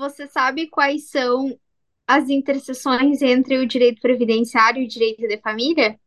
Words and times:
você 0.00 0.26
sabe 0.26 0.66
quais 0.66 1.10
são 1.10 1.54
as 2.08 2.30
interseções 2.30 3.20
entre 3.20 3.58
o 3.58 3.66
direito 3.66 4.00
previdenciário 4.00 4.80
e 4.80 4.86
o 4.86 4.88
direito 4.88 5.28
de 5.28 5.38
família? 5.38 6.00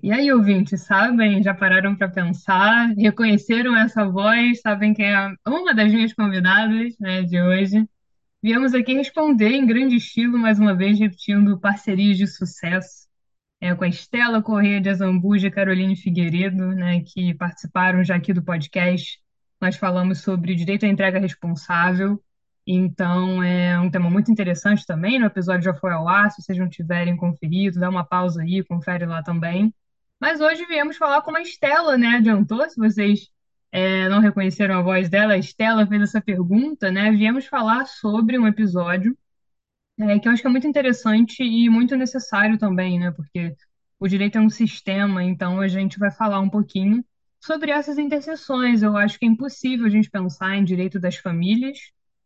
E 0.00 0.12
aí, 0.12 0.32
ouvintes, 0.32 0.82
sabem? 0.82 1.42
Já 1.42 1.52
pararam 1.52 1.96
para 1.96 2.08
pensar? 2.08 2.94
Reconheceram 2.96 3.76
essa 3.76 4.08
voz? 4.08 4.60
Sabem 4.60 4.94
quem 4.94 5.12
é 5.12 5.34
uma 5.44 5.74
das 5.74 5.92
minhas 5.92 6.12
convidadas, 6.12 6.96
né, 7.00 7.22
de 7.22 7.42
hoje? 7.42 7.84
Viemos 8.40 8.72
aqui 8.72 8.94
responder 8.94 9.50
em 9.50 9.66
grande 9.66 9.96
estilo, 9.96 10.38
mais 10.38 10.60
uma 10.60 10.76
vez, 10.76 10.96
repetindo 10.96 11.58
parcerias 11.58 12.16
de 12.16 12.28
sucesso, 12.28 13.08
é, 13.60 13.74
com 13.74 13.82
a 13.82 13.88
Estela 13.88 14.40
Corrêa 14.40 14.80
de 14.80 14.90
Azambuja 14.90 15.48
e 15.48 15.50
Caroline 15.50 15.96
Figueiredo, 15.96 16.68
né, 16.68 17.00
que 17.00 17.34
participaram 17.34 18.04
já 18.04 18.14
aqui 18.14 18.32
do 18.32 18.44
podcast. 18.44 19.18
Nós 19.60 19.76
falamos 19.76 20.18
sobre 20.18 20.54
direito 20.54 20.86
à 20.86 20.88
entrega 20.88 21.18
responsável, 21.18 22.22
então 22.66 23.42
é 23.42 23.78
um 23.78 23.90
tema 23.90 24.10
muito 24.10 24.30
interessante 24.30 24.84
também. 24.84 25.18
No 25.18 25.26
episódio 25.26 25.62
já 25.62 25.74
foi 25.74 25.92
ao 25.92 26.08
ar, 26.08 26.30
se 26.30 26.42
vocês 26.42 26.58
não 26.58 26.68
tiverem 26.68 27.16
conferido, 27.16 27.78
dá 27.78 27.88
uma 27.88 28.04
pausa 28.04 28.42
aí, 28.42 28.64
confere 28.64 29.06
lá 29.06 29.22
também. 29.22 29.72
Mas 30.20 30.40
hoje 30.40 30.64
viemos 30.66 30.96
falar 30.96 31.22
com 31.22 31.36
a 31.36 31.42
Estela, 31.42 31.96
né? 31.96 32.16
Adiantou, 32.16 32.68
se 32.68 32.76
vocês 32.76 33.28
é, 33.70 34.08
não 34.08 34.20
reconheceram 34.20 34.78
a 34.78 34.82
voz 34.82 35.08
dela, 35.08 35.34
a 35.34 35.38
Estela 35.38 35.86
fez 35.86 36.02
essa 36.02 36.20
pergunta, 36.20 36.90
né? 36.90 37.12
Viemos 37.12 37.46
falar 37.46 37.86
sobre 37.86 38.38
um 38.38 38.46
episódio 38.46 39.16
é, 39.98 40.18
que 40.18 40.28
eu 40.28 40.32
acho 40.32 40.42
que 40.42 40.48
é 40.48 40.50
muito 40.50 40.66
interessante 40.66 41.42
e 41.42 41.68
muito 41.70 41.96
necessário 41.96 42.58
também, 42.58 42.98
né? 42.98 43.10
Porque 43.12 43.54
o 43.98 44.08
direito 44.08 44.38
é 44.38 44.40
um 44.40 44.50
sistema, 44.50 45.22
então 45.22 45.60
a 45.60 45.68
gente 45.68 45.98
vai 45.98 46.10
falar 46.10 46.40
um 46.40 46.50
pouquinho 46.50 47.04
sobre 47.40 47.70
essas 47.70 47.98
interseções. 47.98 48.82
Eu 48.82 48.96
acho 48.96 49.18
que 49.18 49.24
é 49.24 49.28
impossível 49.28 49.86
a 49.86 49.90
gente 49.90 50.10
pensar 50.10 50.56
em 50.56 50.64
direito 50.64 50.98
das 50.98 51.16
famílias 51.16 51.78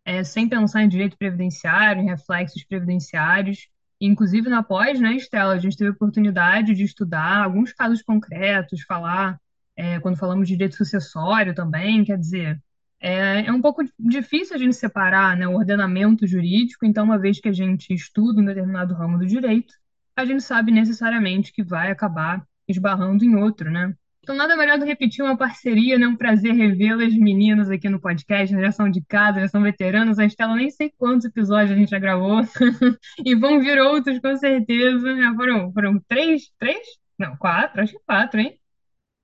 é, 0.05 0.25
sem 0.25 0.49
pensar 0.49 0.83
em 0.83 0.89
direito 0.89 1.17
previdenciário, 1.17 2.03
em 2.03 2.07
reflexos 2.07 2.65
previdenciários. 2.65 3.69
Inclusive 4.01 4.49
na 4.49 4.63
pós, 4.63 4.99
né, 4.99 5.13
Estela, 5.15 5.55
a 5.55 5.59
gente 5.59 5.77
teve 5.77 5.91
a 5.91 5.93
oportunidade 5.93 6.75
de 6.75 6.85
estudar 6.85 7.45
alguns 7.45 7.73
casos 7.73 8.03
concretos, 8.03 8.83
falar, 8.83 9.39
é, 9.77 10.01
quando 10.01 10.17
falamos 10.17 10.49
de 10.49 10.55
direito 10.55 10.77
sucessório 10.77 11.55
também, 11.55 12.05
quer 12.05 12.19
dizer, 12.19 12.61
é, 13.01 13.47
é 13.47 13.53
um 13.53 13.61
pouco 13.61 13.83
difícil 13.99 14.57
a 14.57 14.59
gente 14.59 14.75
separar, 14.77 15.37
né, 15.37 15.47
o 15.47 15.55
ordenamento 15.57 16.27
jurídico, 16.27 16.85
então, 16.87 17.05
uma 17.05 17.19
vez 17.19 17.41
que 17.41 17.49
a 17.49 17.53
gente 17.53 17.93
estuda 17.93 18.41
um 18.41 18.45
determinado 18.45 18.95
ramo 18.95 19.19
do 19.19 19.27
direito, 19.27 19.73
a 20.17 20.25
gente 20.25 20.43
sabe 20.43 20.71
necessariamente 20.71 21.53
que 21.53 21.63
vai 21.63 21.91
acabar 21.91 22.45
esbarrando 22.69 23.25
em 23.25 23.37
outro, 23.37 23.71
né? 23.71 23.95
Então, 24.31 24.39
nada 24.39 24.57
melhor 24.57 24.79
do 24.79 24.85
que 24.85 24.91
repetir 24.93 25.25
uma 25.25 25.37
parceria, 25.37 25.99
né? 25.99 26.07
Um 26.07 26.15
prazer 26.15 26.55
revê-las, 26.55 27.13
meninas, 27.15 27.69
aqui 27.69 27.89
no 27.89 28.01
podcast, 28.01 28.55
né? 28.55 28.63
já 28.63 28.71
são 28.71 28.89
de 28.89 29.05
casa, 29.05 29.41
já 29.41 29.49
são 29.49 29.61
veteranos. 29.61 30.21
A 30.21 30.25
Estela, 30.25 30.55
nem 30.55 30.71
sei 30.71 30.89
quantos 30.97 31.25
episódios 31.25 31.73
a 31.73 31.75
gente 31.75 31.91
já 31.91 31.99
gravou, 31.99 32.41
e 33.27 33.35
vão 33.35 33.59
vir 33.59 33.81
outros, 33.81 34.21
com 34.21 34.37
certeza. 34.37 35.17
Já 35.17 35.35
foram, 35.35 35.73
foram 35.73 36.01
três? 36.07 36.45
Três? 36.61 36.79
Não, 37.19 37.37
quatro, 37.39 37.83
acho 37.83 37.95
que 37.95 37.99
quatro, 38.07 38.39
hein? 38.39 38.57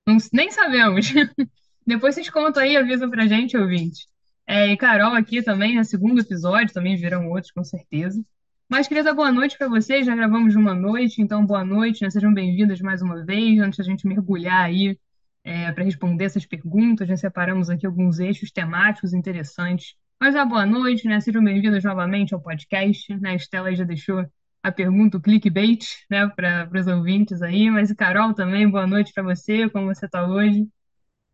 Não, 0.05 0.17
nem 0.33 0.51
sabemos. 0.51 1.13
Depois 1.87 2.13
vocês 2.13 2.29
contam 2.29 2.61
aí, 2.61 2.75
avisam 2.75 3.09
pra 3.09 3.27
gente, 3.27 3.55
ouvinte. 3.55 4.09
É, 4.45 4.67
e 4.73 4.75
Carol 4.75 5.13
aqui 5.13 5.41
também, 5.41 5.77
no 5.77 5.85
segundo 5.85 6.19
episódio, 6.19 6.73
também 6.73 6.97
virão 6.97 7.29
outros, 7.29 7.53
com 7.53 7.63
certeza. 7.63 8.21
Mas 8.69 8.87
queria 8.87 9.03
dar 9.03 9.13
boa 9.13 9.31
noite 9.31 9.57
para 9.57 9.69
vocês, 9.69 10.05
já 10.05 10.13
gravamos 10.13 10.55
uma 10.55 10.75
noite, 10.75 11.21
então 11.21 11.45
boa 11.45 11.63
noite, 11.63 12.03
né? 12.03 12.09
Sejam 12.09 12.33
bem-vindas 12.33 12.81
mais 12.81 13.01
uma 13.01 13.23
vez, 13.23 13.59
antes 13.59 13.77
da 13.77 13.83
gente 13.83 14.05
mergulhar 14.05 14.65
aí 14.65 14.99
é, 15.43 15.71
para 15.71 15.85
responder 15.85 16.25
essas 16.25 16.45
perguntas, 16.45 17.07
já 17.07 17.15
separamos 17.15 17.69
aqui 17.69 17.85
alguns 17.85 18.19
eixos 18.19 18.51
temáticos 18.51 19.13
interessantes. 19.13 19.95
Mas 20.19 20.35
a 20.35 20.43
boa 20.43 20.65
noite, 20.65 21.07
né? 21.07 21.19
Sejam 21.21 21.41
bem-vindas 21.41 21.81
novamente 21.83 22.33
ao 22.33 22.41
podcast, 22.41 23.15
né? 23.15 23.31
A 23.31 23.35
Estela 23.35 23.73
já 23.73 23.85
deixou 23.85 24.25
a 24.61 24.71
pergunta, 24.71 25.17
o 25.17 25.21
clickbait, 25.21 25.85
né, 26.09 26.27
para 26.27 26.69
os 26.77 26.87
ouvintes 26.87 27.41
aí, 27.41 27.69
mas 27.69 27.89
e 27.89 27.95
Carol 27.95 28.33
também, 28.33 28.69
boa 28.69 28.85
noite 28.85 29.13
para 29.13 29.23
você, 29.23 29.69
como 29.69 29.85
você 29.85 30.07
está 30.07 30.27
hoje? 30.27 30.67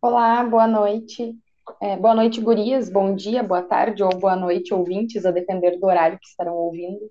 Olá, 0.00 0.44
boa 0.44 0.68
noite. 0.68 1.34
É, 1.82 1.96
boa 1.96 2.14
noite, 2.14 2.40
gurias. 2.40 2.88
Bom 2.88 3.16
dia, 3.16 3.42
boa 3.42 3.62
tarde 3.62 4.04
ou 4.04 4.10
boa 4.10 4.36
noite, 4.36 4.72
ouvintes, 4.72 5.26
a 5.26 5.32
depender 5.32 5.78
do 5.78 5.86
horário 5.86 6.18
que 6.20 6.28
estarão 6.28 6.54
ouvindo. 6.54 7.10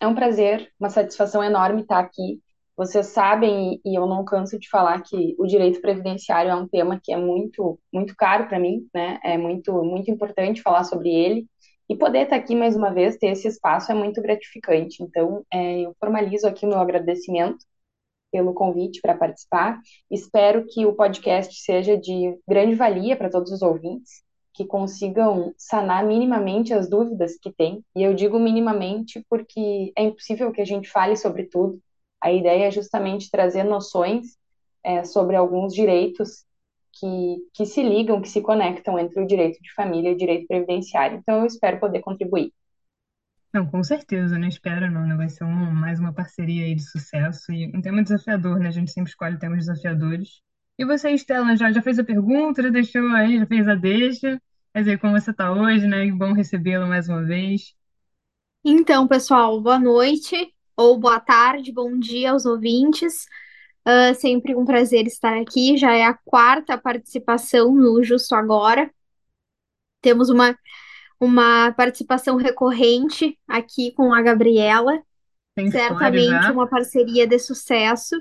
É 0.00 0.06
um 0.06 0.14
prazer, 0.14 0.70
uma 0.78 0.90
satisfação 0.90 1.44
enorme 1.44 1.82
estar 1.82 1.98
aqui. 1.98 2.40
Vocês 2.76 3.08
sabem, 3.08 3.78
e 3.84 3.98
eu 3.98 4.06
não 4.06 4.24
canso 4.24 4.58
de 4.58 4.68
falar 4.70 5.02
que 5.02 5.34
o 5.38 5.46
direito 5.46 5.82
previdenciário 5.82 6.50
é 6.50 6.54
um 6.54 6.66
tema 6.66 6.98
que 7.02 7.12
é 7.12 7.16
muito, 7.16 7.78
muito 7.92 8.16
caro 8.16 8.48
para 8.48 8.58
mim, 8.58 8.88
né? 8.94 9.18
É 9.22 9.36
muito, 9.36 9.72
muito 9.84 10.10
importante 10.10 10.62
falar 10.62 10.84
sobre 10.84 11.10
ele. 11.10 11.46
E 11.90 11.96
poder 11.96 12.20
estar 12.20 12.36
aqui 12.36 12.54
mais 12.54 12.76
uma 12.76 12.94
vez, 12.94 13.18
ter 13.18 13.32
esse 13.32 13.48
espaço, 13.48 13.92
é 13.92 13.94
muito 13.94 14.22
gratificante. 14.22 15.02
Então, 15.02 15.44
é, 15.52 15.80
eu 15.80 15.94
formalizo 16.00 16.46
aqui 16.46 16.64
o 16.64 16.68
meu 16.68 16.78
agradecimento 16.78 17.58
pelo 18.32 18.54
convite 18.54 19.00
para 19.00 19.16
participar. 19.16 19.78
Espero 20.10 20.64
que 20.66 20.86
o 20.86 20.94
podcast 20.94 21.54
seja 21.60 21.98
de 21.98 22.38
grande 22.48 22.74
valia 22.76 23.16
para 23.16 23.28
todos 23.28 23.50
os 23.52 23.60
ouvintes, 23.60 24.22
que 24.52 24.64
consigam 24.64 25.54
sanar 25.56 26.04
minimamente 26.04 26.74
as 26.74 26.88
dúvidas 26.88 27.36
que 27.36 27.52
têm. 27.52 27.84
E 27.94 28.02
eu 28.02 28.14
digo 28.14 28.38
minimamente 28.38 29.24
porque 29.28 29.92
é 29.96 30.02
impossível 30.02 30.52
que 30.52 30.60
a 30.60 30.64
gente 30.64 30.88
fale 30.88 31.16
sobre 31.16 31.44
tudo. 31.44 31.80
A 32.20 32.32
ideia 32.32 32.66
é 32.66 32.70
justamente 32.70 33.30
trazer 33.30 33.62
noções 33.64 34.36
é, 34.84 35.04
sobre 35.04 35.36
alguns 35.36 35.72
direitos 35.72 36.44
que, 36.92 37.48
que 37.54 37.64
se 37.64 37.82
ligam, 37.82 38.20
que 38.20 38.28
se 38.28 38.40
conectam 38.40 38.98
entre 38.98 39.22
o 39.22 39.26
direito 39.26 39.60
de 39.62 39.72
família 39.72 40.10
e 40.10 40.14
o 40.14 40.18
direito 40.18 40.46
previdenciário. 40.46 41.18
Então, 41.18 41.40
eu 41.40 41.46
espero 41.46 41.78
poder 41.78 42.00
contribuir. 42.00 42.52
Não, 43.52 43.66
com 43.66 43.82
certeza, 43.82 44.38
não 44.38 44.46
espera 44.46 44.88
não, 44.88 45.06
né? 45.06 45.16
Vai 45.16 45.28
ser 45.28 45.44
um, 45.44 45.70
mais 45.72 45.98
uma 45.98 46.12
parceria 46.12 46.64
aí 46.64 46.74
de 46.74 46.88
sucesso 46.88 47.52
e 47.52 47.66
um 47.74 47.80
tema 47.80 48.02
desafiador, 48.02 48.60
né? 48.60 48.68
A 48.68 48.72
gente 48.72 48.92
sempre 48.92 49.10
escolhe 49.10 49.38
temas 49.38 49.66
desafiadores. 49.66 50.40
E 50.78 50.84
você, 50.84 51.10
Estela, 51.10 51.56
já, 51.56 51.70
já 51.70 51.82
fez 51.82 51.98
a 51.98 52.04
pergunta, 52.04 52.62
já 52.62 52.68
deixou 52.70 53.06
aí, 53.08 53.38
já 53.38 53.46
fez 53.46 53.68
a 53.68 53.74
deixa? 53.74 54.40
Quer 54.72 54.80
dizer, 54.80 54.98
como 54.98 55.18
você 55.18 55.30
está 55.30 55.52
hoje, 55.52 55.86
né? 55.86 56.06
E 56.06 56.12
bom 56.12 56.32
recebê-la 56.32 56.86
mais 56.86 57.08
uma 57.08 57.22
vez. 57.24 57.74
Então, 58.64 59.06
pessoal, 59.06 59.60
boa 59.60 59.78
noite 59.78 60.54
ou 60.76 60.98
boa 60.98 61.20
tarde, 61.20 61.72
bom 61.72 61.98
dia 61.98 62.32
aos 62.32 62.46
ouvintes. 62.46 63.26
Uh, 63.86 64.14
sempre 64.14 64.54
um 64.54 64.64
prazer 64.64 65.06
estar 65.06 65.38
aqui. 65.40 65.76
Já 65.76 65.94
é 65.94 66.04
a 66.04 66.14
quarta 66.14 66.78
participação 66.78 67.74
no 67.74 68.02
Justo 68.02 68.34
Agora. 68.34 68.90
Temos 70.00 70.30
uma 70.30 70.56
uma 71.20 71.70
participação 71.72 72.36
recorrente 72.36 73.38
aqui 73.46 73.92
com 73.92 74.14
a 74.14 74.22
Gabriela. 74.22 74.98
Tem 75.54 75.70
Certamente 75.70 76.50
uma 76.50 76.66
parceria 76.66 77.26
de 77.26 77.38
sucesso. 77.38 78.16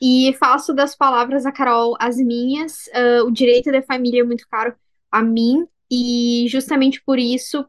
E 0.00 0.34
faço 0.38 0.74
das 0.74 0.94
palavras 0.94 1.44
da 1.44 1.52
Carol 1.52 1.96
as 1.98 2.16
minhas. 2.16 2.86
Uh, 2.88 3.26
o 3.26 3.30
direito 3.30 3.70
da 3.72 3.82
família 3.82 4.20
é 4.20 4.24
muito 4.24 4.46
caro 4.48 4.74
a 5.10 5.22
mim, 5.22 5.66
e 5.90 6.46
justamente 6.48 7.02
por 7.02 7.18
isso 7.18 7.64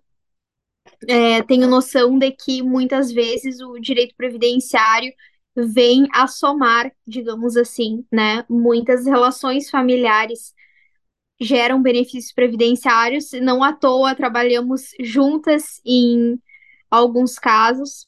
é, 1.08 1.42
tenho 1.44 1.68
noção 1.68 2.18
de 2.18 2.32
que 2.32 2.62
muitas 2.62 3.12
vezes 3.12 3.62
o 3.62 3.80
direito 3.80 4.16
previdenciário 4.16 5.14
vem 5.56 6.08
a 6.14 6.28
somar, 6.28 6.92
digamos 7.06 7.58
assim, 7.58 8.06
né? 8.12 8.46
Muitas 8.50 9.06
relações 9.06 9.70
familiares 9.70 10.54
geram 11.40 11.82
benefícios 11.82 12.34
previdenciários. 12.34 13.32
Não 13.42 13.64
à 13.64 13.74
toa 13.74 14.16
trabalhamos 14.16 14.92
juntas 15.00 15.82
em 15.86 16.40
alguns 16.90 17.38
casos 17.40 18.08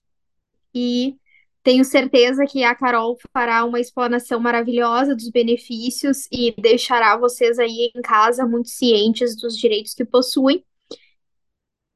e 0.74 1.16
tenho 1.64 1.84
certeza 1.84 2.46
que 2.46 2.64
a 2.64 2.74
Carol 2.74 3.18
fará 3.34 3.66
uma 3.66 3.80
explanação 3.80 4.40
maravilhosa 4.40 5.16
dos 5.16 5.30
benefícios 5.30 6.28
e 6.32 6.54
deixará 6.60 7.18
vocês 7.18 7.60
aí 7.60 7.92
em 7.96 8.02
casa 8.02 8.46
muito 8.46 8.70
cientes 8.70 9.36
dos 9.36 9.58
direitos 9.58 9.94
que 9.94 10.06
possuem. 10.06 10.64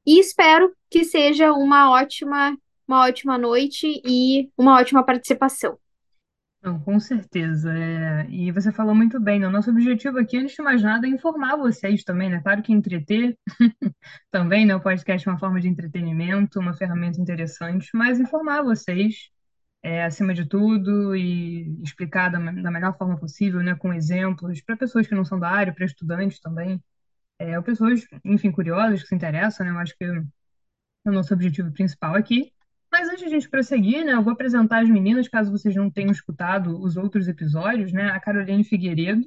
E 0.06 0.20
espero 0.20 0.72
que 0.90 1.04
seja 1.04 1.52
uma 1.52 1.90
ótima, 1.90 2.56
uma 2.86 3.06
ótima 3.06 3.38
noite 3.38 4.02
e 4.04 4.50
uma 4.56 4.76
ótima 4.78 5.02
participação. 5.02 5.78
Não, 6.62 6.80
com 6.80 6.98
certeza. 6.98 7.70
É... 7.76 8.26
E 8.30 8.50
você 8.50 8.72
falou 8.72 8.94
muito 8.94 9.20
bem, 9.20 9.38
né? 9.38 9.46
O 9.46 9.50
nosso 9.50 9.70
objetivo 9.70 10.18
aqui, 10.18 10.38
antes 10.38 10.54
de 10.54 10.62
mais 10.62 10.82
nada, 10.82 11.06
é 11.06 11.10
informar 11.10 11.56
vocês 11.56 12.02
também, 12.02 12.30
né? 12.30 12.40
Claro 12.42 12.62
que 12.62 12.72
entreter 12.72 13.36
também, 14.30 14.64
né? 14.64 14.74
O 14.74 14.80
podcast 14.80 15.28
é 15.28 15.30
uma 15.30 15.38
forma 15.38 15.60
de 15.60 15.68
entretenimento, 15.68 16.58
uma 16.58 16.72
ferramenta 16.74 17.20
interessante, 17.20 17.90
mas 17.92 18.18
informar 18.18 18.62
vocês, 18.62 19.28
é, 19.84 20.02
acima 20.02 20.32
de 20.32 20.46
tudo, 20.46 21.14
e 21.14 21.82
explicar 21.82 22.30
da, 22.30 22.38
da 22.38 22.70
melhor 22.70 22.96
forma 22.96 23.18
possível, 23.18 23.62
né? 23.62 23.74
Com 23.74 23.92
exemplos, 23.92 24.62
para 24.62 24.76
pessoas 24.78 25.06
que 25.06 25.14
não 25.14 25.24
são 25.26 25.38
da 25.38 25.50
área, 25.50 25.74
para 25.74 25.84
estudantes 25.84 26.40
também, 26.40 26.82
é, 27.38 27.58
ou 27.58 27.62
pessoas, 27.62 28.06
enfim, 28.24 28.50
curiosas, 28.50 29.02
que 29.02 29.08
se 29.08 29.14
interessam, 29.14 29.66
né? 29.66 29.72
Eu 29.72 29.78
acho 29.78 29.94
que 29.98 30.04
é 30.04 30.10
o 31.10 31.12
nosso 31.12 31.34
objetivo 31.34 31.70
principal 31.72 32.14
aqui. 32.14 32.50
Mas 32.90 33.08
antes 33.08 33.20
de 33.20 33.26
a 33.26 33.28
gente 33.28 33.50
prosseguir, 33.50 34.04
né, 34.04 34.12
eu 34.14 34.22
vou 34.22 34.32
apresentar 34.32 34.82
as 34.82 34.88
meninas, 34.88 35.28
caso 35.28 35.50
vocês 35.50 35.74
não 35.74 35.90
tenham 35.90 36.12
escutado 36.12 36.80
os 36.80 36.96
outros 36.96 37.28
episódios, 37.28 37.92
né? 37.92 38.10
A 38.10 38.20
Caroline 38.20 38.64
Figueiredo, 38.64 39.22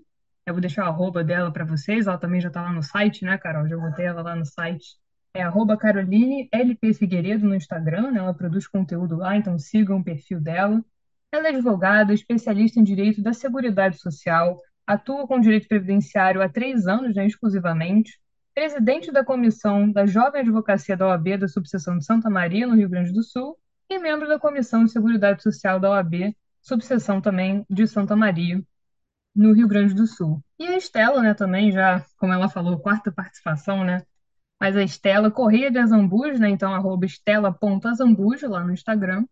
eu 0.45 0.53
vou 0.53 0.61
deixar 0.61 0.85
a 0.85 0.87
arroba 0.87 1.23
dela 1.23 1.51
para 1.51 1.65
vocês, 1.65 2.07
ela 2.07 2.17
também 2.17 2.41
já 2.41 2.47
está 2.47 2.61
lá 2.63 2.71
no 2.73 2.81
site, 2.81 3.25
né, 3.25 3.37
Carol? 3.37 3.67
Já 3.67 3.77
botei 3.77 4.05
ela 4.05 4.21
lá 4.23 4.35
no 4.35 4.45
site 4.45 4.97
é 5.33 5.41
arroba 5.41 5.77
Caroline 5.77 6.47
LP 6.51 6.93
Figueiredo 6.93 7.45
no 7.45 7.55
Instagram, 7.55 8.11
né? 8.11 8.19
Ela 8.19 8.33
produz 8.33 8.67
conteúdo 8.67 9.17
lá, 9.17 9.35
então 9.35 9.57
sigam 9.57 9.99
o 9.99 10.03
perfil 10.03 10.39
dela. 10.41 10.83
Ela 11.31 11.47
é 11.47 11.49
advogada, 11.49 12.13
especialista 12.13 12.79
em 12.79 12.83
direito 12.83 13.21
da 13.21 13.33
Seguridade 13.33 13.99
Social, 13.99 14.59
atua 14.85 15.27
com 15.27 15.39
direito 15.39 15.67
previdenciário 15.67 16.41
há 16.41 16.47
três 16.47 16.87
anos, 16.87 17.13
né, 17.13 17.27
exclusivamente, 17.27 18.17
presidente 18.55 19.11
da 19.11 19.23
comissão 19.23 19.91
da 19.91 20.05
Jovem 20.05 20.41
Advocacia 20.41 20.95
da 20.95 21.07
OAB 21.07 21.37
da 21.37 21.47
subseção 21.47 21.97
de 21.97 22.05
Santa 22.05 22.29
Maria, 22.29 22.65
no 22.65 22.75
Rio 22.75 22.89
Grande 22.89 23.11
do 23.11 23.21
Sul, 23.21 23.57
e 23.89 23.99
membro 23.99 24.27
da 24.27 24.39
Comissão 24.39 24.83
de 24.85 24.91
Seguridade 24.91 25.43
Social 25.43 25.79
da 25.79 25.91
OAB, 25.91 26.35
subseção 26.61 27.21
também 27.21 27.65
de 27.69 27.85
Santa 27.85 28.15
Maria, 28.15 28.61
no 29.35 29.53
Rio 29.53 29.67
Grande 29.67 29.93
do 29.93 30.07
Sul. 30.07 30.41
E 30.57 30.65
a 30.65 30.77
Estela, 30.77 31.21
né, 31.21 31.33
também 31.33 31.71
já, 31.71 32.03
como 32.17 32.33
ela 32.33 32.49
falou, 32.49 32.79
quarta 32.79 33.11
participação, 33.11 33.83
né, 33.83 34.01
mas 34.59 34.75
a 34.75 34.83
Estela 34.83 35.29
Correia 35.29 35.71
de 35.71 35.77
Azambuja, 35.77 36.39
né? 36.39 36.49
Então, 36.49 36.73
arroba 36.73 37.05
estela.azambuja 37.05 38.49
lá 38.49 38.63
no 38.63 38.73
Instagram. 38.73 39.25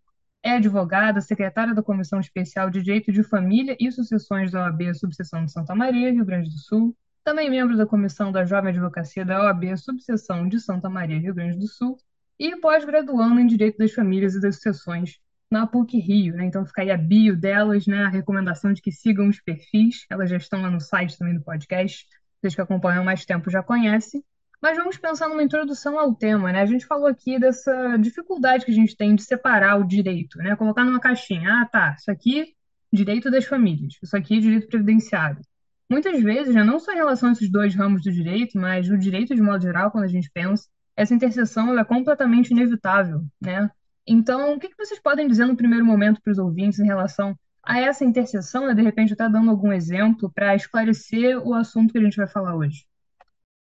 É 0.43 0.51
advogada, 0.51 1.19
secretária 1.21 1.73
da 1.73 1.81
Comissão 1.81 2.19
Especial 2.19 2.69
de 2.69 2.83
Direito 2.83 3.11
de 3.11 3.23
Família 3.23 3.75
e 3.79 3.91
Sucessões 3.91 4.51
da 4.51 4.63
OAB 4.65 4.93
Subseção 4.93 5.43
de 5.43 5.51
Santa 5.51 5.73
Maria, 5.73 6.11
Rio 6.11 6.23
Grande 6.23 6.49
do 6.49 6.57
Sul. 6.57 6.95
Também 7.23 7.49
membro 7.49 7.75
da 7.75 7.87
Comissão 7.87 8.31
da 8.31 8.45
Jovem 8.45 8.69
Advocacia 8.69 9.25
da 9.25 9.41
OAB 9.43 9.75
Subseção 9.77 10.47
de 10.47 10.59
Santa 10.59 10.87
Maria, 10.87 11.19
Rio 11.19 11.33
Grande 11.33 11.57
do 11.57 11.67
Sul. 11.67 11.97
E 12.37 12.55
pós-graduando 12.57 13.39
em 13.39 13.47
Direito 13.47 13.79
das 13.79 13.91
Famílias 13.93 14.35
e 14.35 14.41
das 14.41 14.57
Sucessões 14.57 15.19
na 15.49 15.65
PUC 15.65 15.97
Rio, 15.99 16.35
né? 16.35 16.45
Então 16.45 16.65
fica 16.65 16.83
aí 16.83 16.91
a 16.91 16.97
bio 16.97 17.35
delas, 17.35 17.87
né? 17.87 18.03
A 18.03 18.09
recomendação 18.09 18.73
de 18.73 18.81
que 18.81 18.91
sigam 18.91 19.27
os 19.27 19.39
perfis. 19.39 20.05
Elas 20.09 20.29
já 20.29 20.37
estão 20.37 20.61
lá 20.61 20.69
no 20.69 20.79
site 20.79 21.17
também 21.17 21.33
do 21.33 21.41
podcast. 21.41 22.05
Vocês 22.39 22.53
que 22.53 22.61
acompanham 22.61 23.03
mais 23.03 23.25
tempo 23.25 23.49
já 23.49 23.63
conhecem. 23.63 24.23
Mas 24.61 24.77
vamos 24.77 24.97
pensar 24.97 25.27
numa 25.27 25.43
introdução 25.43 25.99
ao 25.99 26.15
tema, 26.15 26.51
né? 26.51 26.61
A 26.61 26.65
gente 26.65 26.85
falou 26.85 27.07
aqui 27.07 27.39
dessa 27.39 27.97
dificuldade 27.97 28.65
que 28.65 28.71
a 28.71 28.75
gente 28.75 28.95
tem 28.95 29.15
de 29.15 29.23
separar 29.23 29.79
o 29.79 29.85
direito, 29.85 30.37
né? 30.39 30.55
Colocar 30.55 30.83
numa 30.83 30.99
caixinha, 30.99 31.61
ah, 31.61 31.65
tá, 31.65 31.95
isso 31.97 32.09
aqui 32.09 32.55
direito 32.91 33.29
das 33.29 33.45
famílias, 33.45 33.95
isso 34.01 34.15
aqui 34.15 34.39
direito 34.39 34.67
previdenciário. 34.67 35.41
Muitas 35.89 36.21
vezes, 36.21 36.55
né, 36.55 36.63
não 36.63 36.79
só 36.79 36.93
em 36.93 36.95
relação 36.95 37.29
a 37.29 37.31
esses 37.33 37.51
dois 37.51 37.75
ramos 37.75 38.01
do 38.01 38.11
direito, 38.11 38.57
mas 38.57 38.89
o 38.89 38.97
direito 38.97 39.35
de 39.35 39.41
modo 39.41 39.61
geral, 39.61 39.91
quando 39.91 40.05
a 40.05 40.09
gente 40.09 40.31
pensa, 40.33 40.67
essa 40.95 41.13
interseção 41.13 41.77
é 41.77 41.83
completamente 41.83 42.51
inevitável, 42.51 43.23
né? 43.41 43.69
Então, 44.07 44.53
o 44.53 44.59
que 44.59 44.69
que 44.69 44.77
vocês 44.77 44.99
podem 44.99 45.27
dizer 45.27 45.45
no 45.45 45.55
primeiro 45.55 45.85
momento 45.85 46.21
para 46.21 46.31
os 46.31 46.37
ouvintes 46.37 46.79
em 46.79 46.85
relação 46.85 47.37
a 47.63 47.79
essa 47.79 48.05
interseção, 48.05 48.67
né? 48.67 48.73
De 48.73 48.81
repente, 48.81 49.13
até 49.13 49.27
dando 49.29 49.49
algum 49.51 49.71
exemplo 49.71 50.31
para 50.33 50.55
esclarecer 50.55 51.37
o 51.39 51.53
assunto 51.53 51.91
que 51.91 51.97
a 51.97 52.01
gente 52.01 52.17
vai 52.17 52.27
falar 52.27 52.55
hoje. 52.55 52.85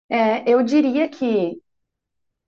É, 0.08 0.48
eu 0.48 0.62
diria 0.62 1.08
que 1.08 1.60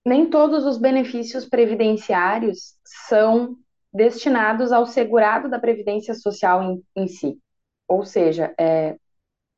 nem 0.06 0.30
todos 0.30 0.64
os 0.64 0.78
benefícios 0.78 1.44
previdenciários 1.44 2.74
são 2.84 3.56
destinados 3.92 4.72
ao 4.72 4.86
segurado 4.86 5.48
da 5.48 5.58
Previdência 5.58 6.14
Social 6.14 6.62
em, 6.62 6.82
em 6.96 7.08
si. 7.08 7.38
Ou 7.88 8.04
seja, 8.04 8.54
é, 8.58 8.96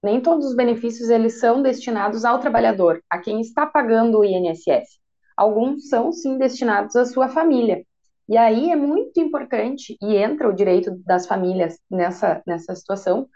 nem 0.03 0.21
todos 0.21 0.47
os 0.47 0.57
benefícios 0.57 1.11
eles 1.11 1.41
são 1.41 1.63
destinados 1.63 2.25
ao 2.25 2.41
trabalhador, 2.41 3.03
a 3.11 3.19
quem 3.19 3.41
está 3.41 3.67
pagando 3.67 4.19
o 4.21 4.25
INSS. 4.25 4.99
Alguns 5.37 5.89
são 5.89 6.13
sim 6.13 6.39
destinados 6.39 6.97
à 6.97 7.05
sua 7.05 7.29
família. 7.29 7.85
E 8.29 8.37
aí 8.37 8.71
é 8.71 8.77
muito 8.77 9.21
importante, 9.21 9.97
e 10.01 10.17
entra 10.17 10.49
o 10.49 10.53
direito 10.55 10.97
das 11.05 11.27
famílias 11.27 11.79
nessa, 11.91 12.43
nessa 12.47 12.75
situação, 12.75 13.29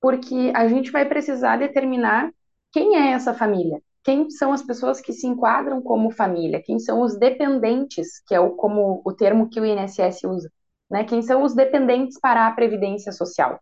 porque 0.00 0.52
a 0.54 0.68
gente 0.68 0.90
vai 0.90 1.06
precisar 1.08 1.56
determinar 1.58 2.30
quem 2.72 2.96
é 2.96 3.12
essa 3.12 3.32
família 3.34 3.80
quem 4.06 4.30
são 4.30 4.52
as 4.52 4.62
pessoas 4.62 5.00
que 5.00 5.12
se 5.12 5.26
enquadram 5.26 5.82
como 5.82 6.12
família, 6.12 6.62
quem 6.64 6.78
são 6.78 7.02
os 7.02 7.18
dependentes, 7.18 8.22
que 8.24 8.36
é 8.36 8.38
o, 8.38 8.50
como 8.52 9.02
o 9.04 9.12
termo 9.12 9.50
que 9.50 9.58
o 9.58 9.66
INSS 9.66 10.22
usa, 10.22 10.48
né? 10.88 11.02
Quem 11.02 11.22
são 11.22 11.42
os 11.42 11.56
dependentes 11.56 12.16
para 12.20 12.46
a 12.46 12.52
previdência 12.52 13.10
social. 13.10 13.58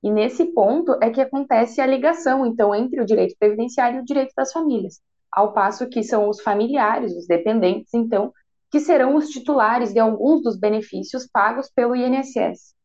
E 0.00 0.08
nesse 0.08 0.44
ponto 0.54 0.96
é 1.02 1.10
que 1.10 1.20
acontece 1.20 1.80
a 1.80 1.86
ligação, 1.86 2.46
então, 2.46 2.72
entre 2.72 3.00
o 3.02 3.04
direito 3.04 3.34
previdenciário 3.36 3.98
e 3.98 4.02
o 4.02 4.04
direito 4.04 4.32
das 4.36 4.52
famílias, 4.52 5.00
ao 5.28 5.52
passo 5.52 5.88
que 5.88 6.04
são 6.04 6.28
os 6.28 6.40
familiares, 6.40 7.12
os 7.16 7.26
dependentes, 7.26 7.92
então, 7.92 8.32
que 8.70 8.78
serão 8.78 9.16
os 9.16 9.28
titulares 9.28 9.92
de 9.92 9.98
alguns 9.98 10.40
dos 10.40 10.56
benefícios 10.56 11.26
pagos 11.26 11.68
pelo 11.68 11.96
INSS. 11.96 12.76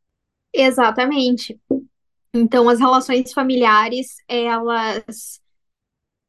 Exatamente. 0.51 1.61
Então, 2.33 2.67
as 2.67 2.79
relações 2.79 3.31
familiares, 3.31 4.15
elas 4.27 5.39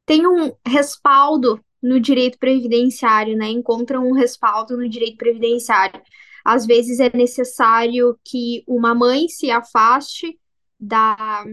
tem 0.07 0.25
um 0.25 0.53
respaldo 0.65 1.63
no 1.83 1.99
direito 1.99 2.39
previdenciário, 2.39 3.37
né? 3.37 3.49
Encontram 3.49 4.07
um 4.07 4.13
respaldo 4.13 4.77
no 4.77 4.87
direito 4.89 5.17
previdenciário. 5.17 6.01
Às 6.43 6.65
vezes 6.65 7.01
é 7.01 7.11
necessário 7.15 8.17
que 8.23 8.63
uma 8.65 8.95
mãe 8.95 9.27
se 9.27 9.51
afaste 9.51 10.39
da, 10.79 11.43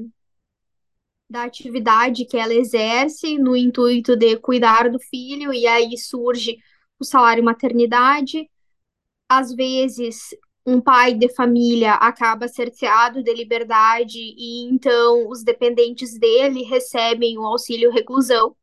da 1.29 1.43
atividade 1.43 2.25
que 2.27 2.37
ela 2.37 2.55
exerce 2.55 3.37
no 3.39 3.57
intuito 3.57 4.17
de 4.17 4.37
cuidar 4.37 4.89
do 4.89 5.01
filho, 5.01 5.53
e 5.53 5.67
aí 5.67 5.99
surge 5.99 6.57
o 6.97 7.05
salário 7.05 7.43
maternidade. 7.43 8.49
Às 9.29 9.53
vezes, 9.53 10.29
um 10.67 10.81
pai 10.81 11.15
de 11.15 11.29
família 11.29 11.95
acaba 11.95 12.49
cerceado 12.49 13.23
de 13.23 13.35
liberdade 13.35 14.19
e 14.19 14.65
então 14.65 15.29
os 15.29 15.45
dependentes 15.45 16.19
dele 16.19 16.63
recebem 16.63 17.39
o 17.39 17.45
auxílio 17.45 17.91
reclusão. 17.91 18.57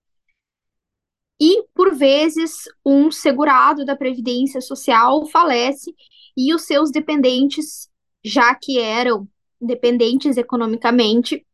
E, 1.39 1.63
por 1.73 1.95
vezes, 1.95 2.65
um 2.85 3.11
segurado 3.11 3.83
da 3.83 3.95
Previdência 3.95 4.61
Social 4.61 5.25
falece 5.25 5.93
e 6.37 6.53
os 6.53 6.63
seus 6.63 6.91
dependentes, 6.91 7.89
já 8.23 8.53
que 8.55 8.79
eram 8.79 9.27
dependentes 9.59 10.37
economicamente, 10.37 11.45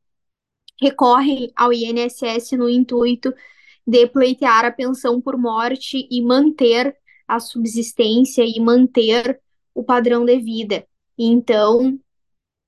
recorrem 0.82 1.52
ao 1.56 1.74
INSS 1.74 2.52
no 2.58 2.70
intuito 2.70 3.34
de 3.86 4.08
pleitear 4.08 4.66
a 4.66 4.72
pensão 4.72 5.22
por 5.22 5.38
morte 5.38 6.08
e 6.12 6.22
manter 6.22 6.96
a 7.28 7.40
subsistência 7.40 8.44
e 8.46 8.60
manter 8.60 9.42
o 9.77 9.83
padrão 9.83 10.25
de 10.25 10.39
vida. 10.39 10.88
Então, 11.15 12.00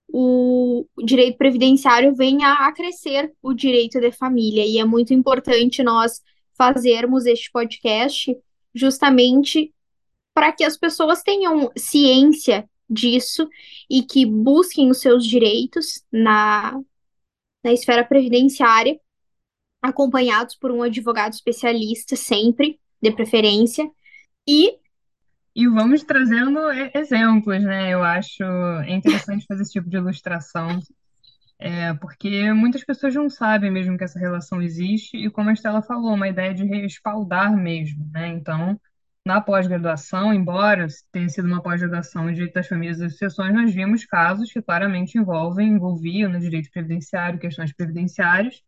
o 0.07 0.85
direito 1.03 1.39
previdenciário 1.39 2.13
vem 2.13 2.43
a 2.43 2.67
acrescer 2.67 3.33
o 3.41 3.51
direito 3.51 3.99
de 3.99 4.11
família, 4.11 4.63
e 4.63 4.77
é 4.77 4.85
muito 4.85 5.11
importante 5.11 5.81
nós 5.81 6.21
fazermos 6.55 7.25
este 7.25 7.51
podcast 7.51 8.37
justamente 8.75 9.73
para 10.35 10.51
que 10.51 10.63
as 10.63 10.77
pessoas 10.77 11.23
tenham 11.23 11.71
ciência 11.75 12.69
disso 12.87 13.49
e 13.89 14.03
que 14.03 14.23
busquem 14.23 14.91
os 14.91 14.99
seus 14.99 15.25
direitos 15.25 16.03
na, 16.11 16.79
na 17.63 17.73
esfera 17.73 18.05
previdenciária, 18.05 18.99
acompanhados 19.81 20.55
por 20.55 20.69
um 20.69 20.83
advogado 20.83 21.33
especialista, 21.33 22.15
sempre, 22.15 22.79
de 23.01 23.11
preferência, 23.11 23.89
e 24.47 24.77
e 25.59 25.67
vamos 25.67 26.03
trazendo 26.05 26.57
exemplos, 26.95 27.61
né? 27.61 27.93
Eu 27.93 28.01
acho 28.01 28.43
interessante 28.87 29.45
fazer 29.45 29.63
esse 29.63 29.73
tipo 29.73 29.89
de 29.89 29.97
ilustração, 29.97 30.79
é, 31.59 31.93
porque 31.95 32.53
muitas 32.53 32.81
pessoas 32.85 33.13
não 33.13 33.29
sabem 33.29 33.69
mesmo 33.69 33.97
que 33.97 34.05
essa 34.05 34.17
relação 34.17 34.61
existe, 34.61 35.17
e 35.17 35.29
como 35.29 35.49
a 35.49 35.53
Estela 35.53 35.81
falou, 35.81 36.13
uma 36.13 36.29
ideia 36.29 36.53
de 36.53 36.63
respaldar 36.63 37.53
mesmo, 37.57 38.09
né? 38.09 38.29
Então, 38.29 38.79
na 39.25 39.41
pós-graduação, 39.41 40.33
embora 40.33 40.87
tenha 41.11 41.27
sido 41.27 41.49
uma 41.49 41.61
pós-graduação 41.61 42.29
em 42.29 42.33
direito 42.33 42.53
das 42.53 42.67
famílias 42.69 43.01
e 43.01 43.05
associações, 43.05 43.53
nós 43.53 43.73
vimos 43.73 44.05
casos 44.05 44.53
que 44.53 44.61
claramente 44.61 45.17
envolvem, 45.17 45.67
envolviam 45.67 46.31
no 46.31 46.39
direito 46.39 46.71
previdenciário, 46.71 47.37
questões 47.37 47.73
previdenciárias, 47.73 48.63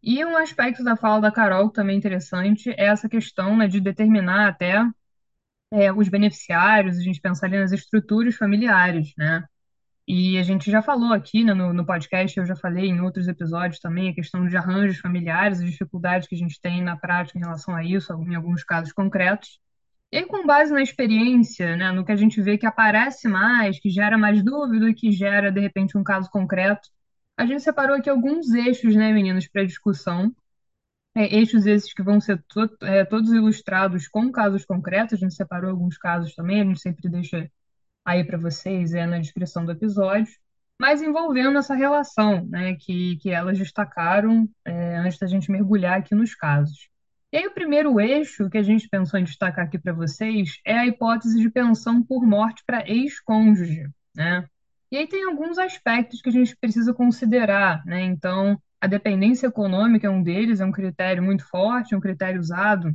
e 0.00 0.24
um 0.24 0.36
aspecto 0.36 0.84
da 0.84 0.96
fala 0.96 1.20
da 1.20 1.32
Carol 1.32 1.68
também 1.68 1.98
interessante 1.98 2.70
é 2.70 2.84
essa 2.84 3.08
questão 3.08 3.56
né, 3.56 3.66
de 3.66 3.80
determinar 3.80 4.46
até 4.46 4.86
é, 5.70 5.92
os 5.92 6.08
beneficiários, 6.08 6.98
a 6.98 7.02
gente 7.02 7.20
pensar 7.20 7.46
ali 7.46 7.58
nas 7.58 7.72
estruturas 7.72 8.34
familiares, 8.36 9.12
né? 9.16 9.44
E 10.06 10.38
a 10.38 10.42
gente 10.42 10.70
já 10.70 10.80
falou 10.80 11.12
aqui 11.12 11.44
né, 11.44 11.52
no, 11.52 11.72
no 11.74 11.84
podcast, 11.84 12.38
eu 12.38 12.46
já 12.46 12.56
falei 12.56 12.86
em 12.86 13.00
outros 13.02 13.28
episódios 13.28 13.78
também, 13.78 14.08
a 14.08 14.14
questão 14.14 14.46
de 14.46 14.56
arranjos 14.56 14.98
familiares, 15.00 15.60
as 15.60 15.70
dificuldades 15.70 16.26
que 16.26 16.34
a 16.34 16.38
gente 16.38 16.58
tem 16.60 16.82
na 16.82 16.96
prática 16.96 17.38
em 17.38 17.42
relação 17.42 17.74
a 17.74 17.84
isso, 17.84 18.12
em 18.14 18.34
alguns 18.34 18.64
casos 18.64 18.90
concretos. 18.90 19.60
E 20.10 20.16
aí, 20.16 20.24
com 20.24 20.46
base 20.46 20.72
na 20.72 20.80
experiência, 20.80 21.76
né, 21.76 21.92
no 21.92 22.04
que 22.06 22.12
a 22.12 22.16
gente 22.16 22.40
vê 22.40 22.56
que 22.56 22.64
aparece 22.64 23.28
mais, 23.28 23.78
que 23.78 23.90
gera 23.90 24.16
mais 24.16 24.42
dúvida, 24.42 24.94
que 24.94 25.12
gera, 25.12 25.52
de 25.52 25.60
repente, 25.60 25.98
um 25.98 26.02
caso 26.02 26.30
concreto, 26.30 26.88
a 27.36 27.44
gente 27.44 27.62
separou 27.62 27.96
aqui 27.96 28.08
alguns 28.08 28.50
eixos, 28.54 28.96
né, 28.96 29.12
meninos, 29.12 29.46
para 29.46 29.66
discussão 29.66 30.34
eixos 31.24 31.66
esses 31.66 31.92
que 31.92 32.02
vão 32.02 32.20
ser 32.20 32.42
to 32.48 32.68
é, 32.82 33.04
todos 33.04 33.32
ilustrados 33.32 34.08
com 34.08 34.30
casos 34.30 34.64
concretos, 34.64 35.14
a 35.14 35.16
gente 35.16 35.34
separou 35.34 35.70
alguns 35.70 35.98
casos 35.98 36.34
também, 36.34 36.60
a 36.60 36.64
gente 36.64 36.80
sempre 36.80 37.08
deixa 37.08 37.50
aí 38.04 38.24
para 38.24 38.38
vocês 38.38 38.94
é, 38.94 39.06
na 39.06 39.18
descrição 39.18 39.64
do 39.64 39.72
episódio, 39.72 40.32
mas 40.80 41.02
envolvendo 41.02 41.58
essa 41.58 41.74
relação 41.74 42.46
né, 42.46 42.76
que, 42.76 43.16
que 43.18 43.30
elas 43.30 43.58
destacaram 43.58 44.48
é, 44.64 44.96
antes 44.98 45.18
da 45.18 45.26
gente 45.26 45.50
mergulhar 45.50 45.98
aqui 45.98 46.14
nos 46.14 46.34
casos. 46.34 46.88
E 47.30 47.36
aí, 47.36 47.46
o 47.46 47.52
primeiro 47.52 48.00
eixo 48.00 48.48
que 48.48 48.56
a 48.56 48.62
gente 48.62 48.88
pensou 48.88 49.20
em 49.20 49.24
destacar 49.24 49.66
aqui 49.66 49.78
para 49.78 49.92
vocês 49.92 50.60
é 50.64 50.78
a 50.78 50.86
hipótese 50.86 51.38
de 51.38 51.50
pensão 51.50 52.02
por 52.02 52.24
morte 52.24 52.62
para 52.66 52.88
ex-cônjuge, 52.88 53.86
né? 54.14 54.46
E 54.90 54.96
aí 54.96 55.06
tem 55.06 55.24
alguns 55.24 55.58
aspectos 55.58 56.22
que 56.22 56.30
a 56.30 56.32
gente 56.32 56.56
precisa 56.56 56.94
considerar, 56.94 57.84
né? 57.84 58.02
Então, 58.02 58.58
a 58.80 58.86
dependência 58.86 59.46
econômica 59.46 60.06
é 60.06 60.10
um 60.10 60.22
deles, 60.22 60.60
é 60.60 60.64
um 60.64 60.72
critério 60.72 61.22
muito 61.22 61.44
forte, 61.46 61.94
um 61.94 62.00
critério 62.00 62.40
usado. 62.40 62.94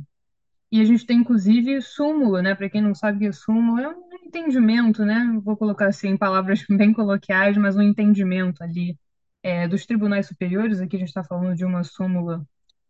E 0.72 0.80
a 0.80 0.84
gente 0.84 1.06
tem, 1.06 1.18
inclusive, 1.18 1.80
súmula, 1.82 2.42
né? 2.42 2.54
Para 2.54 2.68
quem 2.68 2.82
não 2.82 2.94
sabe 2.94 3.16
o 3.18 3.20
que 3.20 3.26
é 3.26 3.32
súmula, 3.32 3.82
é 3.82 3.88
um 3.88 4.26
entendimento, 4.26 5.04
né? 5.04 5.38
Vou 5.44 5.56
colocar 5.56 5.86
assim 5.88 6.08
em 6.08 6.16
palavras 6.16 6.64
bem 6.68 6.92
coloquiais, 6.92 7.56
mas 7.56 7.76
um 7.76 7.82
entendimento 7.82 8.62
ali 8.62 8.98
é, 9.42 9.68
dos 9.68 9.86
tribunais 9.86 10.26
superiores. 10.26 10.80
Aqui 10.80 10.96
a 10.96 10.98
gente 10.98 11.08
está 11.08 11.22
falando 11.22 11.54
de 11.54 11.64
uma 11.64 11.84
súmula 11.84 12.44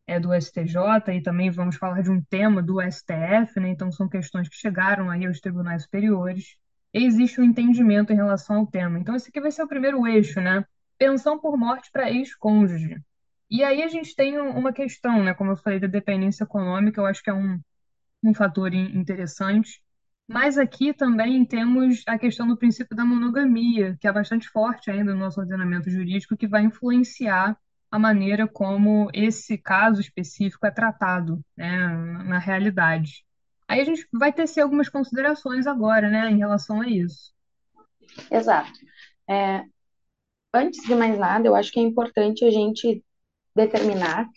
é, 0.07 0.19
do 0.21 0.33
STJ 0.35 0.77
e 1.15 1.23
também 1.23 1.51
vamos 1.51 1.77
falar 1.77 2.03
de 2.03 2.11
um 2.11 2.23
tema 2.23 2.63
do 2.63 2.81
STF, 2.81 3.61
né? 3.61 3.69
Então 3.71 3.91
são 3.93 4.09
questões 4.09 4.49
que 4.49 4.57
chegaram 4.57 5.11
aí 5.11 5.27
aos 5.27 5.41
tribunais 5.41 5.83
superiores. 5.83 6.57
E 6.93 7.05
existe 7.05 7.41
um 7.41 7.45
entendimento 7.45 8.13
em 8.13 8.17
relação 8.17 8.59
ao 8.59 8.67
tema. 8.67 8.99
Então 8.99 9.15
esse 9.17 9.29
aqui 9.29 9.41
vai 9.41 9.51
ser 9.51 9.63
o 9.63 9.69
primeiro 9.69 10.07
eixo, 10.07 10.41
né? 10.41 10.65
Pensão 11.05 11.39
por 11.39 11.57
morte 11.59 11.91
para 11.93 12.11
ex-cônjuge. 12.11 12.97
E 13.51 13.63
aí 13.63 13.83
a 13.83 13.89
gente 13.89 14.15
tem 14.17 14.41
um- 14.41 14.57
uma 14.59 14.73
questão, 14.73 15.23
né? 15.23 15.35
Como 15.35 15.51
eu 15.51 15.57
falei 15.57 15.79
da 15.79 15.87
dependência 15.87 16.45
econômica, 16.45 16.99
eu 17.01 17.07
acho 17.07 17.23
que 17.23 17.29
é 17.31 17.35
um, 17.35 17.61
um 18.23 18.35
fator 18.35 18.73
in- 18.75 18.99
interessante. 18.99 19.83
Mas 20.29 20.59
aqui 20.59 20.95
também 20.95 21.45
temos 21.47 22.03
a 22.07 22.19
questão 22.19 22.49
do 22.49 22.57
princípio 22.57 22.97
da 22.97 23.05
monogamia, 23.05 23.97
que 24.01 24.09
é 24.09 24.13
bastante 24.13 24.49
forte 24.49 24.91
ainda 24.91 25.13
no 25.15 25.21
nosso 25.21 25.41
ordenamento 25.41 25.91
jurídico, 25.91 26.37
que 26.37 26.49
vai 26.49 26.63
influenciar 26.65 27.57
a 27.91 27.99
maneira 27.99 28.49
como 28.49 29.11
esse 29.15 29.59
caso 29.59 30.01
específico 30.01 30.67
é 30.67 30.71
tratado, 30.71 31.41
né, 31.57 31.89
na 32.25 32.39
realidade. 32.39 33.25
Aí 33.69 33.81
a 33.81 33.85
gente 33.85 34.09
vai 34.13 34.33
tecer 34.33 34.63
algumas 34.63 34.89
considerações 34.89 35.67
agora, 35.67 36.11
né, 36.11 36.31
em 36.31 36.39
relação 36.39 36.81
a 36.81 36.89
isso. 36.89 37.33
Exato. 38.31 38.79
É, 39.29 39.65
antes 40.55 40.83
de 40.87 40.95
mais 40.95 41.19
nada, 41.19 41.47
eu 41.47 41.55
acho 41.55 41.73
que 41.73 41.81
é 41.81 41.83
importante 41.83 42.45
a 42.45 42.51
gente 42.51 43.05
determinar 43.55 44.29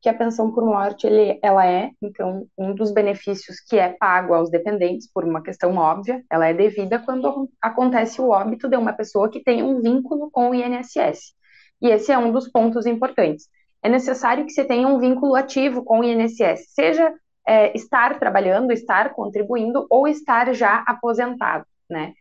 que 0.00 0.08
a 0.08 0.14
pensão 0.14 0.52
por 0.52 0.64
morte 0.66 1.06
ele, 1.06 1.38
ela 1.42 1.66
é, 1.66 1.90
então, 2.02 2.46
um 2.58 2.74
dos 2.74 2.92
benefícios 2.92 3.58
que 3.58 3.78
é 3.78 3.88
pago 3.88 4.34
aos 4.34 4.50
dependentes 4.50 5.10
por 5.10 5.24
uma 5.24 5.42
questão 5.42 5.74
óbvia, 5.76 6.22
ela 6.30 6.46
é 6.46 6.52
devida 6.52 6.98
quando 6.98 7.48
acontece 7.60 8.20
o 8.20 8.28
óbito 8.28 8.68
de 8.68 8.76
uma 8.76 8.92
pessoa 8.92 9.30
que 9.30 9.42
tem 9.42 9.62
um 9.62 9.80
vínculo 9.80 10.30
com 10.30 10.50
o 10.50 10.54
INSS. 10.54 11.32
E 11.80 11.88
esse 11.88 12.12
é 12.12 12.18
um 12.18 12.30
dos 12.32 12.50
pontos 12.50 12.84
importantes. 12.84 13.48
É 13.82 13.88
necessário 13.88 14.44
que 14.44 14.52
você 14.52 14.64
tenha 14.64 14.86
um 14.86 14.98
vínculo 14.98 15.34
ativo 15.34 15.82
com 15.82 16.00
o 16.00 16.04
INSS, 16.04 16.74
seja 16.74 17.10
é, 17.46 17.74
estar 17.74 18.18
trabalhando, 18.18 18.72
estar 18.72 19.14
contribuindo 19.14 19.86
ou 19.88 20.06
estar 20.06 20.54
já 20.54 20.84
aposentado, 20.86 21.64
né? 21.88 22.12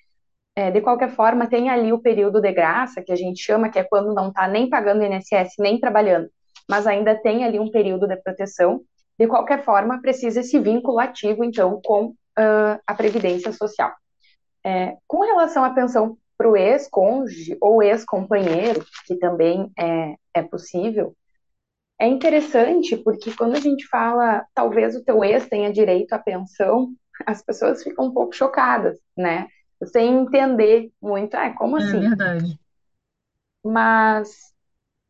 É, 0.56 0.70
de 0.70 0.82
qualquer 0.82 1.16
forma, 1.16 1.48
tem 1.48 1.70
ali 1.70 1.92
o 1.92 2.00
período 2.00 2.40
de 2.40 2.52
graça, 2.52 3.02
que 3.02 3.12
a 3.12 3.16
gente 3.16 3.42
chama, 3.42 3.70
que 3.70 3.80
é 3.80 3.84
quando 3.84 4.14
não 4.14 4.30
está 4.30 4.48
nem 4.48 4.70
pagando 4.70 5.04
INSS, 5.04 5.56
nem 5.58 5.80
trabalhando, 5.80 6.30
mas 6.70 6.86
ainda 6.86 7.16
tem 7.16 7.44
ali 7.44 7.60
um 7.60 7.72
período 7.72 8.08
de 8.08 8.16
proteção. 8.18 8.82
De 9.18 9.28
qualquer 9.28 9.64
forma, 9.64 10.02
precisa 10.02 10.42
esse 10.42 10.60
vínculo 10.60 11.00
ativo, 11.00 11.44
então, 11.44 11.82
com 11.84 12.08
uh, 12.08 12.80
a 12.86 12.94
Previdência 12.94 13.52
Social. 13.52 13.92
É, 14.66 14.96
com 15.08 15.22
relação 15.22 15.64
à 15.64 15.72
pensão 15.72 16.18
para 16.38 16.50
o 16.50 16.56
ex-cônjuge 16.56 17.58
ou 17.60 17.82
ex-companheiro, 17.84 18.86
que 19.06 19.16
também 19.16 19.72
é, 19.78 20.16
é 20.34 20.42
possível, 20.44 21.16
é 22.00 22.08
interessante 22.08 22.98
porque 22.98 23.34
quando 23.36 23.56
a 23.56 23.60
gente 23.60 23.88
fala, 23.88 24.46
talvez 24.54 24.96
o 24.96 25.04
teu 25.04 25.24
ex 25.24 25.48
tenha 25.48 25.72
direito 25.72 26.14
à 26.14 26.20
pensão, 26.20 26.94
as 27.26 27.42
pessoas 27.42 27.84
ficam 27.84 28.06
um 28.06 28.14
pouco 28.14 28.34
chocadas, 28.36 28.98
né? 29.18 29.48
Sem 29.88 30.22
entender 30.22 30.92
muito, 31.02 31.36
é 31.36 31.54
como 31.54 31.78
É 31.80 31.84
assim? 31.84 32.00
verdade. 32.00 32.60
Mas 33.64 34.54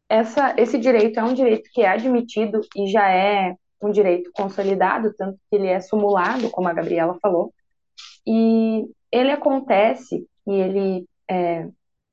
essa, 0.10 0.54
esse 0.58 0.78
direito 0.78 1.20
é 1.20 1.24
um 1.24 1.34
direito 1.34 1.70
que 1.74 1.82
é 1.82 1.90
admitido 1.90 2.62
e 2.76 2.88
já 2.88 3.10
é 3.10 3.56
um 3.82 3.92
direito 3.92 4.32
consolidado, 4.34 5.14
tanto 5.18 5.38
que 5.50 5.56
ele 5.56 5.68
é 5.68 5.82
sumulado, 5.82 6.50
como 6.52 6.68
a 6.68 6.74
Gabriela 6.74 7.18
falou, 7.22 7.54
e 8.26 8.86
ele 9.12 9.32
acontece 9.32 10.26
e 10.48 10.52
ele 10.52 11.06
é, 11.30 11.68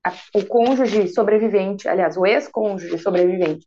a, 0.04 0.12
o 0.34 0.44
cônjuge 0.46 1.08
sobrevivente, 1.08 1.88
aliás, 1.88 2.16
o 2.16 2.26
ex-cônjuge 2.26 2.98
sobrevivente, 2.98 3.66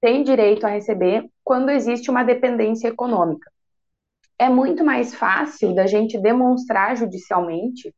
tem 0.00 0.22
direito 0.24 0.66
a 0.66 0.70
receber 0.70 1.28
quando 1.44 1.70
existe 1.70 2.10
uma 2.10 2.24
dependência 2.24 2.88
econômica. 2.88 3.50
É 4.38 4.48
muito 4.48 4.84
mais 4.84 5.14
fácil 5.14 5.74
da 5.74 5.86
gente 5.86 6.18
demonstrar 6.20 6.96
judicialmente 6.96 7.94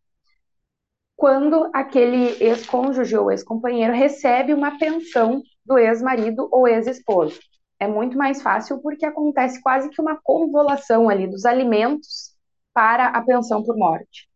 quando 1.17 1.71
aquele 1.73 2.37
ex-cônjuge 2.43 3.17
ou 3.17 3.31
ex-companheiro 3.31 3.93
recebe 3.93 4.53
uma 4.53 4.79
pensão 4.79 5.43
do 5.65 5.79
ex-marido 5.79 6.49
ou 6.51 6.67
ex-esposo. 6.67 7.39
É 7.79 7.87
muito 7.87 8.17
mais 8.17 8.43
fácil 8.43 8.81
porque 8.81 9.07
acontece 9.07 9.61
quase 9.63 9.89
que 9.91 10.01
uma 10.01 10.19
convolução 10.23 11.09
ali 11.09 11.27
dos 11.27 11.45
alimentos 11.45 12.35
para 12.73 13.09
a 13.09 13.23
pensão 13.23 13.63
por 13.63 13.77
morte. 13.77 14.29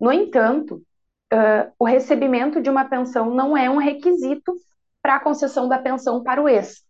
No 0.00 0.12
entanto, 0.12 0.82
uh, 1.32 1.72
o 1.78 1.84
recebimento 1.84 2.60
de 2.60 2.70
uma 2.70 2.84
pensão 2.84 3.34
não 3.34 3.56
é 3.56 3.68
um 3.68 3.78
requisito 3.78 4.54
para 5.02 5.16
a 5.16 5.20
concessão 5.20 5.68
da 5.68 5.78
pensão 5.78 6.22
para 6.22 6.42
o 6.42 6.48
ex. 6.48 6.82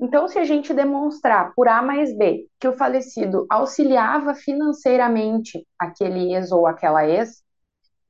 Então, 0.00 0.26
se 0.26 0.38
a 0.38 0.44
gente 0.44 0.74
demonstrar 0.74 1.52
por 1.54 1.68
A 1.68 1.80
mais 1.80 2.16
B 2.16 2.48
que 2.58 2.66
o 2.66 2.72
falecido 2.72 3.46
auxiliava 3.48 4.34
financeiramente 4.34 5.64
aquele 5.78 6.34
ex 6.34 6.50
ou 6.50 6.66
aquela 6.66 7.06
ex, 7.06 7.43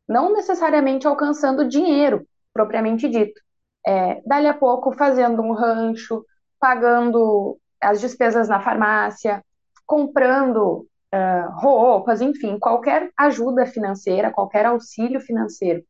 não 0.09 0.33
necessariamente 0.33 1.07
alcançando 1.07 1.69
dinheiro, 1.69 2.27
propriamente 2.53 3.09
dito. 3.09 3.41
É, 3.87 4.21
dali 4.27 4.47
a 4.47 4.55
pouco 4.55 4.93
fazendo 4.93 5.43
um 5.43 5.53
rancho, 5.53 6.25
pagando 6.59 7.59
as 7.81 8.01
despesas 8.01 8.49
na 8.49 8.61
farmácia, 8.61 9.45
comprando 9.87 10.87
uh, 11.15 11.51
roupas, 11.61 12.23
enfim, 12.23 12.59
qualquer 12.59 13.11
ajuda 13.17 13.67
financeira, 13.67 14.31
qualquer 14.31 14.65
auxílio 14.65 15.21
financeiro 15.21 15.85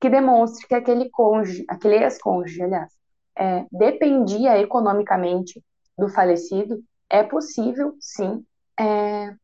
que 0.00 0.10
demonstre 0.10 0.66
que 0.66 0.74
aquele 0.74 1.08
cônjuge, 1.10 1.64
aquele 1.68 1.96
ex-cônjuge, 1.96 2.62
aliás, 2.62 2.92
é, 3.36 3.66
dependia 3.72 4.58
economicamente 4.58 5.62
do 5.96 6.08
falecido, 6.08 6.82
é 7.08 7.22
possível, 7.22 7.96
sim, 8.00 8.44
é, 8.78 9.34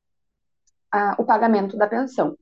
a, 0.91 1.17
o 1.19 1.25
pagamento 1.25 1.76
da 1.76 1.87
pensão. 1.87 2.37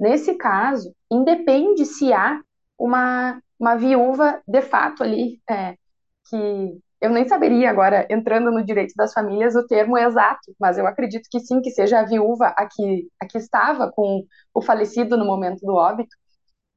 Nesse 0.00 0.34
caso, 0.36 0.94
independe 1.12 1.84
se 1.84 2.10
há 2.12 2.40
uma, 2.78 3.38
uma 3.58 3.76
viúva 3.76 4.40
de 4.48 4.62
fato 4.62 5.02
ali, 5.04 5.40
é, 5.48 5.76
que 6.30 6.80
eu 7.02 7.10
nem 7.10 7.28
saberia 7.28 7.70
agora, 7.70 8.06
entrando 8.10 8.50
no 8.50 8.64
direito 8.64 8.94
das 8.96 9.12
famílias, 9.12 9.54
o 9.54 9.66
termo 9.66 9.98
exato, 9.98 10.54
mas 10.58 10.78
eu 10.78 10.86
acredito 10.86 11.28
que 11.30 11.40
sim, 11.40 11.60
que 11.60 11.70
seja 11.70 12.00
a 12.00 12.04
viúva 12.06 12.48
a 12.56 12.66
que, 12.66 13.08
a 13.20 13.26
que 13.26 13.38
estava 13.38 13.92
com 13.92 14.24
o 14.54 14.62
falecido 14.62 15.18
no 15.18 15.26
momento 15.26 15.60
do 15.60 15.74
óbito. 15.74 16.16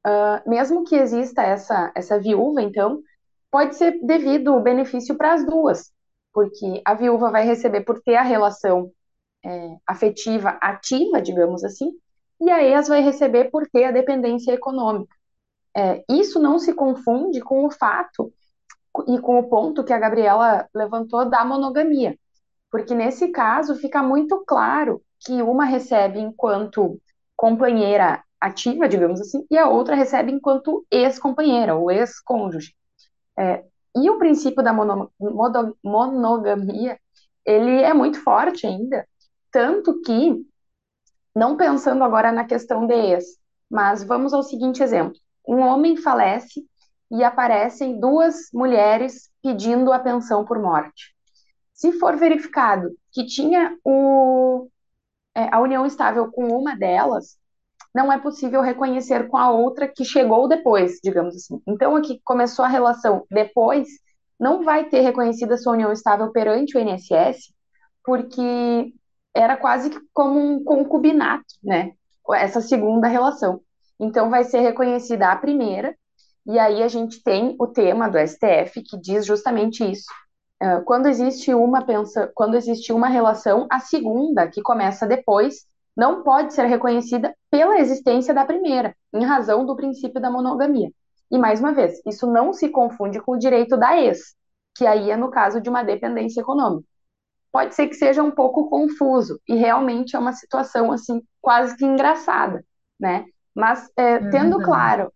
Uh, 0.06 0.48
mesmo 0.48 0.84
que 0.84 0.96
exista 0.96 1.42
essa, 1.42 1.90
essa 1.94 2.18
viúva, 2.18 2.60
então, 2.60 3.00
pode 3.50 3.76
ser 3.76 3.98
devido 4.02 4.54
o 4.54 4.60
benefício 4.60 5.16
para 5.16 5.32
as 5.34 5.46
duas, 5.46 5.90
porque 6.32 6.82
a 6.84 6.94
viúva 6.94 7.30
vai 7.30 7.44
receber 7.46 7.82
por 7.82 8.02
ter 8.02 8.16
a 8.16 8.22
relação 8.22 8.90
é, 9.44 9.76
afetiva 9.86 10.58
ativa, 10.60 11.22
digamos 11.22 11.64
assim, 11.64 11.90
e 12.44 12.50
a 12.50 12.62
ex 12.62 12.88
vai 12.88 13.00
receber 13.00 13.50
por 13.50 13.66
ter 13.68 13.84
a 13.84 13.90
dependência 13.90 14.52
econômica. 14.52 15.14
É, 15.76 16.04
isso 16.08 16.38
não 16.38 16.58
se 16.58 16.72
confunde 16.72 17.40
com 17.40 17.64
o 17.66 17.70
fato 17.70 18.32
e 19.08 19.18
com 19.18 19.38
o 19.38 19.48
ponto 19.48 19.82
que 19.82 19.92
a 19.92 19.98
Gabriela 19.98 20.68
levantou 20.72 21.28
da 21.28 21.44
monogamia, 21.44 22.16
porque 22.70 22.94
nesse 22.94 23.28
caso 23.28 23.74
fica 23.74 24.02
muito 24.02 24.44
claro 24.46 25.02
que 25.18 25.42
uma 25.42 25.64
recebe 25.64 26.20
enquanto 26.20 27.00
companheira 27.34 28.22
ativa, 28.40 28.88
digamos 28.88 29.20
assim, 29.20 29.44
e 29.50 29.56
a 29.56 29.68
outra 29.68 29.96
recebe 29.96 30.30
enquanto 30.30 30.86
ex-companheira 30.90 31.74
ou 31.74 31.90
ex-cônjuge. 31.90 32.74
É, 33.36 33.64
e 33.96 34.10
o 34.10 34.18
princípio 34.18 34.62
da 34.62 34.72
mono, 34.72 35.10
mono, 35.18 35.76
monogamia, 35.82 36.98
ele 37.44 37.82
é 37.82 37.92
muito 37.94 38.22
forte 38.22 38.66
ainda, 38.66 39.06
tanto 39.50 40.00
que 40.02 40.44
não 41.34 41.56
pensando 41.56 42.04
agora 42.04 42.30
na 42.30 42.44
questão 42.44 42.86
de 42.86 42.94
ex, 42.94 43.24
mas 43.70 44.04
vamos 44.04 44.32
ao 44.32 44.42
seguinte 44.42 44.82
exemplo: 44.82 45.18
um 45.46 45.60
homem 45.60 45.96
falece 45.96 46.64
e 47.10 47.22
aparecem 47.22 47.98
duas 47.98 48.48
mulheres 48.52 49.30
pedindo 49.42 49.92
a 49.92 49.98
pensão 49.98 50.44
por 50.44 50.58
morte. 50.58 51.14
Se 51.72 51.92
for 51.92 52.16
verificado 52.16 52.90
que 53.12 53.26
tinha 53.26 53.76
o, 53.84 54.68
é, 55.34 55.52
a 55.52 55.60
união 55.60 55.84
estável 55.84 56.30
com 56.30 56.46
uma 56.48 56.76
delas, 56.76 57.36
não 57.94 58.12
é 58.12 58.18
possível 58.18 58.60
reconhecer 58.60 59.28
com 59.28 59.36
a 59.36 59.50
outra 59.50 59.86
que 59.86 60.04
chegou 60.04 60.48
depois, 60.48 60.98
digamos 61.02 61.36
assim. 61.36 61.60
Então, 61.66 61.94
a 61.94 62.00
que 62.00 62.20
começou 62.24 62.64
a 62.64 62.68
relação 62.68 63.24
depois 63.30 63.88
não 64.38 64.64
vai 64.64 64.88
ter 64.88 65.00
reconhecida 65.00 65.56
sua 65.56 65.74
união 65.74 65.92
estável 65.92 66.32
perante 66.32 66.76
o 66.76 66.80
INSS, 66.80 67.52
porque 68.04 68.92
era 69.34 69.56
quase 69.56 69.90
como 70.12 70.38
um 70.38 70.62
concubinato, 70.62 71.44
né? 71.62 71.92
Essa 72.32 72.60
segunda 72.60 73.08
relação. 73.08 73.60
Então 73.98 74.30
vai 74.30 74.44
ser 74.44 74.60
reconhecida 74.60 75.28
a 75.28 75.36
primeira, 75.36 75.94
e 76.46 76.58
aí 76.58 76.82
a 76.82 76.88
gente 76.88 77.22
tem 77.22 77.56
o 77.58 77.66
tema 77.66 78.08
do 78.08 78.18
STF 78.18 78.82
que 78.82 78.98
diz 78.98 79.26
justamente 79.26 79.84
isso. 79.90 80.10
Uh, 80.62 80.84
quando 80.84 81.06
existe 81.06 81.52
uma 81.52 81.84
pensa, 81.84 82.30
quando 82.34 82.54
existe 82.54 82.92
uma 82.92 83.08
relação, 83.08 83.66
a 83.70 83.80
segunda, 83.80 84.46
que 84.46 84.62
começa 84.62 85.06
depois, 85.06 85.66
não 85.96 86.22
pode 86.22 86.54
ser 86.54 86.66
reconhecida 86.66 87.34
pela 87.50 87.78
existência 87.78 88.34
da 88.34 88.44
primeira, 88.44 88.94
em 89.12 89.24
razão 89.24 89.64
do 89.64 89.76
princípio 89.76 90.20
da 90.20 90.30
monogamia. 90.30 90.90
E 91.30 91.38
mais 91.38 91.60
uma 91.60 91.72
vez, 91.72 92.00
isso 92.06 92.26
não 92.26 92.52
se 92.52 92.68
confunde 92.68 93.20
com 93.20 93.32
o 93.32 93.38
direito 93.38 93.76
da 93.76 93.98
ex, 93.98 94.34
que 94.76 94.86
aí 94.86 95.10
é 95.10 95.16
no 95.16 95.30
caso 95.30 95.60
de 95.60 95.68
uma 95.68 95.82
dependência 95.82 96.40
econômica. 96.40 96.86
Pode 97.54 97.72
ser 97.76 97.86
que 97.86 97.94
seja 97.94 98.20
um 98.20 98.32
pouco 98.32 98.68
confuso 98.68 99.40
e 99.48 99.54
realmente 99.54 100.16
é 100.16 100.18
uma 100.18 100.32
situação 100.32 100.90
assim 100.90 101.22
quase 101.40 101.76
que 101.76 101.84
engraçada, 101.84 102.64
né? 102.98 103.26
Mas 103.54 103.88
é, 103.96 104.14
é 104.14 104.28
tendo 104.28 104.60
claro, 104.60 105.12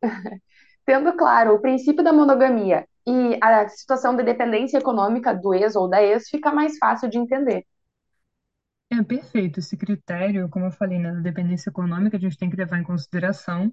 tendo 0.86 1.12
claro 1.12 1.54
o 1.54 1.60
princípio 1.60 2.02
da 2.02 2.10
monogamia 2.10 2.86
e 3.06 3.38
a 3.42 3.68
situação 3.68 4.16
de 4.16 4.22
dependência 4.22 4.78
econômica 4.78 5.34
do 5.34 5.52
ex 5.52 5.76
ou 5.76 5.86
da 5.86 6.02
ex, 6.02 6.30
fica 6.30 6.50
mais 6.50 6.78
fácil 6.78 7.10
de 7.10 7.18
entender. 7.18 7.66
É 8.90 9.02
perfeito 9.02 9.60
esse 9.60 9.76
critério, 9.76 10.48
como 10.48 10.64
eu 10.64 10.72
falei, 10.72 10.98
né, 10.98 11.12
da 11.12 11.20
dependência 11.20 11.68
econômica, 11.68 12.16
a 12.16 12.20
gente 12.20 12.38
tem 12.38 12.48
que 12.48 12.56
levar 12.56 12.78
em 12.78 12.84
consideração. 12.84 13.70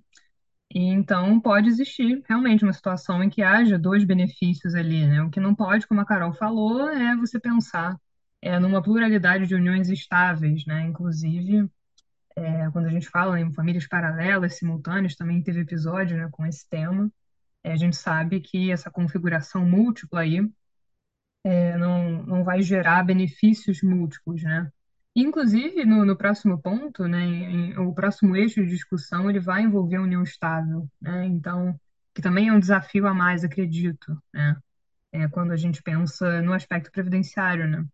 E 0.69 0.89
então 0.89 1.39
pode 1.39 1.69
existir 1.69 2.21
realmente 2.27 2.65
uma 2.65 2.73
situação 2.73 3.23
em 3.23 3.29
que 3.29 3.41
haja 3.41 3.79
dois 3.79 4.03
benefícios 4.03 4.75
ali, 4.75 5.07
né? 5.07 5.23
O 5.23 5.29
que 5.29 5.39
não 5.39 5.55
pode, 5.55 5.88
como 5.88 6.01
a 6.01 6.05
Carol 6.05 6.33
falou, 6.33 6.89
é 6.89 7.15
você 7.15 7.39
pensar 7.39 7.95
é, 8.41 8.58
numa 8.60 8.81
pluralidade 8.81 9.48
de 9.48 9.55
uniões 9.55 9.89
estáveis, 9.89 10.65
né? 10.65 10.84
Inclusive, 10.84 11.69
é, 12.36 12.69
quando 12.72 12.86
a 12.88 12.89
gente 12.89 13.10
fala 13.10 13.39
em 13.39 13.51
famílias 13.53 13.88
paralelas, 13.88 14.58
simultâneas, 14.58 15.15
também 15.15 15.43
teve 15.43 15.62
episódio, 15.62 16.17
né, 16.17 16.29
com 16.31 16.46
esse 16.46 16.67
tema. 16.69 17.12
É, 17.63 17.74
a 17.74 17.75
gente 17.75 17.96
sabe 17.98 18.39
que 18.39 18.72
essa 18.72 18.89
configuração 18.91 19.65
múltipla 19.65 20.22
aí 20.22 20.39
é, 21.43 21.77
não, 21.77 22.24
não 22.24 22.43
vai 22.43 22.62
gerar 22.62 23.03
benefícios 23.03 23.81
múltiplos, 23.81 24.43
né? 24.43 24.72
Inclusive, 25.15 25.86
no, 25.86 26.05
no 26.05 26.15
próximo 26.15 26.62
ponto, 26.62 27.08
né, 27.08 27.22
em, 27.24 27.77
o 27.77 27.93
próximo 27.93 28.36
eixo 28.36 28.62
de 28.63 28.69
discussão, 28.69 29.29
ele 29.29 29.39
vai 29.39 29.63
envolver 29.63 29.98
a 29.98 30.01
união 30.01 30.24
estável, 30.24 30.88
né? 31.01 31.25
Então, 31.25 31.79
que 32.13 32.22
também 32.22 32.50
é 32.50 32.53
um 32.53 32.60
desafio 32.60 33.08
a 33.08 33.13
mais, 33.13 33.43
acredito, 33.43 34.17
né? 34.34 34.55
É, 35.12 35.27
quando 35.27 35.51
a 35.51 35.58
gente 35.58 35.81
pensa 35.81 36.41
no 36.41 36.53
aspecto 36.53 36.91
previdenciário, 36.91 37.67
né? 37.67 37.86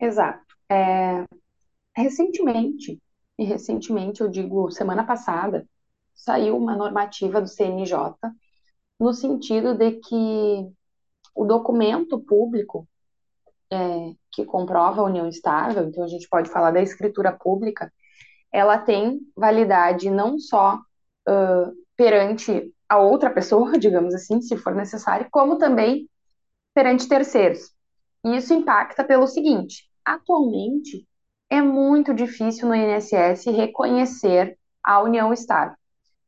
Exato. 0.00 0.44
É, 0.70 1.24
recentemente, 1.96 3.00
e 3.38 3.44
recentemente, 3.44 4.20
eu 4.20 4.28
digo 4.28 4.70
semana 4.70 5.04
passada, 5.06 5.68
saiu 6.14 6.56
uma 6.56 6.76
normativa 6.76 7.40
do 7.40 7.48
CNJ 7.48 8.14
no 9.00 9.12
sentido 9.12 9.74
de 9.76 9.92
que 9.92 10.72
o 11.34 11.44
documento 11.44 12.20
público 12.20 12.88
é, 13.72 14.14
que 14.32 14.44
comprova 14.44 15.00
a 15.02 15.04
união 15.04 15.28
estável, 15.28 15.84
então 15.84 16.04
a 16.04 16.08
gente 16.08 16.28
pode 16.28 16.50
falar 16.50 16.70
da 16.70 16.82
escritura 16.82 17.32
pública, 17.32 17.92
ela 18.52 18.78
tem 18.78 19.20
validade 19.36 20.10
não 20.10 20.38
só 20.38 20.76
uh, 20.76 21.72
perante 21.96 22.72
a 22.88 22.98
outra 23.00 23.30
pessoa, 23.30 23.72
digamos 23.78 24.14
assim, 24.14 24.40
se 24.42 24.56
for 24.56 24.74
necessário, 24.74 25.28
como 25.30 25.58
também 25.58 26.08
perante 26.74 27.08
terceiros. 27.08 27.73
E 28.24 28.36
isso 28.36 28.54
impacta 28.54 29.04
pelo 29.04 29.26
seguinte: 29.26 29.84
atualmente 30.04 31.06
é 31.50 31.60
muito 31.60 32.14
difícil 32.14 32.68
no 32.68 32.74
INSS 32.74 33.46
reconhecer 33.46 34.58
a 34.82 35.00
união 35.02 35.32
estável. 35.32 35.76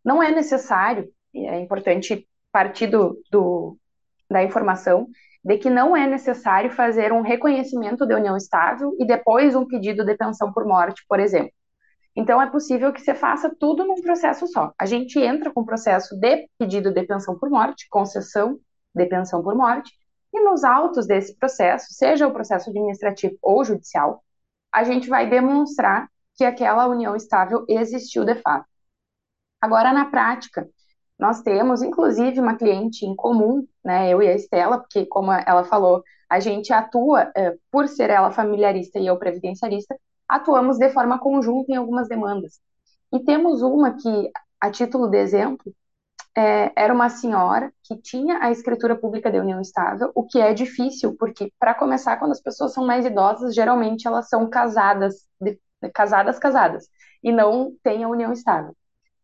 Não 0.04 0.22
é 0.22 0.30
necessário, 0.30 1.11
é 1.35 1.59
importante 1.61 2.28
partir 2.52 2.87
do, 2.87 3.20
do, 3.30 3.76
da 4.30 4.42
informação 4.42 5.09
de 5.44 5.59
que 5.59 5.70
não 5.70 5.96
é 5.96 6.06
necessário 6.06 6.70
fazer 6.70 7.12
um 7.12 7.20
reconhecimento 7.20 8.06
de 8.06 8.14
união 8.14 8.37
estável 8.37 8.96
e 8.98 9.06
depois 9.06 9.54
um 9.54 9.66
pedido 9.66 10.04
de 10.04 10.16
pensão 10.16 10.52
por 10.52 10.64
morte, 10.64 11.04
por 11.09 11.20
exemplo. 11.20 11.52
Então, 12.16 12.40
é 12.40 12.50
possível 12.50 12.92
que 12.92 13.00
você 13.00 13.14
faça 13.14 13.54
tudo 13.61 13.85
num 13.85 14.00
processo 14.00 14.46
só. 14.46 14.72
A 14.78 14.87
gente 14.87 15.20
entra 15.20 15.52
com 15.52 15.61
o 15.61 15.66
processo 15.66 16.18
de 16.18 16.48
pedido 16.59 16.90
de 16.90 17.02
pensão 17.04 17.38
por 17.38 17.50
morte, 17.50 17.87
concessão 17.90 18.59
de 18.94 19.06
pensão 19.06 19.42
por 19.42 19.54
morte, 19.54 19.92
e 20.32 20.40
nos 20.40 20.64
autos 20.64 21.06
desse 21.06 21.34
processo, 21.36 21.92
seja 21.92 22.26
o 22.26 22.32
processo 22.32 22.70
administrativo 22.70 23.36
ou 23.42 23.64
judicial, 23.64 24.22
a 24.72 24.84
gente 24.84 25.08
vai 25.08 25.28
demonstrar 25.28 26.08
que 26.34 26.44
aquela 26.44 26.86
união 26.86 27.16
estável 27.16 27.64
existiu 27.68 28.24
de 28.24 28.34
fato. 28.36 28.66
Agora, 29.60 29.92
na 29.92 30.04
prática, 30.04 30.68
nós 31.18 31.40
temos, 31.42 31.82
inclusive, 31.82 32.40
uma 32.40 32.56
cliente 32.56 33.06
em 33.06 33.16
comum, 33.16 33.66
né, 33.82 34.10
eu 34.10 34.22
e 34.22 34.28
a 34.28 34.34
Estela, 34.34 34.78
porque, 34.78 35.06
como 35.06 35.32
ela 35.32 35.64
falou, 35.64 36.02
a 36.28 36.40
gente 36.40 36.72
atua, 36.72 37.32
é, 37.34 37.56
por 37.70 37.88
ser 37.88 38.10
ela 38.10 38.30
familiarista 38.30 38.98
e 38.98 39.06
eu 39.06 39.18
previdenciarista, 39.18 39.96
atuamos 40.28 40.76
de 40.76 40.90
forma 40.90 41.18
conjunta 41.18 41.72
em 41.72 41.76
algumas 41.76 42.08
demandas. 42.08 42.60
E 43.12 43.20
temos 43.20 43.62
uma 43.62 43.94
que, 43.94 44.30
a 44.60 44.70
título 44.70 45.08
de 45.08 45.18
exemplo, 45.18 45.72
é, 46.37 46.70
era 46.77 46.92
uma 46.92 47.09
senhora 47.09 47.72
que 47.83 47.96
tinha 47.96 48.38
a 48.42 48.51
escritura 48.51 48.94
pública 48.94 49.31
de 49.31 49.40
união 49.40 49.61
estável, 49.61 50.12
o 50.14 50.27
que 50.27 50.38
é 50.38 50.53
difícil, 50.53 51.16
porque, 51.18 51.51
para 51.59 51.75
começar, 51.75 52.18
quando 52.18 52.33
as 52.33 52.42
pessoas 52.42 52.75
são 52.75 52.87
mais 52.87 53.07
idosas, 53.07 53.55
geralmente 53.55 54.07
elas 54.07 54.29
são 54.29 54.49
casadas, 54.51 55.27
de, 55.40 55.59
casadas, 55.94 56.38
casadas, 56.38 56.88
e 57.22 57.33
não 57.33 57.72
têm 57.83 58.05
a 58.05 58.09
união 58.09 58.33
estável. 58.33 58.77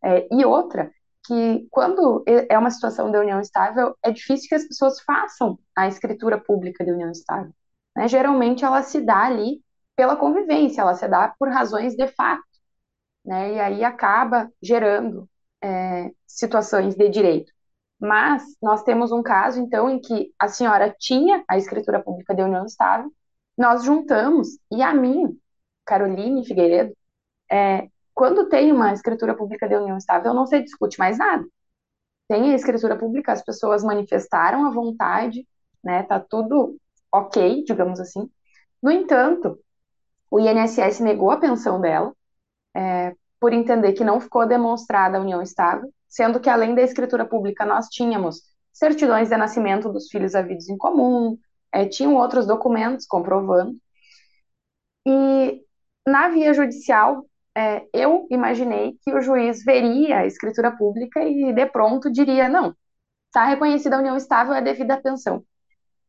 É, 0.03 0.27
e 0.31 0.43
outra, 0.43 0.91
que 1.25 1.67
quando 1.71 2.23
é 2.27 2.57
uma 2.57 2.71
situação 2.71 3.11
de 3.11 3.17
união 3.17 3.39
estável, 3.39 3.95
é 4.03 4.11
difícil 4.11 4.49
que 4.49 4.55
as 4.55 4.67
pessoas 4.67 4.99
façam 5.01 5.57
a 5.75 5.87
escritura 5.87 6.37
pública 6.39 6.83
de 6.83 6.91
união 6.91 7.11
estável. 7.11 7.53
Né? 7.95 8.07
Geralmente 8.07 8.65
ela 8.65 8.81
se 8.83 8.99
dá 8.99 9.23
ali 9.25 9.61
pela 9.95 10.15
convivência, 10.15 10.81
ela 10.81 10.95
se 10.95 11.07
dá 11.07 11.33
por 11.39 11.49
razões 11.49 11.95
de 11.95 12.07
fato, 12.07 12.43
né? 13.25 13.53
E 13.53 13.59
aí 13.59 13.83
acaba 13.83 14.51
gerando 14.61 15.29
é, 15.63 16.11
situações 16.27 16.95
de 16.95 17.09
direito. 17.09 17.51
Mas 17.99 18.43
nós 18.61 18.83
temos 18.83 19.11
um 19.11 19.23
caso, 19.23 19.59
então, 19.61 19.89
em 19.89 19.99
que 19.99 20.33
a 20.37 20.47
senhora 20.49 20.93
tinha 20.99 21.43
a 21.47 21.57
escritura 21.57 22.03
pública 22.03 22.35
de 22.35 22.41
união 22.43 22.65
estável, 22.65 23.11
nós 23.57 23.83
juntamos, 23.83 24.59
e 24.71 24.81
a 24.81 24.93
mim, 24.93 25.39
Caroline 25.85 26.45
Figueiredo, 26.45 26.93
é, 27.51 27.87
quando 28.13 28.49
tem 28.49 28.71
uma 28.71 28.93
escritura 28.93 29.35
pública 29.35 29.67
de 29.67 29.75
união 29.75 29.97
estável, 29.97 30.33
não 30.33 30.45
se 30.45 30.61
discute 30.61 30.99
mais 30.99 31.17
nada. 31.17 31.45
Tem 32.27 32.51
a 32.51 32.55
escritura 32.55 32.97
pública, 32.97 33.31
as 33.31 33.43
pessoas 33.43 33.83
manifestaram 33.83 34.65
a 34.65 34.71
vontade, 34.71 35.47
né? 35.83 36.03
Tá 36.03 36.19
tudo 36.19 36.77
ok, 37.11 37.63
digamos 37.63 37.99
assim. 37.99 38.29
No 38.81 38.91
entanto, 38.91 39.59
o 40.31 40.39
INSS 40.39 40.99
negou 41.01 41.31
a 41.31 41.37
pensão 41.37 41.79
dela, 41.79 42.13
é, 42.75 43.15
por 43.43 43.51
entender 43.51 43.91
que 43.91 44.05
não 44.05 44.21
ficou 44.21 44.47
demonstrada 44.47 45.17
a 45.17 45.21
união 45.21 45.41
estável, 45.41 45.93
sendo 46.07 46.39
que 46.39 46.49
além 46.49 46.73
da 46.73 46.81
escritura 46.81 47.25
pública 47.25 47.65
nós 47.65 47.89
tínhamos 47.89 48.37
certidões 48.71 49.27
de 49.27 49.35
nascimento 49.35 49.91
dos 49.91 50.07
filhos 50.07 50.33
havidos 50.33 50.69
em 50.69 50.77
comum, 50.77 51.37
é, 51.69 51.85
tinham 51.85 52.15
outros 52.15 52.47
documentos 52.47 53.05
comprovando. 53.05 53.75
E 55.05 55.61
na 56.07 56.29
via 56.29 56.53
judicial, 56.53 57.25
é, 57.53 57.85
eu 57.93 58.25
imaginei 58.31 58.97
que 59.03 59.13
o 59.13 59.19
juiz 59.19 59.61
veria 59.65 60.19
a 60.19 60.25
escritura 60.25 60.71
pública 60.77 61.21
e 61.21 61.51
de 61.51 61.65
pronto 61.65 62.09
diria: 62.09 62.47
não, 62.47 62.73
está 63.25 63.43
reconhecida 63.43 63.97
a 63.97 63.99
união 63.99 64.15
estável, 64.15 64.53
é 64.53 64.61
devida 64.61 64.93
à 64.93 65.01
pensão. 65.01 65.43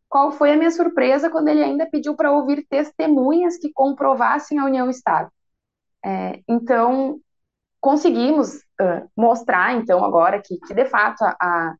Qual 0.09 0.31
foi 0.31 0.53
a 0.53 0.57
minha 0.57 0.71
surpresa 0.71 1.29
quando 1.29 1.49
ele 1.49 1.65
ainda 1.65 1.85
pediu 1.91 2.15
para 2.15 2.31
ouvir 2.31 2.65
testemunhas 2.71 3.57
que 3.57 3.73
comprovassem 3.73 4.61
a 4.61 4.65
união 4.65 4.89
estável? 4.89 5.34
É, 6.05 6.41
então, 6.49 7.19
conseguimos 7.81 8.57
uh, 8.81 9.09
mostrar, 9.17 9.75
então, 9.75 10.05
agora 10.05 10.41
que, 10.41 10.59
que 10.59 10.75
de 10.75 10.85
fato 10.87 11.25
a, 11.25 11.75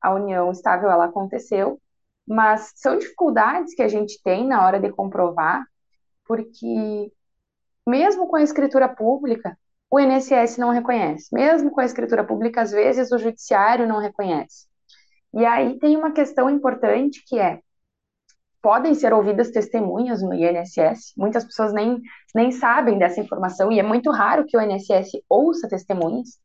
a 0.00 0.14
união 0.14 0.50
estável 0.50 0.90
ela 0.90 1.06
aconteceu, 1.06 1.80
mas 2.26 2.72
são 2.76 2.98
dificuldades 2.98 3.74
que 3.74 3.82
a 3.82 3.88
gente 3.88 4.20
tem 4.22 4.46
na 4.46 4.64
hora 4.64 4.80
de 4.80 4.90
comprovar, 4.90 5.64
porque 6.24 7.12
mesmo 7.86 8.26
com 8.26 8.36
a 8.36 8.42
escritura 8.42 8.88
pública, 8.88 9.56
o 9.90 10.00
INSS 10.00 10.58
não 10.58 10.70
reconhece. 10.70 11.28
Mesmo 11.32 11.70
com 11.70 11.80
a 11.80 11.84
escritura 11.84 12.24
pública, 12.24 12.62
às 12.62 12.72
vezes 12.72 13.12
o 13.12 13.18
judiciário 13.18 13.86
não 13.86 14.00
reconhece. 14.00 14.66
E 15.32 15.44
aí 15.44 15.78
tem 15.78 15.96
uma 15.96 16.12
questão 16.12 16.50
importante 16.50 17.22
que 17.26 17.38
é: 17.38 17.60
podem 18.62 18.94
ser 18.94 19.12
ouvidas 19.12 19.50
testemunhas 19.50 20.22
no 20.22 20.34
INSS, 20.34 21.12
muitas 21.16 21.44
pessoas 21.44 21.72
nem, 21.72 22.00
nem 22.34 22.50
sabem 22.50 22.98
dessa 22.98 23.20
informação, 23.20 23.70
e 23.70 23.78
é 23.78 23.82
muito 23.82 24.10
raro 24.10 24.44
que 24.46 24.56
o 24.56 24.60
INSS 24.60 25.10
ouça 25.28 25.68
testemunhas, 25.68 26.38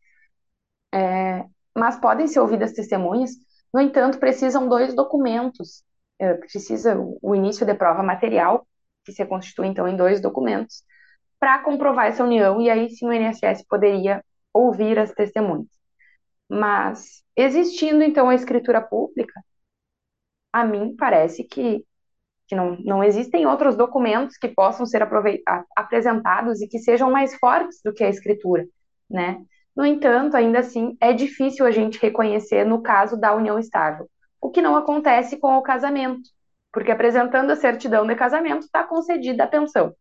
é, 0.94 1.44
mas 1.76 1.98
podem 1.98 2.28
ser 2.28 2.40
ouvidas 2.40 2.74
testemunhas, 2.74 3.32
no 3.74 3.80
entanto, 3.80 4.20
precisam 4.20 4.68
dois 4.68 4.94
documentos. 4.94 5.84
É, 6.20 6.36
precisa 6.36 6.96
o 7.22 7.34
início 7.34 7.66
de 7.66 7.74
prova 7.74 8.04
material 8.04 8.68
que 9.04 9.12
se 9.12 9.26
constitui 9.26 9.68
então 9.68 9.88
em 9.88 9.98
dois 9.98 10.22
documentos, 10.22 10.84
para 11.40 11.64
comprovar 11.64 12.08
essa 12.08 12.24
união, 12.24 12.62
e 12.62 12.70
aí 12.70 12.90
sim 12.90 13.08
o 13.08 13.14
INSS 13.14 13.66
poderia 13.68 14.24
ouvir 14.54 15.00
as 15.00 15.12
testemunhas. 15.12 15.68
Mas, 16.50 17.24
existindo 17.36 18.04
então 18.04 18.30
a 18.30 18.36
escritura 18.36 18.82
pública, 18.82 19.42
a 20.54 20.64
mim 20.66 20.96
parece 20.96 21.44
que, 21.44 21.86
que 22.52 22.56
não, 22.56 22.76
não 22.84 23.02
existem 23.02 23.48
outros 23.48 23.78
documentos 23.78 24.36
que 24.36 24.50
possam 24.50 24.86
ser 24.86 25.08
apresentados 25.74 26.62
e 26.62 26.68
que 26.68 26.80
sejam 26.80 27.10
mais 27.10 27.34
fortes 27.36 27.80
do 27.82 27.94
que 27.94 28.04
a 28.04 28.10
escritura, 28.10 28.68
né? 29.10 29.42
No 29.74 29.86
entanto, 29.86 30.36
ainda 30.36 30.60
assim, 30.60 30.98
é 31.00 31.14
difícil 31.14 31.66
a 31.66 31.72
gente 31.72 31.98
reconhecer 32.02 32.66
no 32.66 32.82
caso 32.82 33.16
da 33.16 33.34
união 33.34 33.58
estável, 33.58 34.06
o 34.42 34.50
que 34.50 34.62
não 34.62 34.76
acontece 34.76 35.38
com 35.38 35.56
o 35.56 35.62
casamento, 35.62 36.30
porque 36.74 36.92
apresentando 36.92 37.52
a 37.52 37.56
certidão 37.56 38.06
de 38.06 38.16
casamento 38.16 38.66
está 38.66 38.84
concedida 38.84 39.46
a 39.46 39.48
pensão. 39.48 39.96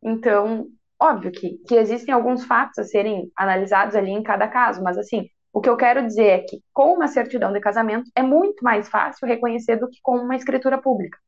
Então, 0.00 0.68
óbvio 0.96 1.32
que, 1.32 1.58
que 1.66 1.74
existem 1.74 2.14
alguns 2.14 2.44
fatos 2.44 2.78
a 2.78 2.84
serem 2.84 3.32
analisados 3.36 3.96
ali 3.96 4.12
em 4.12 4.22
cada 4.22 4.46
caso, 4.46 4.80
mas 4.80 4.96
assim, 4.96 5.28
o 5.52 5.60
que 5.60 5.68
eu 5.68 5.76
quero 5.76 6.06
dizer 6.06 6.26
é 6.26 6.38
que 6.38 6.62
com 6.72 6.94
uma 6.94 7.08
certidão 7.08 7.52
de 7.52 7.58
casamento 7.58 8.08
é 8.14 8.22
muito 8.22 8.62
mais 8.62 8.88
fácil 8.88 9.26
reconhecer 9.26 9.74
do 9.74 9.88
que 9.88 9.98
com 10.00 10.18
uma 10.18 10.36
escritura 10.36 10.80
pública. 10.80 11.18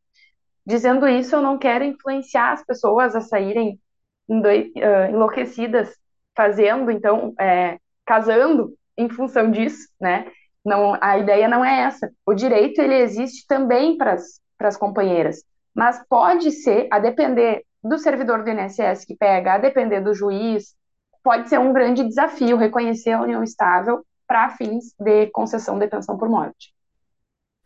Dizendo 0.64 1.08
isso, 1.08 1.34
eu 1.34 1.42
não 1.42 1.58
quero 1.58 1.84
influenciar 1.84 2.52
as 2.52 2.64
pessoas 2.64 3.16
a 3.16 3.20
saírem 3.20 3.80
enlouquecidas 4.28 5.94
fazendo, 6.36 6.90
então, 6.90 7.34
é, 7.38 7.78
casando 8.06 8.74
em 8.96 9.08
função 9.08 9.50
disso, 9.50 9.88
né? 10.00 10.30
Não, 10.64 10.96
a 11.00 11.18
ideia 11.18 11.48
não 11.48 11.64
é 11.64 11.80
essa. 11.80 12.10
O 12.24 12.34
direito 12.34 12.80
ele 12.80 12.94
existe 12.94 13.46
também 13.46 13.96
para 13.96 14.16
as 14.60 14.76
companheiras, 14.76 15.42
mas 15.74 16.02
pode 16.08 16.50
ser, 16.52 16.86
a 16.90 16.98
depender 16.98 17.64
do 17.82 17.98
servidor 17.98 18.44
do 18.44 18.50
INSS 18.50 19.04
que 19.04 19.16
pega, 19.16 19.54
a 19.54 19.58
depender 19.58 20.00
do 20.00 20.14
juiz, 20.14 20.76
pode 21.22 21.48
ser 21.48 21.58
um 21.58 21.72
grande 21.72 22.04
desafio 22.04 22.56
reconhecer 22.56 23.12
a 23.12 23.22
união 23.22 23.42
estável 23.42 24.04
para 24.26 24.50
fins 24.50 24.94
de 24.98 25.26
concessão 25.28 25.78
de 25.78 25.88
pensão 25.88 26.16
por 26.16 26.28
morte. 26.28 26.72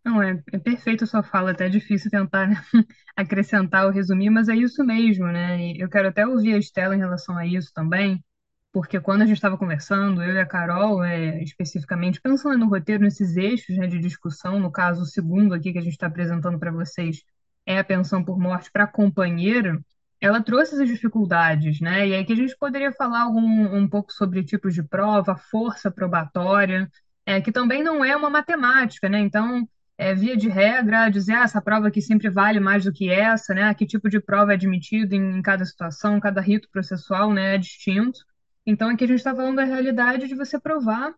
Não, 0.06 0.22
é, 0.22 0.40
é 0.52 0.58
perfeito 0.60 1.02
a 1.02 1.06
sua 1.06 1.20
fala, 1.24 1.50
até 1.50 1.66
é 1.66 1.68
difícil 1.68 2.08
tentar 2.08 2.48
acrescentar 3.16 3.86
ou 3.86 3.90
resumir, 3.90 4.30
mas 4.30 4.48
é 4.48 4.54
isso 4.54 4.84
mesmo, 4.84 5.26
né? 5.26 5.72
Eu 5.72 5.88
quero 5.90 6.08
até 6.08 6.24
ouvir 6.24 6.54
a 6.54 6.58
Estela 6.58 6.94
em 6.94 6.98
relação 6.98 7.36
a 7.36 7.44
isso 7.44 7.72
também, 7.74 8.24
porque 8.72 9.00
quando 9.00 9.22
a 9.22 9.26
gente 9.26 9.36
estava 9.36 9.58
conversando, 9.58 10.22
eu 10.22 10.34
e 10.34 10.38
a 10.38 10.46
Carol, 10.46 11.02
é, 11.02 11.42
especificamente, 11.42 12.20
pensando 12.20 12.56
no 12.56 12.68
roteiro, 12.68 13.02
nesses 13.02 13.36
eixos 13.36 13.76
né, 13.76 13.88
de 13.88 13.98
discussão, 13.98 14.60
no 14.60 14.70
caso, 14.70 15.02
o 15.02 15.06
segundo 15.06 15.52
aqui 15.54 15.72
que 15.72 15.78
a 15.78 15.82
gente 15.82 15.94
está 15.94 16.06
apresentando 16.06 16.58
para 16.58 16.70
vocês 16.70 17.24
é 17.66 17.78
a 17.80 17.84
pensão 17.84 18.24
por 18.24 18.38
morte 18.38 18.70
para 18.70 18.86
companheiro, 18.86 19.84
ela 20.20 20.40
trouxe 20.40 20.74
essas 20.74 20.88
dificuldades, 20.88 21.80
né? 21.80 22.06
E 22.06 22.14
aí 22.14 22.24
que 22.24 22.32
a 22.32 22.36
gente 22.36 22.56
poderia 22.56 22.92
falar 22.92 23.22
algum, 23.22 23.76
um 23.76 23.88
pouco 23.88 24.12
sobre 24.12 24.44
tipos 24.44 24.72
de 24.72 24.84
prova, 24.84 25.36
força 25.36 25.90
probatória, 25.90 26.88
é, 27.26 27.40
que 27.40 27.50
também 27.50 27.82
não 27.82 28.04
é 28.04 28.16
uma 28.16 28.30
matemática, 28.30 29.08
né? 29.08 29.18
Então, 29.18 29.68
é, 29.98 30.14
via 30.14 30.36
de 30.36 30.48
regra, 30.48 31.08
dizer 31.08 31.34
ah, 31.34 31.44
essa 31.44 31.60
prova 31.60 31.88
aqui 31.88 32.02
sempre 32.02 32.28
vale 32.28 32.60
mais 32.60 32.84
do 32.84 32.92
que 32.92 33.10
essa, 33.10 33.54
né? 33.54 33.72
Que 33.74 33.86
tipo 33.86 34.08
de 34.08 34.20
prova 34.20 34.52
é 34.52 34.54
admitido 34.54 35.14
em, 35.14 35.38
em 35.38 35.42
cada 35.42 35.64
situação, 35.64 36.20
cada 36.20 36.40
rito 36.40 36.68
processual, 36.70 37.32
né? 37.32 37.54
É 37.54 37.58
distinto. 37.58 38.20
Então, 38.66 38.90
aqui 38.90 39.04
a 39.04 39.06
gente 39.06 39.18
está 39.18 39.34
falando 39.34 39.56
da 39.56 39.64
realidade 39.64 40.28
de 40.28 40.34
você 40.34 40.58
provar 40.60 41.14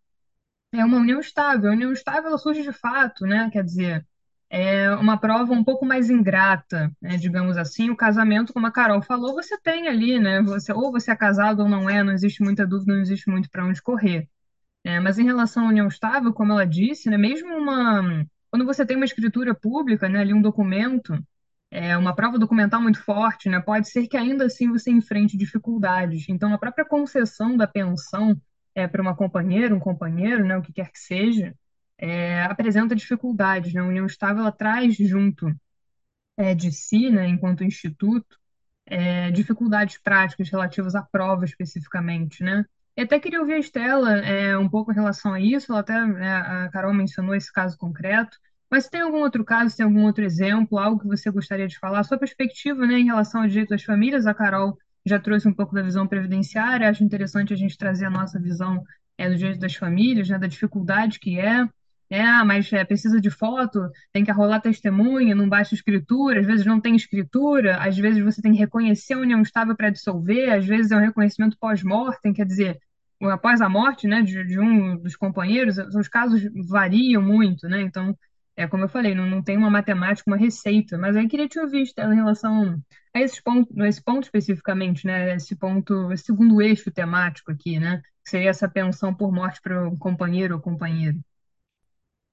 é 0.72 0.84
uma 0.84 0.98
união 0.98 1.20
estável. 1.20 1.70
A 1.70 1.74
união 1.74 1.92
estável 1.92 2.28
ela 2.28 2.38
surge 2.38 2.62
de 2.62 2.72
fato, 2.72 3.26
né? 3.26 3.50
Quer 3.50 3.64
dizer, 3.64 4.06
é 4.50 4.90
uma 4.92 5.18
prova 5.18 5.52
um 5.52 5.64
pouco 5.64 5.84
mais 5.84 6.10
ingrata, 6.10 6.90
né? 7.00 7.16
digamos 7.16 7.56
assim. 7.56 7.90
O 7.90 7.96
casamento, 7.96 8.52
como 8.52 8.66
a 8.66 8.70
Carol 8.72 9.02
falou, 9.02 9.34
você 9.34 9.58
tem 9.60 9.88
ali, 9.88 10.18
né? 10.18 10.42
Você, 10.42 10.72
ou 10.72 10.90
você 10.92 11.10
é 11.10 11.16
casado 11.16 11.60
ou 11.62 11.68
não 11.68 11.88
é, 11.88 12.02
não 12.02 12.12
existe 12.12 12.42
muita 12.42 12.66
dúvida, 12.66 12.94
não 12.94 13.00
existe 13.00 13.30
muito 13.30 13.50
para 13.50 13.64
onde 13.64 13.82
correr. 13.82 14.28
É, 14.84 15.00
mas 15.00 15.18
em 15.18 15.24
relação 15.24 15.66
à 15.66 15.68
união 15.68 15.88
estável, 15.88 16.32
como 16.32 16.52
ela 16.52 16.66
disse, 16.66 17.10
né? 17.10 17.18
Mesmo 17.18 17.54
uma. 17.56 18.26
Quando 18.58 18.66
você 18.66 18.84
tem 18.84 18.96
uma 18.96 19.04
escritura 19.04 19.54
pública, 19.54 20.08
né? 20.08 20.18
Ali 20.18 20.34
um 20.34 20.42
documento 20.42 21.16
é 21.70 21.96
uma 21.96 22.12
prova 22.12 22.40
documental 22.40 22.82
muito 22.82 23.00
forte, 23.00 23.48
né? 23.48 23.60
Pode 23.60 23.88
ser 23.88 24.08
que 24.08 24.16
ainda 24.16 24.46
assim 24.46 24.68
você 24.68 24.90
enfrente 24.90 25.36
dificuldades. 25.36 26.28
Então, 26.28 26.52
a 26.52 26.58
própria 26.58 26.84
concessão 26.84 27.56
da 27.56 27.68
pensão 27.68 28.36
é, 28.74 28.88
para 28.88 29.00
uma 29.00 29.14
companheira, 29.14 29.72
um 29.72 29.78
companheiro, 29.78 30.44
né, 30.44 30.56
o 30.58 30.62
que 30.62 30.72
quer 30.72 30.90
que 30.90 30.98
seja, 30.98 31.54
é, 31.96 32.42
apresenta 32.42 32.96
dificuldades. 32.96 33.72
Né? 33.72 33.80
A 33.80 33.84
União 33.84 34.06
Estável 34.06 34.40
ela 34.40 34.50
traz 34.50 34.96
junto 34.96 35.54
é, 36.36 36.52
de 36.52 36.72
si, 36.72 37.10
né, 37.10 37.28
enquanto 37.28 37.62
instituto, 37.62 38.36
é, 38.86 39.30
dificuldades 39.30 39.98
práticas 39.98 40.50
relativas 40.50 40.96
à 40.96 41.02
prova 41.02 41.44
especificamente, 41.44 42.42
né? 42.42 42.64
Até 42.96 43.20
queria 43.20 43.40
ouvir 43.40 43.52
a 43.52 43.58
Estela 43.60 44.18
é, 44.18 44.58
um 44.58 44.68
pouco 44.68 44.90
em 44.90 44.94
relação 44.96 45.32
a 45.32 45.40
isso, 45.40 45.70
ela 45.70 45.82
até, 45.82 46.04
né, 46.04 46.32
a 46.32 46.68
Carol 46.70 46.92
mencionou 46.92 47.32
esse 47.36 47.52
caso 47.52 47.78
concreto, 47.78 48.36
mas 48.70 48.88
tem 48.88 49.00
algum 49.00 49.18
outro 49.18 49.44
caso, 49.44 49.76
tem 49.76 49.84
algum 49.84 50.04
outro 50.04 50.24
exemplo, 50.24 50.78
algo 50.78 51.00
que 51.00 51.06
você 51.06 51.30
gostaria 51.30 51.66
de 51.66 51.78
falar? 51.78 52.02
Sua 52.04 52.18
perspectiva, 52.18 52.86
né, 52.86 52.98
em 52.98 53.06
relação 53.06 53.42
ao 53.42 53.48
direito 53.48 53.70
das 53.70 53.82
famílias, 53.82 54.26
a 54.26 54.34
Carol 54.34 54.76
já 55.06 55.18
trouxe 55.18 55.48
um 55.48 55.54
pouco 55.54 55.74
da 55.74 55.82
visão 55.82 56.06
previdenciária, 56.06 56.88
acho 56.88 57.02
interessante 57.02 57.52
a 57.52 57.56
gente 57.56 57.78
trazer 57.78 58.06
a 58.06 58.10
nossa 58.10 58.38
visão 58.38 58.82
é, 59.16 59.28
do 59.28 59.36
direito 59.36 59.58
das 59.60 59.74
famílias, 59.74 60.28
né, 60.28 60.38
da 60.38 60.46
dificuldade 60.46 61.18
que 61.18 61.38
é. 61.38 61.66
É, 62.10 62.42
mas 62.42 62.72
é, 62.72 62.82
precisa 62.84 63.20
de 63.20 63.28
foto, 63.28 63.86
tem 64.12 64.24
que 64.24 64.30
arrolar 64.30 64.62
testemunha, 64.62 65.34
não 65.34 65.46
baixa 65.46 65.74
escritura, 65.74 66.40
às 66.40 66.46
vezes 66.46 66.64
não 66.64 66.80
tem 66.80 66.96
escritura, 66.96 67.76
às 67.76 67.98
vezes 67.98 68.24
você 68.24 68.40
tem 68.40 68.52
que 68.52 68.58
reconhecer 68.58 69.12
a 69.12 69.18
união 69.18 69.42
estável 69.42 69.76
para 69.76 69.90
dissolver, 69.90 70.50
às 70.50 70.64
vezes 70.64 70.90
é 70.90 70.96
um 70.96 71.00
reconhecimento 71.00 71.58
pós-mortem, 71.60 72.32
quer 72.32 72.46
dizer, 72.46 72.78
após 73.20 73.60
a 73.60 73.68
morte 73.68 74.06
né, 74.06 74.22
de, 74.22 74.42
de 74.42 74.58
um 74.58 74.96
dos 74.96 75.16
companheiros, 75.16 75.76
os 75.76 76.08
casos 76.08 76.40
variam 76.66 77.20
muito, 77.20 77.68
né? 77.68 77.82
Então, 77.82 78.16
é 78.58 78.66
como 78.66 78.82
eu 78.82 78.88
falei, 78.88 79.14
não, 79.14 79.24
não 79.24 79.40
tem 79.40 79.56
uma 79.56 79.70
matemática, 79.70 80.28
uma 80.28 80.36
receita, 80.36 80.98
mas 80.98 81.16
aí 81.16 81.28
queria 81.28 81.46
te 81.46 81.60
ouvir, 81.60 81.82
Estela, 81.82 82.12
em 82.12 82.16
relação 82.16 82.82
a 83.14 83.20
esse 83.20 83.40
ponto, 83.40 83.84
esse 83.84 84.02
ponto 84.02 84.24
especificamente, 84.24 85.06
né? 85.06 85.36
Esse 85.36 85.54
ponto, 85.54 86.10
esse 86.10 86.24
segundo 86.24 86.60
eixo 86.60 86.90
temático 86.90 87.52
aqui, 87.52 87.78
né? 87.78 88.02
Que 88.24 88.30
seria 88.30 88.50
essa 88.50 88.68
pensão 88.68 89.14
por 89.14 89.30
morte 89.30 89.62
para 89.62 89.88
um 89.88 89.96
companheiro 89.96 90.56
ou 90.56 90.60
companheira. 90.60 91.16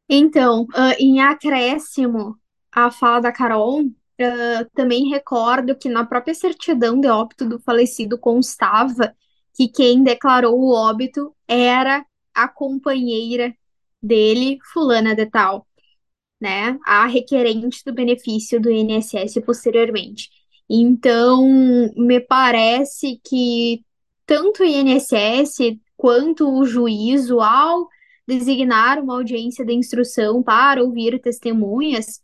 Então, 0.10 0.64
uh, 0.64 0.96
em 0.98 1.22
acréscimo 1.22 2.36
à 2.72 2.90
fala 2.90 3.20
da 3.20 3.32
Carol, 3.32 3.84
uh, 3.84 4.70
também 4.74 5.10
recordo 5.10 5.78
que 5.78 5.90
na 5.90 6.08
própria 6.08 6.34
certidão 6.34 7.00
de 7.00 7.08
óbito 7.08 7.48
do 7.48 7.60
falecido 7.60 8.18
constava 8.18 9.16
que 9.54 9.68
quem 9.68 10.04
declarou 10.04 10.60
o 10.60 10.74
óbito 10.74 11.36
era 11.48 12.04
a 12.34 12.48
companheira 12.48 13.54
dele, 14.02 14.58
fulana 14.74 15.14
de 15.14 15.28
tal 15.28 15.68
né, 16.46 16.78
a 16.86 17.08
requerente 17.08 17.84
do 17.84 17.92
benefício 17.92 18.62
do 18.62 18.70
INSS 18.70 19.42
posteriormente. 19.44 20.30
Então, 20.70 21.44
me 21.98 22.20
parece 22.20 23.20
que 23.28 23.84
tanto 24.28 24.62
o 24.62 24.66
INSS 24.66 25.80
quanto 25.98 26.48
o 26.48 26.64
juízo, 26.64 27.40
ao 27.42 27.90
designar 28.28 29.00
uma 29.00 29.16
audiência 29.16 29.66
de 29.66 29.74
instrução 29.74 30.44
para 30.44 30.84
ouvir 30.84 31.20
testemunhas, 31.20 32.22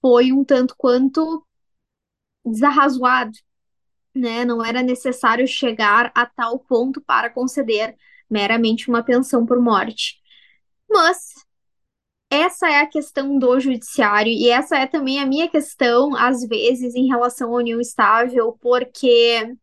foi 0.00 0.30
um 0.30 0.44
tanto 0.44 0.76
quanto 0.78 1.44
desarrazoado, 2.46 3.36
né? 4.14 4.44
Não 4.44 4.64
era 4.64 4.84
necessário 4.84 5.48
chegar 5.48 6.12
a 6.14 6.24
tal 6.26 6.60
ponto 6.60 7.00
para 7.00 7.28
conceder 7.28 7.96
meramente 8.30 8.88
uma 8.88 9.02
pensão 9.02 9.44
por 9.44 9.60
morte. 9.60 10.20
Mas 10.88 11.33
essa 12.34 12.68
é 12.68 12.80
a 12.80 12.86
questão 12.86 13.38
do 13.38 13.58
judiciário 13.60 14.32
e 14.32 14.48
essa 14.48 14.76
é 14.76 14.86
também 14.86 15.20
a 15.20 15.26
minha 15.26 15.48
questão, 15.48 16.16
às 16.16 16.46
vezes, 16.46 16.94
em 16.94 17.06
relação 17.06 17.54
à 17.54 17.58
união 17.58 17.80
estável, 17.80 18.56
porque 18.60 19.56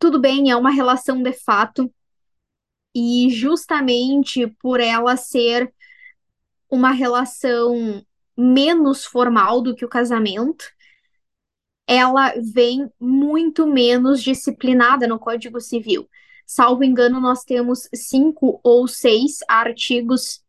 tudo 0.00 0.18
bem, 0.18 0.50
é 0.50 0.56
uma 0.56 0.70
relação 0.70 1.22
de 1.22 1.32
fato, 1.34 1.92
e 2.94 3.28
justamente 3.30 4.46
por 4.60 4.80
ela 4.80 5.14
ser 5.16 5.72
uma 6.70 6.90
relação 6.90 8.02
menos 8.36 9.04
formal 9.04 9.60
do 9.60 9.74
que 9.74 9.84
o 9.84 9.88
casamento, 9.88 10.64
ela 11.86 12.32
vem 12.54 12.90
muito 12.98 13.66
menos 13.66 14.22
disciplinada 14.22 15.06
no 15.06 15.18
Código 15.18 15.60
Civil. 15.60 16.08
Salvo 16.46 16.82
engano, 16.82 17.20
nós 17.20 17.44
temos 17.44 17.88
cinco 17.94 18.58
ou 18.64 18.88
seis 18.88 19.38
artigos 19.48 20.42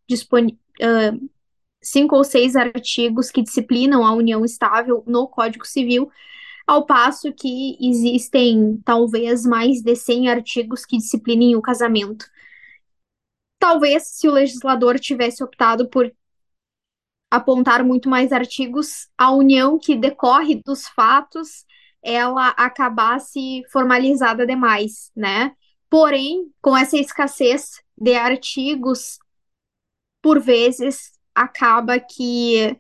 cinco 1.82 2.16
ou 2.16 2.24
seis 2.24 2.56
artigos 2.56 3.32
que 3.32 3.42
disciplinam 3.42 4.06
a 4.06 4.14
união 4.14 4.46
estável 4.46 5.04
no 5.08 5.28
Código 5.28 5.66
Civil, 5.66 6.10
ao 6.68 6.86
passo 6.86 7.34
que 7.34 7.78
existem 7.82 8.80
talvez 8.86 9.46
mais 9.46 9.82
de 9.82 9.96
100 9.96 10.30
artigos 10.30 10.86
que 10.86 10.98
disciplinem 10.98 11.56
o 11.56 11.62
casamento. 11.62 12.26
Talvez 13.60 14.04
se 14.08 14.28
o 14.28 14.32
legislador 14.32 15.00
tivesse 15.00 15.44
optado 15.44 15.90
por 15.90 16.12
apontar 17.30 17.84
muito 17.84 18.10
mais 18.10 18.32
artigos, 18.32 19.08
a 19.18 19.32
união 19.32 19.80
que 19.80 19.96
decorre 19.96 20.62
dos 20.64 20.88
fatos 20.88 21.66
ela 22.04 22.50
acabasse 22.50 23.62
formalizada 23.72 24.46
demais, 24.46 25.12
né? 25.16 25.56
Porém, 25.90 26.52
com 26.62 26.76
essa 26.76 26.98
escassez 26.98 27.82
de 27.98 28.16
artigos, 28.16 29.20
por 30.22 30.40
vezes 30.40 31.12
acaba 31.34 32.00
que 32.00 32.78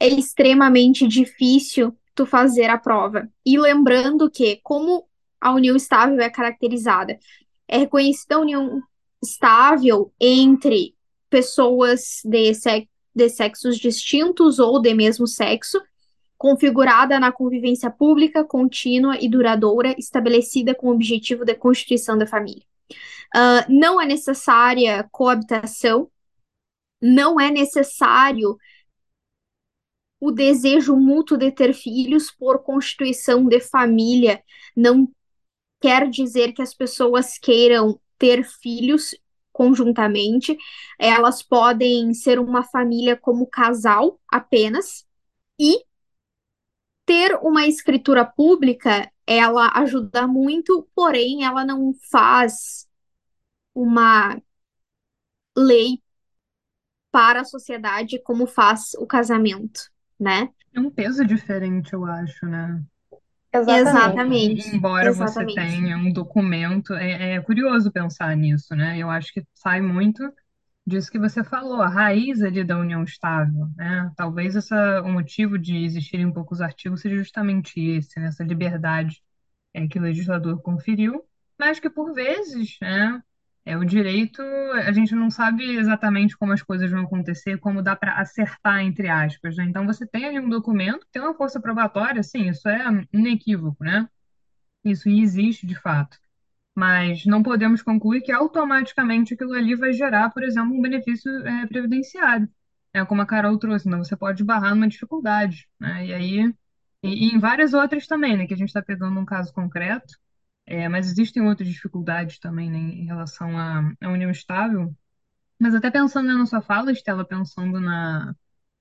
é 0.00 0.08
extremamente 0.08 1.06
difícil 1.06 1.96
tu 2.14 2.26
fazer 2.26 2.68
a 2.68 2.78
prova. 2.78 3.28
E 3.44 3.58
lembrando 3.58 4.30
que, 4.30 4.60
como 4.62 5.06
a 5.40 5.52
união 5.52 5.76
estável 5.76 6.20
é 6.20 6.28
caracterizada, 6.30 7.18
é 7.68 7.78
reconhecida 7.78 8.36
a 8.36 8.40
união 8.40 8.82
estável 9.22 10.12
entre 10.20 10.94
pessoas 11.30 12.20
de, 12.24 12.52
se 12.54 12.88
de 13.14 13.28
sexos 13.28 13.78
distintos 13.78 14.58
ou 14.58 14.80
de 14.80 14.92
mesmo 14.92 15.26
sexo, 15.26 15.80
configurada 16.36 17.20
na 17.20 17.30
convivência 17.30 17.88
pública, 17.88 18.44
contínua 18.44 19.16
e 19.20 19.28
duradoura, 19.28 19.94
estabelecida 19.96 20.74
com 20.74 20.88
o 20.88 20.92
objetivo 20.92 21.44
da 21.44 21.54
constituição 21.54 22.18
da 22.18 22.26
família. 22.26 22.64
Uh, 23.34 23.64
não 23.68 24.00
é 24.00 24.04
necessária 24.04 25.08
coabitação, 25.12 26.10
não 27.02 27.40
é 27.40 27.50
necessário 27.50 28.56
o 30.20 30.30
desejo 30.30 30.94
mútuo 30.96 31.36
de 31.36 31.50
ter 31.50 31.74
filhos 31.74 32.30
por 32.30 32.62
constituição 32.62 33.44
de 33.44 33.60
família, 33.60 34.40
não 34.76 35.08
quer 35.80 36.08
dizer 36.08 36.52
que 36.52 36.62
as 36.62 36.72
pessoas 36.72 37.36
queiram 37.38 38.00
ter 38.18 38.44
filhos 38.44 39.16
conjuntamente, 39.52 40.56
elas 40.98 41.42
podem 41.42 42.14
ser 42.14 42.38
uma 42.38 42.62
família 42.62 43.16
como 43.16 43.48
casal 43.48 44.20
apenas, 44.28 45.04
e 45.58 45.84
ter 47.04 47.34
uma 47.42 47.66
escritura 47.66 48.24
pública, 48.24 49.10
ela 49.26 49.72
ajuda 49.74 50.26
muito, 50.26 50.88
porém 50.94 51.44
ela 51.44 51.64
não 51.64 51.92
faz 52.10 52.88
uma 53.74 54.40
lei 55.56 56.00
para 57.12 57.42
a 57.42 57.44
sociedade 57.44 58.20
como 58.22 58.46
faz 58.46 58.94
o 58.98 59.06
casamento, 59.06 59.82
né? 60.18 60.48
É 60.74 60.80
um 60.80 60.90
peso 60.90 61.24
diferente, 61.24 61.92
eu 61.92 62.04
acho, 62.06 62.46
né? 62.46 62.82
Exatamente. 63.52 64.74
Embora 64.74 65.10
Exatamente. 65.10 65.54
você 65.54 65.60
tenha 65.60 65.96
um 65.98 66.10
documento, 66.10 66.94
é, 66.94 67.34
é 67.34 67.40
curioso 67.40 67.92
pensar 67.92 68.34
nisso, 68.34 68.74
né? 68.74 68.98
Eu 68.98 69.10
acho 69.10 69.32
que 69.32 69.44
sai 69.54 69.82
muito 69.82 70.22
disso 70.86 71.10
que 71.10 71.18
você 71.18 71.44
falou, 71.44 71.80
a 71.80 71.88
raiz 71.88 72.42
ali 72.42 72.64
da 72.64 72.78
união 72.78 73.04
estável, 73.04 73.68
né? 73.76 74.10
Talvez 74.16 74.56
essa, 74.56 75.02
o 75.02 75.12
motivo 75.12 75.58
de 75.58 75.84
existirem 75.84 76.32
poucos 76.32 76.60
artigos 76.62 77.02
seja 77.02 77.16
justamente 77.16 77.78
esse, 77.78 78.18
né? 78.18 78.28
Essa 78.28 78.42
liberdade 78.42 79.22
é, 79.74 79.86
que 79.86 79.98
o 79.98 80.02
legislador 80.02 80.60
conferiu, 80.62 81.22
mas 81.58 81.78
que 81.78 81.90
por 81.90 82.14
vezes, 82.14 82.78
né? 82.80 83.22
É, 83.64 83.76
o 83.76 83.84
direito, 83.84 84.42
a 84.42 84.92
gente 84.92 85.14
não 85.14 85.30
sabe 85.30 85.76
exatamente 85.76 86.36
como 86.36 86.52
as 86.52 86.62
coisas 86.62 86.90
vão 86.90 87.02
acontecer, 87.02 87.58
como 87.58 87.82
dá 87.82 87.94
para 87.94 88.16
acertar, 88.20 88.80
entre 88.80 89.08
aspas, 89.08 89.56
né? 89.56 89.64
Então, 89.64 89.86
você 89.86 90.06
tem 90.06 90.24
ali 90.26 90.40
um 90.40 90.48
documento, 90.48 91.06
tem 91.12 91.22
uma 91.22 91.34
força 91.34 91.60
probatória, 91.60 92.22
sim, 92.24 92.48
isso 92.48 92.68
é 92.68 92.84
inequívoco, 93.12 93.84
né? 93.84 94.08
Isso 94.84 95.08
existe 95.08 95.66
de 95.66 95.74
fato 95.76 96.18
mas 96.74 97.26
não 97.26 97.42
podemos 97.42 97.82
concluir 97.82 98.22
que 98.22 98.32
automaticamente 98.32 99.34
aquilo 99.34 99.52
ali 99.54 99.74
vai 99.74 99.92
gerar, 99.92 100.30
por 100.30 100.42
exemplo, 100.42 100.74
um 100.74 100.80
benefício 100.82 101.30
é, 101.46 101.66
previdenciário, 101.66 102.48
é, 102.94 103.04
como 103.04 103.22
a 103.22 103.26
Carol 103.26 103.58
trouxe, 103.58 103.88
então 103.88 104.02
você 104.04 104.16
pode 104.16 104.44
barrar 104.44 104.74
numa 104.74 104.88
dificuldade, 104.88 105.68
né? 105.80 106.06
E 106.06 106.14
aí, 106.14 106.54
e, 107.02 107.28
e 107.28 107.34
em 107.34 107.38
várias 107.38 107.74
outras 107.74 108.06
também, 108.06 108.36
né, 108.36 108.46
que 108.46 108.54
a 108.54 108.56
gente 108.56 108.68
está 108.68 108.82
pegando 108.82 109.18
um 109.20 109.24
caso 109.24 109.52
concreto, 109.52 110.14
é, 110.66 110.88
mas 110.88 111.10
existem 111.10 111.42
outras 111.42 111.68
dificuldades 111.68 112.38
também, 112.38 112.70
né, 112.70 112.78
em 112.78 113.04
relação 113.04 113.58
à, 113.58 113.92
união 114.02 114.30
estável, 114.30 114.94
mas 115.58 115.74
até 115.74 115.90
pensando 115.90 116.36
na 116.36 116.46
sua 116.46 116.60
fala, 116.62 116.92
Estela, 116.92 117.24
pensando 117.24 117.80
na, 117.80 118.34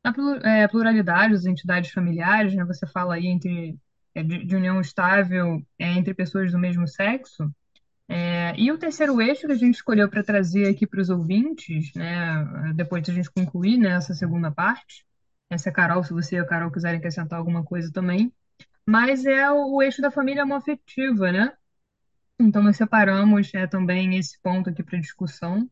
na 0.04 0.14
é, 0.44 0.68
pluralidade 0.68 1.34
das 1.34 1.46
entidades 1.46 1.92
familiares, 1.92 2.54
né, 2.56 2.64
você 2.66 2.88
fala 2.88 3.16
aí 3.16 3.28
entre, 3.28 3.78
é, 4.16 4.24
de, 4.24 4.46
de 4.46 4.56
união 4.56 4.80
estável 4.82 5.62
é, 5.80 5.92
entre 5.94 6.14
pessoas 6.14 6.52
do 6.52 6.60
mesmo 6.60 6.88
sexo, 6.88 7.54
é, 8.08 8.54
e 8.58 8.72
o 8.72 8.78
terceiro 8.78 9.22
eixo 9.22 9.48
que 9.48 9.54
a 9.54 9.56
gente 9.56 9.76
escolheu 9.76 10.10
para 10.10 10.24
trazer 10.24 10.68
aqui 10.68 10.86
para 10.86 11.02
os 11.02 11.10
ouvintes, 11.10 11.94
né, 11.96 12.74
depois 12.76 13.04
de 13.04 13.12
a 13.12 13.14
gente 13.14 13.32
concluir 13.32 13.78
né, 13.78 13.92
essa 13.92 14.14
segunda 14.14 14.52
parte, 14.52 15.06
essa 15.50 15.70
é 15.70 15.72
a 15.72 15.74
Carol, 15.74 16.04
se 16.04 16.14
você 16.14 16.36
e 16.38 16.40
a 16.40 16.46
Carol 16.46 16.72
quiserem 16.72 16.98
acrescentar 17.00 17.40
alguma 17.40 17.64
coisa 17.64 17.92
também, 17.92 18.34
mas 18.86 19.26
é 19.26 19.50
o, 19.52 19.76
o 19.76 19.82
eixo 19.82 20.02
da 20.02 20.12
família 20.12 20.44
homoafetiva, 20.44 21.32
né? 21.32 21.54
Então, 22.42 22.64
nós 22.64 22.78
separamos 22.78 23.54
é, 23.54 23.68
também 23.68 24.18
esse 24.18 24.40
ponto 24.42 24.70
aqui 24.70 24.84
para 24.84 25.00
discussão, 25.00 25.70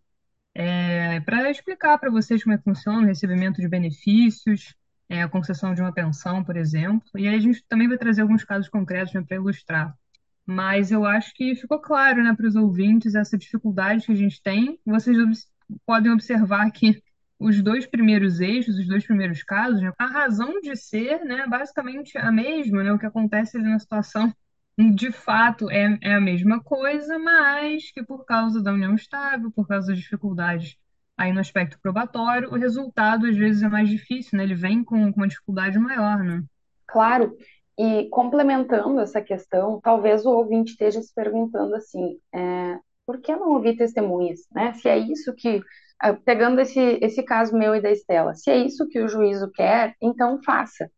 é, 0.53 1.19
para 1.21 1.49
explicar 1.51 1.97
para 1.97 2.11
vocês 2.11 2.43
como 2.43 2.55
é 2.55 2.57
que 2.57 2.63
funciona 2.63 2.99
o 2.99 3.05
recebimento 3.05 3.61
de 3.61 3.67
benefícios, 3.67 4.75
é, 5.09 5.23
a 5.23 5.29
concessão 5.29 5.73
de 5.73 5.81
uma 5.81 5.93
pensão, 5.93 6.43
por 6.43 6.57
exemplo, 6.57 7.07
e 7.15 7.27
aí 7.27 7.35
a 7.35 7.39
gente 7.39 7.63
também 7.67 7.87
vai 7.87 7.97
trazer 7.97 8.21
alguns 8.21 8.43
casos 8.43 8.69
concretos 8.69 9.13
né, 9.13 9.23
para 9.27 9.37
ilustrar 9.37 9.95
mas 10.49 10.91
eu 10.91 11.05
acho 11.05 11.31
que 11.35 11.55
ficou 11.55 11.79
claro, 11.79 12.23
né, 12.23 12.33
para 12.35 12.47
os 12.47 12.55
ouvintes 12.55 13.13
essa 13.13 13.37
dificuldade 13.37 14.07
que 14.07 14.11
a 14.11 14.15
gente 14.15 14.41
tem. 14.41 14.79
Vocês 14.83 15.15
obs 15.19 15.47
podem 15.85 16.11
observar 16.11 16.71
que 16.71 17.03
os 17.37 17.61
dois 17.61 17.85
primeiros 17.85 18.39
eixos, 18.39 18.79
os 18.79 18.87
dois 18.87 19.05
primeiros 19.05 19.43
casos, 19.43 19.79
né, 19.79 19.93
a 19.97 20.07
razão 20.07 20.59
de 20.59 20.75
ser, 20.75 21.23
né, 21.23 21.45
basicamente 21.47 22.17
a 22.17 22.31
mesma, 22.31 22.83
né, 22.83 22.91
o 22.91 22.97
que 22.97 23.05
acontece 23.05 23.57
ali 23.57 23.69
na 23.69 23.77
situação, 23.77 24.33
de 24.95 25.11
fato 25.11 25.69
é, 25.69 25.97
é 26.01 26.13
a 26.13 26.21
mesma 26.21 26.61
coisa, 26.63 27.19
mas 27.19 27.91
que 27.91 28.01
por 28.03 28.25
causa 28.25 28.61
da 28.61 28.71
união 28.71 28.95
estável, 28.95 29.51
por 29.51 29.67
causa 29.67 29.87
das 29.87 29.97
dificuldades 29.97 30.77
aí 31.17 31.33
no 31.33 31.41
aspecto 31.41 31.77
probatório, 31.81 32.49
o 32.49 32.55
resultado 32.55 33.25
às 33.25 33.35
vezes 33.35 33.61
é 33.61 33.67
mais 33.67 33.89
difícil, 33.89 34.37
né, 34.37 34.43
ele 34.45 34.55
vem 34.55 34.83
com, 34.83 35.11
com 35.11 35.19
uma 35.19 35.27
dificuldade 35.27 35.77
maior, 35.77 36.23
né? 36.23 36.43
Claro, 36.87 37.35
e 37.77 38.07
complementando 38.09 39.01
essa 39.01 39.21
questão, 39.21 39.81
talvez 39.81 40.25
o 40.25 40.31
ouvinte 40.31 40.71
esteja 40.71 41.01
se 41.01 41.13
perguntando 41.13 41.75
assim, 41.75 42.17
é, 42.33 42.77
por 43.05 43.19
que 43.19 43.35
não 43.35 43.49
ouvir 43.49 43.75
testemunhas, 43.75 44.41
né? 44.51 44.71
Se 44.73 44.87
é 44.87 44.97
isso 44.97 45.33
que, 45.35 45.61
pegando 46.23 46.61
esse, 46.61 46.79
esse 47.01 47.23
caso 47.23 47.57
meu 47.57 47.75
e 47.75 47.81
da 47.81 47.91
Estela, 47.91 48.33
se 48.33 48.49
é 48.49 48.57
isso 48.57 48.87
que 48.87 48.99
o 48.99 49.07
juízo 49.07 49.51
quer, 49.51 49.95
então 50.01 50.41
faça. 50.43 50.89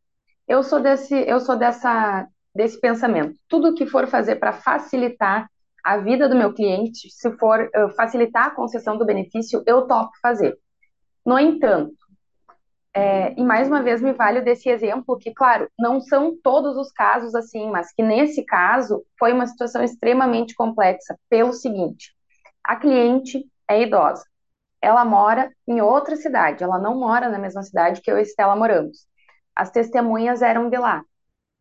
Eu 0.48 0.62
sou 0.62 0.82
desse, 0.82 1.15
eu 1.15 1.39
sou 1.39 1.56
dessa, 1.56 2.28
desse 2.54 2.80
pensamento. 2.80 3.38
Tudo 3.48 3.74
que 3.74 3.86
for 3.86 4.08
fazer 4.08 4.36
para 4.36 4.54
facilitar 4.54 5.50
a 5.84 5.98
vida 5.98 6.30
do 6.30 6.36
meu 6.36 6.54
cliente, 6.54 7.10
se 7.10 7.32
for 7.38 7.70
uh, 7.76 7.90
facilitar 7.96 8.48
a 8.48 8.52
concessão 8.52 8.98
do 8.98 9.06
benefício, 9.06 9.64
eu 9.66 9.88
topo 9.88 10.12
fazer. 10.22 10.58
No 11.26 11.40
entanto, 11.40 11.96
é, 12.94 13.34
e 13.40 13.44
mais 13.44 13.68
uma 13.68 13.82
vez 13.82 14.02
me 14.02 14.12
valho 14.12 14.44
desse 14.44 14.70
exemplo 14.70 15.18
que, 15.18 15.34
claro, 15.34 15.70
não 15.80 16.02
são 16.02 16.36
todos 16.44 16.76
os 16.76 16.92
casos 16.92 17.34
assim, 17.34 17.70
mas 17.70 17.94
que 17.94 18.04
nesse 18.04 18.44
caso 18.44 19.04
foi 19.18 19.32
uma 19.32 19.48
situação 19.48 19.82
extremamente 19.82 20.54
complexa, 20.54 21.18
pelo 21.30 21.54
seguinte: 21.54 22.14
a 22.64 22.76
cliente 22.76 23.46
é 23.70 23.82
idosa, 23.82 24.26
ela 24.82 25.06
mora 25.06 25.52
em 25.66 25.80
outra 25.80 26.18
cidade, 26.18 26.64
ela 26.64 26.78
não 26.80 27.00
mora 27.00 27.30
na 27.30 27.40
mesma 27.40 27.64
cidade 27.64 28.02
que 28.02 28.12
eu 28.12 28.18
e 28.18 28.24
Estela 28.24 28.56
moramos. 28.56 29.08
As 29.56 29.72
testemunhas 29.72 30.42
eram 30.42 30.70
de 30.70 30.78
lá. 30.78 31.04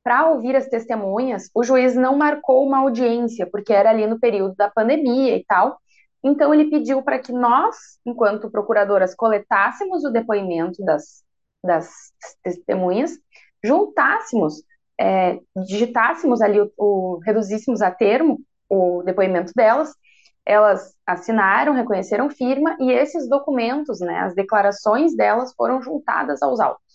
Para 0.03 0.29
ouvir 0.31 0.57
as 0.57 0.67
testemunhas, 0.67 1.51
o 1.55 1.63
juiz 1.63 1.95
não 1.95 2.17
marcou 2.17 2.67
uma 2.67 2.79
audiência, 2.79 3.47
porque 3.51 3.73
era 3.73 3.91
ali 3.91 4.07
no 4.07 4.19
período 4.19 4.55
da 4.57 4.71
pandemia 4.71 5.37
e 5.37 5.45
tal. 5.45 5.79
Então, 6.23 6.53
ele 6.55 6.71
pediu 6.71 7.03
para 7.03 7.19
que 7.19 7.33
nós, 7.33 7.77
enquanto 8.05 8.51
procuradoras, 8.51 9.15
coletássemos 9.15 10.05
o 10.05 10.11
depoimento 10.11 10.83
das, 10.85 11.23
das 11.63 11.91
testemunhas, 12.43 13.19
juntássemos, 13.63 14.63
é, 14.99 15.39
digitássemos 15.67 16.41
ali, 16.41 16.61
o, 16.61 16.73
o, 16.77 17.21
reduzíssemos 17.25 17.83
a 17.83 17.91
termo 17.91 18.41
o 18.69 19.03
depoimento 19.03 19.53
delas, 19.55 19.93
elas 20.45 20.95
assinaram, 21.07 21.75
reconheceram 21.75 22.31
firma, 22.31 22.77
e 22.81 22.91
esses 22.93 23.29
documentos, 23.29 24.01
né, 24.01 24.21
as 24.21 24.35
declarações 24.35 25.15
delas 25.15 25.53
foram 25.55 25.83
juntadas 25.83 26.43
aos 26.43 26.61
autos. 26.61 26.90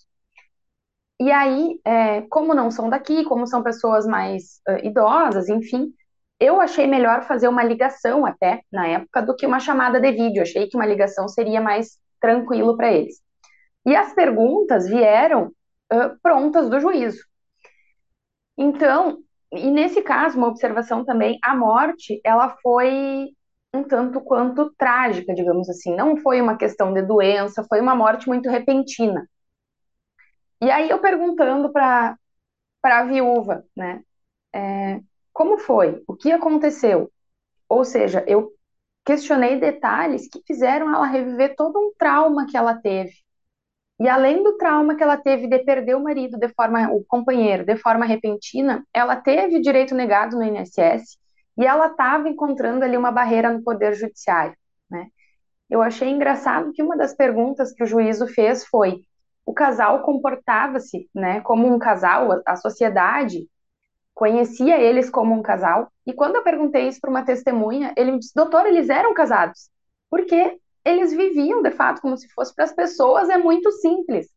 E 1.20 1.32
aí, 1.32 1.80
é, 1.86 2.22
como 2.24 2.54
não 2.54 2.70
são 2.70 2.90
daqui, 2.90 3.24
como 3.24 3.48
são 3.48 3.64
pessoas 3.64 4.06
mais 4.06 4.60
uh, 4.68 4.86
idosas, 4.86 5.48
enfim, 5.48 5.94
eu 6.40 6.60
achei 6.60 6.88
melhor 6.88 7.24
fazer 7.24 7.48
uma 7.48 7.64
ligação 7.64 8.26
até 8.26 8.62
na 8.72 8.88
época 8.88 9.22
do 9.22 9.36
que 9.36 9.46
uma 9.46 9.60
chamada 9.60 10.00
de 10.00 10.12
vídeo. 10.12 10.42
Achei 10.42 10.68
que 10.68 10.76
uma 10.76 10.86
ligação 10.86 11.28
seria 11.28 11.62
mais 11.62 11.98
tranquilo 12.20 12.76
para 12.76 12.92
eles. 12.92 13.22
E 13.86 13.96
as 13.96 14.14
perguntas 14.14 14.88
vieram 14.88 15.48
uh, 15.94 16.20
prontas 16.22 16.70
do 16.70 16.80
juízo. 16.80 17.24
Então, 18.58 19.20
e 19.52 19.70
nesse 19.72 20.02
caso, 20.02 20.38
uma 20.38 20.48
observação 20.48 21.06
também, 21.06 21.38
a 21.44 21.56
morte, 21.56 22.20
ela 22.24 22.58
foi 22.62 23.30
um 23.74 23.84
tanto 23.84 24.22
quanto 24.22 24.74
trágica, 24.78 25.34
digamos 25.34 25.70
assim. 25.70 25.96
Não 25.96 26.18
foi 26.18 26.42
uma 26.42 26.58
questão 26.58 26.94
de 26.94 27.02
doença, 27.02 27.66
foi 27.70 27.80
uma 27.82 27.96
morte 27.96 28.28
muito 28.28 28.50
repentina. 28.50 29.28
E 30.66 30.72
aí 30.72 30.90
eu 30.90 30.98
perguntando 31.00 31.72
para 31.72 32.18
a 32.84 33.04
viúva, 33.04 33.64
né? 33.78 34.02
É, 34.52 35.00
como 35.32 35.60
foi? 35.60 36.04
O 36.08 36.16
que 36.16 36.32
aconteceu? 36.32 37.12
Ou 37.70 37.86
seja, 37.86 38.26
eu 38.28 38.52
questionei 39.06 39.60
detalhes 39.60 40.28
que 40.28 40.42
fizeram 40.48 40.90
ela 40.92 41.06
reviver 41.06 41.56
todo 41.56 41.78
um 41.78 41.94
trauma 41.96 42.48
que 42.48 42.58
ela 42.58 42.74
teve. 42.74 43.14
E 44.00 44.10
além 44.10 44.42
do 44.42 44.58
trauma 44.58 44.96
que 44.96 45.04
ela 45.04 45.18
teve 45.18 45.48
de 45.48 45.60
perder 45.60 45.96
o 45.96 46.04
marido 46.04 46.36
de 46.40 46.50
forma, 46.50 46.92
o 46.92 47.06
companheiro, 47.06 47.64
de 47.64 47.78
forma 47.78 48.04
repentina, 48.04 48.84
ela 48.92 49.16
teve 49.16 49.62
direito 49.62 49.94
negado 49.94 50.36
no 50.36 50.44
INSS 50.44 51.20
e 51.60 51.64
ela 51.68 51.90
estava 51.90 52.28
encontrando 52.28 52.84
ali 52.84 52.98
uma 52.98 53.12
barreira 53.12 53.54
no 53.54 53.64
poder 53.64 53.94
judiciário, 53.94 54.58
né? 54.90 55.10
Eu 55.70 55.84
achei 55.84 56.10
engraçado 56.10 56.74
que 56.74 56.82
uma 56.82 56.98
das 56.98 57.16
perguntas 57.16 57.72
que 57.72 57.84
o 57.84 57.88
juízo 57.88 58.26
fez 58.26 58.66
foi: 58.66 59.06
o 59.46 59.54
casal 59.54 60.02
comportava-se, 60.04 61.10
né, 61.14 61.42
como 61.42 61.68
um 61.68 61.78
casal, 61.80 62.42
a 62.46 62.56
sociedade 62.56 63.48
conhecia 64.14 64.80
eles 64.80 65.10
como 65.10 65.36
um 65.36 65.42
casal. 65.42 65.92
E 66.06 66.14
quando 66.14 66.38
eu 66.38 66.44
perguntei 66.44 66.88
isso 66.88 67.00
para 67.02 67.10
uma 67.10 67.26
testemunha, 67.26 67.94
ele 67.98 68.12
me 68.14 68.20
disse: 68.20 68.34
"Doutor, 68.36 68.66
eles 68.66 68.90
eram 68.90 69.14
casados". 69.14 69.70
Porque 70.10 70.60
eles 70.86 71.14
viviam 71.14 71.62
de 71.62 71.72
fato 71.72 72.02
como 72.02 72.18
se 72.18 72.28
fosse 72.30 72.54
para 72.56 72.66
as 72.66 72.74
pessoas 72.74 73.30
é 73.30 73.38
muito 73.38 73.72
simples. 73.74 74.28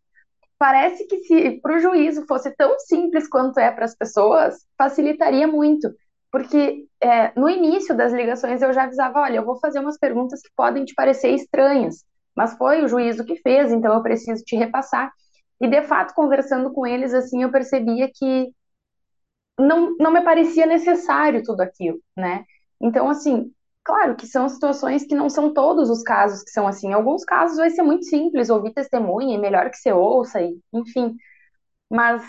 Parece 0.59 1.07
que 1.07 1.19
se 1.21 1.61
para 1.63 1.77
o 1.77 1.81
juízo 1.81 2.27
fosse 2.27 2.51
tão 2.57 2.79
simples 2.81 3.29
quanto 3.29 3.59
é 3.61 3.71
para 3.71 3.85
as 3.85 3.95
pessoas, 3.95 4.67
facilitaria 4.77 5.47
muito. 5.47 5.89
Porque 6.31 6.87
é, 7.01 7.33
no 7.39 7.49
início 7.49 7.97
das 7.97 8.13
ligações 8.13 8.61
eu 8.63 8.73
já 8.73 8.85
avisava: 8.85 9.21
olha, 9.21 9.37
eu 9.39 9.45
vou 9.45 9.59
fazer 9.61 9.81
umas 9.81 9.99
perguntas 9.99 10.43
que 10.43 10.51
podem 10.57 10.85
te 10.85 10.95
parecer 10.95 11.31
estranhas, 11.31 12.05
mas 12.39 12.55
foi 12.57 12.85
o 12.85 12.89
juízo 12.89 13.25
que 13.25 13.35
fez, 13.37 13.73
então 13.73 13.93
eu 13.93 14.03
preciso 14.03 14.45
te 14.45 14.55
repassar. 14.57 15.13
E 15.61 15.67
de 15.67 15.83
fato, 15.83 16.15
conversando 16.15 16.73
com 16.73 16.87
eles, 16.87 17.13
assim, 17.13 17.43
eu 17.43 17.51
percebia 17.51 18.09
que 18.15 18.55
não, 19.59 19.97
não 19.99 20.13
me 20.13 20.23
parecia 20.23 20.67
necessário 20.67 21.43
tudo 21.43 21.61
aquilo, 21.63 22.01
né? 22.17 22.45
Então, 22.81 23.11
assim, 23.11 23.53
claro 23.85 24.15
que 24.15 24.25
são 24.27 24.49
situações 24.49 25.05
que 25.05 25.17
não 25.17 25.29
são 25.29 25.53
todos 25.53 25.91
os 25.91 26.03
casos 26.05 26.45
que 26.45 26.51
são 26.51 26.69
assim. 26.69 26.91
Em 26.91 26.93
alguns 26.93 27.25
casos 27.25 27.57
vai 27.59 27.71
ser 27.71 27.83
muito 27.83 28.05
simples 28.05 28.51
ouvir 28.51 28.73
testemunha, 28.73 29.37
é 29.37 29.41
melhor 29.41 29.69
que 29.71 29.77
você 29.77 29.93
ouça, 29.93 30.41
e, 30.41 30.57
enfim. 30.73 31.17
Mas 31.91 32.23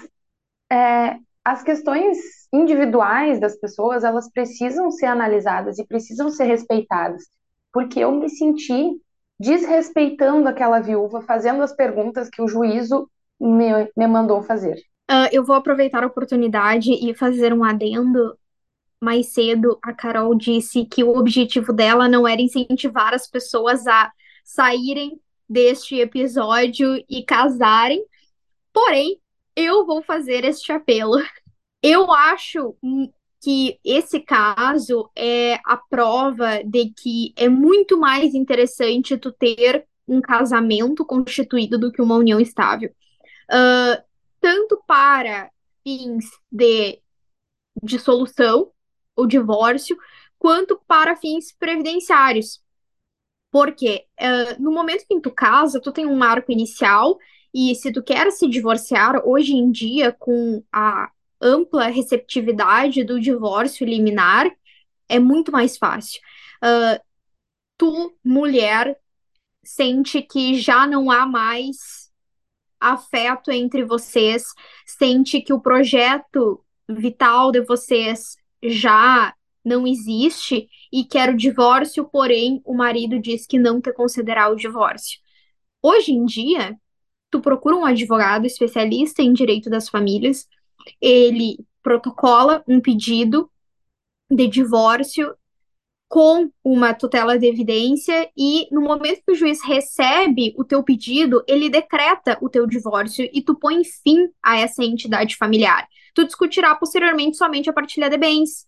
é, 0.72 1.18
as 1.46 1.64
questões 1.64 2.18
individuais 2.54 3.40
das 3.40 3.58
pessoas, 3.60 4.04
elas 4.04 4.32
precisam 4.32 4.92
ser 4.92 5.08
analisadas 5.08 5.80
e 5.80 5.86
precisam 5.88 6.30
ser 6.32 6.46
respeitadas, 6.46 7.24
porque 7.72 8.00
eu 8.00 8.12
me 8.12 8.30
senti 8.30 9.00
desrespeitando 9.40 10.50
aquela 10.50 10.80
viúva, 10.80 11.22
fazendo 11.22 11.64
as 11.64 11.74
perguntas 11.74 12.30
que 12.30 12.42
o 12.42 12.48
juízo 12.48 13.10
me, 13.40 13.90
me 13.96 14.08
mandou 14.08 14.44
fazer. 14.44 14.76
Uh, 15.10 15.30
eu 15.32 15.44
vou 15.44 15.56
aproveitar 15.56 16.04
a 16.04 16.08
oportunidade 16.08 16.92
e 16.92 17.14
fazer 17.14 17.54
um 17.54 17.64
adendo. 17.64 18.38
Mais 19.02 19.28
cedo, 19.28 19.80
a 19.82 19.94
Carol 19.94 20.36
disse 20.36 20.86
que 20.86 21.04
o 21.04 21.18
objetivo 21.18 21.72
dela 21.72 22.10
não 22.10 22.28
era 22.28 22.42
incentivar 22.42 23.14
as 23.14 23.28
pessoas 23.28 23.88
a 23.88 24.12
saírem 24.44 25.18
deste 25.48 25.96
episódio 25.96 27.02
e 27.10 27.24
casarem. 27.24 28.04
Porém, 28.74 29.20
eu 29.56 29.86
vou 29.86 30.04
fazer 30.04 30.44
este 30.44 30.72
apelo. 30.72 31.18
Eu 31.82 32.12
acho 32.12 32.76
que 33.42 33.80
esse 33.84 34.20
caso 34.20 35.10
é 35.16 35.60
a 35.66 35.78
prova 35.78 36.62
de 36.64 36.90
que 36.90 37.34
é 37.38 37.48
muito 37.48 37.98
mais 37.98 38.34
interessante 38.34 39.18
tu 39.18 39.32
ter 39.32 39.88
um 40.08 40.22
casamento 40.22 41.06
constituído 41.06 41.78
do 41.80 41.92
que 41.92 42.02
uma 42.02 42.16
união 42.16 42.40
estável. 42.40 42.90
Uh, 43.50 44.02
tanto 44.42 44.82
para 44.86 45.50
fins 45.84 46.26
de 46.52 47.02
dissolução 47.82 48.72
ou 49.16 49.26
divórcio, 49.26 49.98
quanto 50.38 50.82
para 50.88 51.16
fins 51.16 51.54
previdenciários. 51.58 52.62
Porque 53.52 54.06
uh, 54.20 54.62
no 54.62 54.72
momento 54.72 55.06
que 55.08 55.20
tu 55.22 55.32
casa, 55.32 55.80
tu 55.82 55.92
tem 55.92 56.06
um 56.06 56.16
marco 56.16 56.52
inicial, 56.52 57.18
e 57.54 57.74
se 57.76 57.92
tu 57.92 58.04
quer 58.04 58.32
se 58.32 58.48
divorciar, 58.48 59.28
hoje 59.28 59.54
em 59.54 59.72
dia, 59.72 60.12
com 60.12 60.64
a 60.72 61.10
ampla 61.42 61.88
receptividade 61.88 63.04
do 63.04 63.20
divórcio 63.20 63.86
liminar, 63.86 64.50
é 65.08 65.20
muito 65.20 65.52
mais 65.52 65.78
fácil. 65.78 66.20
Uh, 66.64 67.02
tu, 67.78 68.16
mulher, 68.24 68.98
sente 69.64 70.22
que 70.22 70.56
já 70.60 70.86
não 70.86 71.10
há 71.10 71.26
mais 71.26 72.10
afeto 72.80 73.52
entre 73.52 73.84
vocês, 73.84 74.46
sente 74.86 75.42
que 75.42 75.54
o 75.54 75.60
projeto 75.60 76.64
vital 76.88 77.52
de 77.52 77.62
vocês 77.62 78.36
já 78.64 79.34
não 79.64 79.86
existe 79.86 80.68
e 80.92 81.04
quer 81.04 81.30
o 81.30 81.38
divórcio, 81.38 82.06
porém 82.06 82.62
o 82.66 82.74
marido 82.74 83.20
diz 83.20 83.46
que 83.46 83.60
não 83.60 83.82
te 83.82 83.94
considerar 83.94 84.50
o 84.50 84.56
divórcio. 84.56 85.20
Hoje 85.82 86.12
em 86.12 86.26
dia, 86.26 86.76
tu 87.30 87.42
procura 87.42 87.76
um 87.76 87.86
advogado 87.86 88.46
especialista 88.46 89.22
em 89.22 89.34
direito 89.34 89.70
das 89.70 89.90
famílias, 89.90 90.48
ele 91.02 91.58
protocola 91.82 92.64
um 92.68 92.80
pedido 92.80 93.50
de 94.30 94.48
divórcio 94.48 95.36
com 96.08 96.50
uma 96.64 96.94
tutela 96.94 97.38
de 97.38 97.46
evidência 97.46 98.30
e 98.36 98.68
no 98.72 98.82
momento 98.82 99.22
que 99.24 99.32
o 99.32 99.36
juiz 99.36 99.64
recebe 99.64 100.56
o 100.58 100.64
teu 100.64 100.84
pedido, 100.84 101.44
ele 101.48 101.70
decreta 101.70 102.38
o 102.42 102.50
teu 102.50 102.66
divórcio 102.66 103.30
e 103.32 103.44
tu 103.44 103.56
põe 103.56 103.84
fim 103.84 104.28
a 104.42 104.58
essa 104.58 104.84
entidade 104.84 105.36
familiar. 105.36 105.88
Tu 106.16 106.26
discutirá 106.26 106.74
posteriormente 106.76 107.38
somente 107.38 107.70
a 107.70 107.74
partilha 107.74 108.10
de 108.10 108.18
bens. 108.18 108.68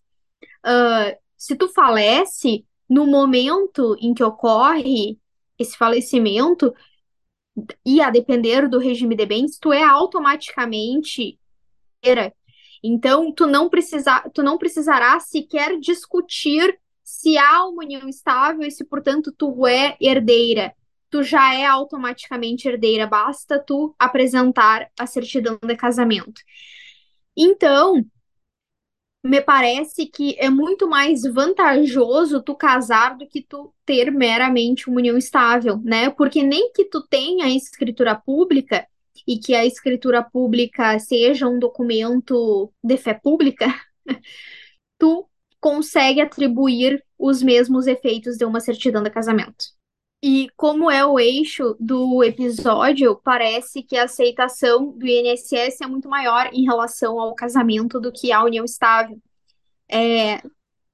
Uh, 0.63 1.17
se 1.35 1.55
tu 1.55 1.67
falece, 1.67 2.63
no 2.87 3.07
momento 3.07 3.95
em 3.99 4.13
que 4.13 4.23
ocorre 4.23 5.17
esse 5.57 5.75
falecimento, 5.75 6.73
e 7.85 8.01
a 8.01 8.09
depender 8.09 8.67
do 8.69 8.79
regime 8.79 9.15
de 9.15 9.25
bens, 9.25 9.57
tu 9.59 9.73
é 9.73 9.83
automaticamente 9.83 11.39
então, 12.83 13.31
tu 13.31 13.45
não, 13.45 13.69
precisa, 13.69 14.21
tu 14.33 14.41
não 14.41 14.57
precisará 14.57 15.19
sequer 15.19 15.79
discutir 15.79 16.79
se 17.03 17.37
há 17.37 17.65
uma 17.67 17.83
união 17.83 18.07
estável 18.07 18.65
e 18.65 18.71
se, 18.71 18.83
portanto, 18.83 19.33
tu 19.37 19.67
é 19.67 19.95
herdeira. 20.01 20.73
Tu 21.09 21.23
já 21.23 21.53
é 21.53 21.65
automaticamente 21.65 22.67
herdeira, 22.67 23.05
basta 23.05 23.59
tu 23.59 23.93
apresentar 23.99 24.89
a 24.97 25.05
certidão 25.05 25.59
de 25.61 25.75
casamento. 25.75 26.41
Então, 27.35 28.03
me 29.23 29.41
parece 29.41 30.07
que 30.07 30.35
é 30.39 30.49
muito 30.49 30.87
mais 30.87 31.21
vantajoso 31.23 32.41
tu 32.41 32.55
casar 32.55 33.17
do 33.17 33.27
que 33.27 33.41
tu 33.43 33.73
ter 33.85 34.11
meramente 34.11 34.89
uma 34.89 34.97
união 34.97 35.17
estável, 35.17 35.79
né? 35.83 36.09
Porque 36.09 36.41
nem 36.41 36.71
que 36.71 36.85
tu 36.85 37.05
tenha 37.07 37.55
escritura 37.55 38.15
pública, 38.15 38.87
e 39.27 39.37
que 39.37 39.53
a 39.53 39.65
escritura 39.65 40.23
pública 40.23 40.97
seja 40.99 41.47
um 41.47 41.59
documento 41.59 42.71
de 42.83 42.97
fé 42.97 43.13
pública, 43.13 43.67
tu 44.97 45.27
consegue 45.59 46.21
atribuir 46.21 47.03
os 47.17 47.41
mesmos 47.43 47.87
efeitos 47.87 48.37
de 48.37 48.45
uma 48.45 48.59
certidão 48.59 49.03
de 49.03 49.09
casamento. 49.09 49.65
E 50.23 50.49
como 50.55 50.89
é 50.89 51.03
o 51.05 51.19
eixo 51.19 51.75
do 51.79 52.23
episódio, 52.23 53.19
parece 53.23 53.81
que 53.81 53.97
a 53.97 54.03
aceitação 54.03 54.91
do 54.91 55.07
INSS 55.07 55.81
é 55.81 55.87
muito 55.87 56.07
maior 56.07 56.49
em 56.53 56.63
relação 56.63 57.19
ao 57.19 57.33
casamento 57.33 57.99
do 57.99 58.11
que 58.11 58.31
a 58.31 58.43
união 58.43 58.63
estável. 58.63 59.19
É, 59.89 60.41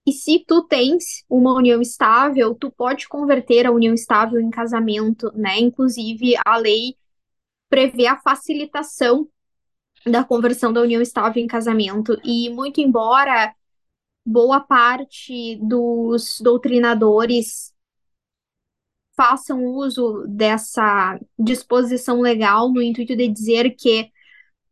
e 0.08 0.13
se 0.13 0.39
tu 0.47 0.63
tens 0.63 1.25
uma 1.30 1.53
união 1.53 1.82
estável, 1.82 2.56
tu 2.56 2.71
pode 2.71 3.10
converter 3.10 3.65
a 3.65 3.71
união 3.71 3.93
estável 3.93 4.39
em 4.39 4.49
casamento, 4.49 5.30
né? 5.36 5.60
Inclusive, 5.60 6.36
a 6.45 6.56
lei 6.56 6.95
prevê 7.69 8.07
a 8.07 8.19
facilitação 8.19 9.27
da 10.05 10.23
conversão 10.23 10.71
da 10.71 10.81
união 10.81 11.01
estável 11.01 11.41
em 11.41 11.47
casamento. 11.47 12.19
E 12.23 12.49
muito 12.49 12.79
embora 12.79 13.53
boa 14.25 14.59
parte 14.59 15.55
dos 15.57 16.39
doutrinadores 16.41 17.73
façam 19.15 19.65
uso 19.65 20.25
dessa 20.27 21.19
disposição 21.39 22.21
legal 22.21 22.71
no 22.71 22.81
intuito 22.81 23.15
de 23.15 23.27
dizer 23.27 23.71
que 23.71 24.11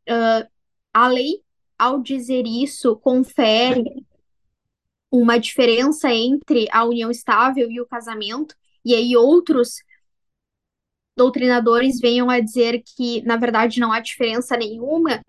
uh, 0.10 0.48
a 0.94 1.08
lei, 1.08 1.42
ao 1.78 2.02
dizer 2.02 2.46
isso, 2.46 2.96
confere 2.98 4.06
uma 5.10 5.40
diferença 5.40 6.14
entre 6.14 6.68
a 6.72 6.84
união 6.84 7.10
estável 7.10 7.72
e 7.72 7.82
o 7.82 7.88
casamento, 7.88 8.56
e 8.84 8.94
aí 8.94 9.16
outros 9.16 9.78
doutrinadores 11.16 12.00
venham 12.00 12.30
a 12.30 12.40
dizer 12.40 12.84
que, 12.96 13.22
na 13.24 13.38
verdade, 13.38 13.80
não 13.80 13.92
há 13.92 14.00
diferença 14.00 14.58
nenhuma, 14.58 15.22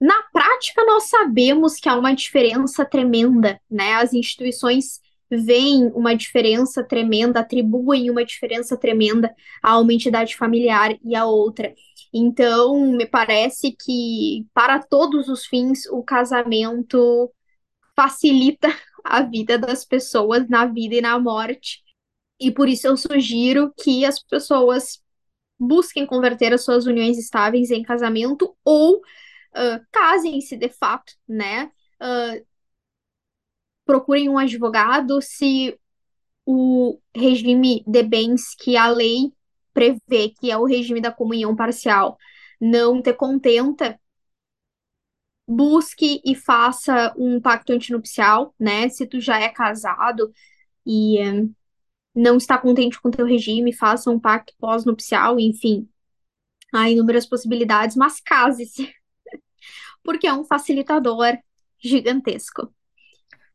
na 0.00 0.22
prática 0.32 0.82
nós 0.84 1.10
sabemos 1.10 1.76
que 1.76 1.88
há 1.88 1.94
uma 1.94 2.14
diferença 2.14 2.84
tremenda, 2.86 3.60
né? 3.70 3.94
As 3.94 4.14
instituições 4.14 5.00
veem 5.30 5.86
uma 5.94 6.14
diferença 6.16 6.82
tremenda, 6.82 7.40
atribuem 7.40 8.10
uma 8.10 8.24
diferença 8.24 8.76
tremenda 8.76 9.34
a 9.62 9.78
uma 9.78 9.92
entidade 9.92 10.36
familiar 10.36 10.96
e 11.04 11.14
a 11.14 11.26
outra. 11.26 11.74
Então, 12.12 12.96
me 12.96 13.06
parece 13.06 13.72
que, 13.72 14.46
para 14.52 14.80
todos 14.80 15.28
os 15.28 15.46
fins, 15.46 15.86
o 15.86 16.02
casamento 16.02 17.30
facilita 17.94 18.68
a 19.04 19.22
vida 19.22 19.58
das 19.58 19.84
pessoas 19.84 20.48
na 20.48 20.66
vida 20.66 20.96
e 20.96 21.00
na 21.00 21.18
morte. 21.18 21.82
E 22.40 22.50
por 22.50 22.68
isso 22.68 22.86
eu 22.86 22.96
sugiro 22.96 23.72
que 23.82 24.04
as 24.04 24.22
pessoas 24.22 25.02
busquem 25.58 26.06
converter 26.06 26.52
as 26.54 26.64
suas 26.64 26.86
uniões 26.86 27.18
estáveis 27.18 27.70
em 27.70 27.82
casamento 27.82 28.56
ou 28.64 28.96
uh, 28.96 29.86
casem-se 29.92 30.56
de 30.56 30.70
fato, 30.70 31.12
né? 31.28 31.70
Uh, 32.00 32.44
procurem 33.84 34.28
um 34.28 34.38
advogado 34.38 35.20
se 35.20 35.78
o 36.46 36.98
regime 37.14 37.84
de 37.86 38.02
bens 38.02 38.54
que 38.54 38.76
a 38.76 38.88
lei 38.88 39.32
prevê, 39.74 40.30
que 40.40 40.50
é 40.50 40.56
o 40.56 40.64
regime 40.64 41.00
da 41.00 41.12
comunhão 41.12 41.54
parcial, 41.54 42.16
não 42.60 43.02
te 43.02 43.12
contenta, 43.12 43.98
busque 45.46 46.20
e 46.24 46.34
faça 46.34 47.12
um 47.18 47.40
pacto 47.40 47.72
antinupcial, 47.72 48.54
né? 48.58 48.88
Se 48.88 49.06
tu 49.06 49.20
já 49.20 49.40
é 49.40 49.48
casado 49.48 50.32
e 50.86 51.18
não 52.14 52.36
está 52.36 52.58
contente 52.58 53.00
com 53.00 53.08
o 53.08 53.12
teu 53.12 53.26
regime, 53.26 53.72
faça 53.72 54.10
um 54.10 54.18
pacto 54.18 54.52
pós-nupcial, 54.58 55.38
enfim. 55.38 55.88
Há 56.72 56.90
inúmeras 56.90 57.26
possibilidades, 57.26 57.96
mas 57.96 58.20
case-se, 58.20 58.92
porque 60.02 60.26
é 60.26 60.32
um 60.32 60.44
facilitador 60.44 61.38
gigantesco. 61.78 62.72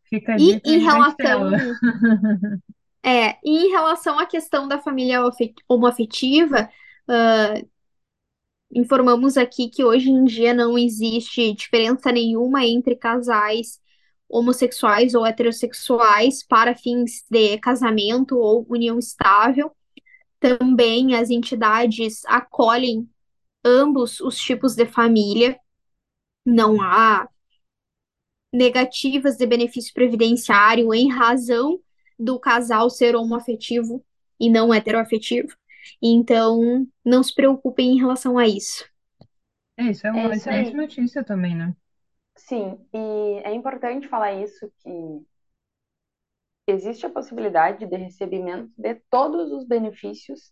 Fica 0.03 0.35
e 0.39 0.61
em 0.63 0.79
relação 0.79 1.49
é, 3.03 3.37
em 3.43 3.69
relação 3.69 4.19
à 4.19 4.25
questão 4.25 4.67
da 4.67 4.79
família 4.79 5.21
homoafetiva, 5.67 6.69
uh, 7.09 7.69
informamos 8.71 9.37
aqui 9.37 9.69
que 9.69 9.83
hoje 9.83 10.09
em 10.09 10.23
dia 10.25 10.53
não 10.53 10.77
existe 10.77 11.53
diferença 11.53 12.11
nenhuma 12.11 12.65
entre 12.65 12.95
casais 12.95 13.79
homossexuais 14.29 15.13
ou 15.15 15.25
heterossexuais 15.25 16.43
para 16.43 16.75
fins 16.75 17.23
de 17.29 17.57
casamento 17.59 18.37
ou 18.37 18.65
união 18.69 18.99
estável. 18.99 19.71
Também 20.39 21.15
as 21.15 21.29
entidades 21.29 22.23
acolhem 22.25 23.09
ambos 23.65 24.21
os 24.21 24.37
tipos 24.37 24.75
de 24.75 24.85
família. 24.87 25.59
Não 26.45 26.81
há 26.81 27.29
negativas 28.53 29.37
de 29.37 29.45
benefício 29.45 29.93
previdenciário 29.93 30.93
em 30.93 31.09
razão 31.11 31.79
do 32.17 32.39
casal 32.39 32.89
ser 32.89 33.15
homoafetivo 33.15 34.03
e 34.39 34.49
não 34.49 34.73
heteroafetivo. 34.73 35.49
Então, 36.01 36.87
não 37.03 37.21
se 37.23 37.33
preocupem 37.33 37.91
em 37.93 37.99
relação 37.99 38.37
a 38.37 38.47
isso. 38.47 38.85
É, 39.77 39.89
isso 39.91 40.05
é 40.07 40.11
uma 40.11 40.31
É 40.31 40.35
excelente 40.35 40.73
aí. 40.73 40.75
notícia 40.75 41.23
também, 41.23 41.55
né? 41.55 41.75
Sim, 42.37 42.77
e 42.93 43.41
é 43.43 43.53
importante 43.53 44.07
falar 44.07 44.33
isso, 44.33 44.71
que 44.79 44.91
existe 46.67 47.05
a 47.05 47.09
possibilidade 47.09 47.85
de 47.85 47.95
recebimento 47.97 48.71
de 48.77 48.95
todos 49.09 49.51
os 49.51 49.65
benefícios, 49.65 50.51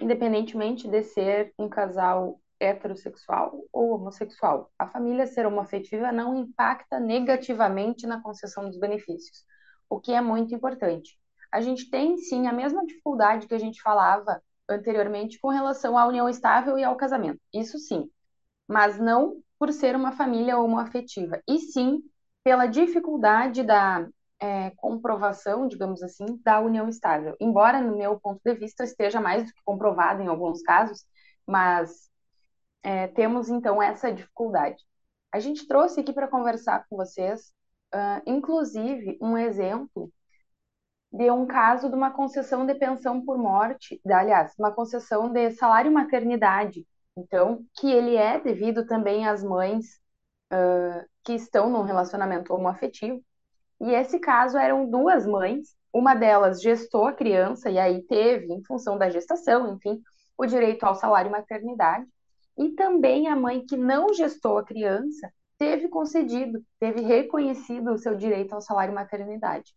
independentemente 0.00 0.88
de 0.88 1.02
ser 1.04 1.54
um 1.58 1.68
casal 1.68 2.40
heterossexual 2.60 3.64
ou 3.72 3.92
homossexual. 3.94 4.72
A 4.78 4.88
família 4.88 5.26
ser 5.26 5.46
homoafetiva 5.46 6.12
não 6.12 6.36
impacta 6.36 7.00
negativamente 7.00 8.06
na 8.06 8.22
concessão 8.22 8.66
dos 8.68 8.78
benefícios, 8.78 9.44
o 9.90 10.00
que 10.00 10.12
é 10.12 10.20
muito 10.20 10.54
importante. 10.54 11.18
A 11.52 11.60
gente 11.60 11.90
tem 11.90 12.18
sim 12.18 12.46
a 12.46 12.52
mesma 12.52 12.86
dificuldade 12.86 13.46
que 13.48 13.54
a 13.54 13.58
gente 13.60 13.82
falava 13.82 14.42
anteriormente 14.68 15.38
com 15.40 15.48
relação 15.50 15.98
à 15.98 16.06
união 16.06 16.28
estável 16.28 16.78
e 16.78 16.84
ao 16.84 16.96
casamento. 16.96 17.40
Isso 17.54 17.78
sim, 17.78 18.10
mas 18.68 18.98
não 18.98 19.42
por 19.58 19.72
ser 19.72 19.96
uma 19.96 20.12
família 20.12 20.58
homoafetiva, 20.58 21.42
e 21.48 21.58
sim 21.58 22.02
pela 22.44 22.66
dificuldade 22.66 23.62
da 23.62 24.08
é, 24.40 24.70
comprovação, 24.76 25.66
digamos 25.66 26.02
assim, 26.02 26.40
da 26.44 26.60
união 26.60 26.88
estável. 26.88 27.36
Embora, 27.40 27.80
no 27.80 27.96
meu 27.96 28.18
ponto 28.20 28.40
de 28.44 28.54
vista, 28.54 28.84
esteja 28.84 29.20
mais 29.20 29.44
do 29.44 29.52
que 29.52 29.62
comprovado 29.64 30.22
em 30.22 30.28
alguns 30.28 30.62
casos, 30.62 31.04
mas 31.46 32.08
é, 32.82 33.08
temos 33.08 33.48
então 33.48 33.82
essa 33.82 34.12
dificuldade. 34.12 34.82
A 35.32 35.40
gente 35.40 35.66
trouxe 35.66 36.00
aqui 36.00 36.12
para 36.12 36.28
conversar 36.28 36.86
com 36.88 36.96
vocês, 36.96 37.52
uh, 37.94 38.22
inclusive, 38.26 39.18
um 39.20 39.36
exemplo 39.36 40.10
de 41.12 41.30
um 41.30 41.46
caso 41.46 41.88
de 41.88 41.94
uma 41.94 42.10
concessão 42.10 42.66
de 42.66 42.74
pensão 42.74 43.24
por 43.24 43.38
morte, 43.38 44.00
aliás, 44.06 44.54
uma 44.58 44.72
concessão 44.72 45.30
de 45.30 45.50
salário 45.52 45.90
maternidade, 45.92 46.86
então, 47.18 47.64
que 47.78 47.90
ele 47.90 48.16
é 48.16 48.40
devido 48.40 48.86
também 48.86 49.26
às 49.26 49.42
mães 49.42 50.00
uh, 50.52 51.04
que 51.24 51.34
estão 51.34 51.70
num 51.70 51.82
relacionamento 51.82 52.52
homoafetivo. 52.52 53.20
E 53.80 53.90
esse 53.90 54.18
caso 54.18 54.56
eram 54.58 54.88
duas 54.88 55.26
mães, 55.26 55.76
uma 55.92 56.14
delas 56.14 56.60
gestou 56.60 57.06
a 57.06 57.12
criança 57.12 57.70
e 57.70 57.78
aí 57.78 58.02
teve, 58.02 58.52
em 58.52 58.62
função 58.64 58.98
da 58.98 59.08
gestação, 59.08 59.74
enfim, 59.74 60.02
o 60.36 60.46
direito 60.46 60.84
ao 60.84 60.94
salário 60.94 61.30
maternidade, 61.30 62.06
e 62.56 62.70
também 62.70 63.28
a 63.28 63.36
mãe 63.36 63.64
que 63.64 63.76
não 63.76 64.12
gestou 64.12 64.58
a 64.58 64.64
criança 64.64 65.32
teve 65.56 65.88
concedido, 65.88 66.62
teve 66.78 67.00
reconhecido 67.00 67.92
o 67.92 67.98
seu 67.98 68.14
direito 68.14 68.52
ao 68.52 68.60
salário 68.60 68.94
maternidade. 68.94 69.74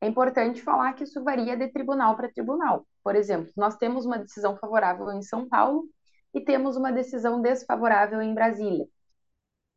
É 0.00 0.06
importante 0.06 0.60
falar 0.62 0.92
que 0.92 1.04
isso 1.04 1.22
varia 1.24 1.56
de 1.56 1.68
tribunal 1.68 2.14
para 2.14 2.30
tribunal. 2.30 2.86
Por 3.02 3.16
exemplo, 3.16 3.50
nós 3.56 3.76
temos 3.76 4.04
uma 4.04 4.18
decisão 4.18 4.56
favorável 4.56 5.10
em 5.12 5.22
São 5.22 5.48
Paulo 5.48 5.84
e 6.34 6.40
temos 6.40 6.76
uma 6.76 6.92
decisão 6.92 7.40
desfavorável 7.40 8.20
em 8.20 8.34
Brasília. 8.34 8.86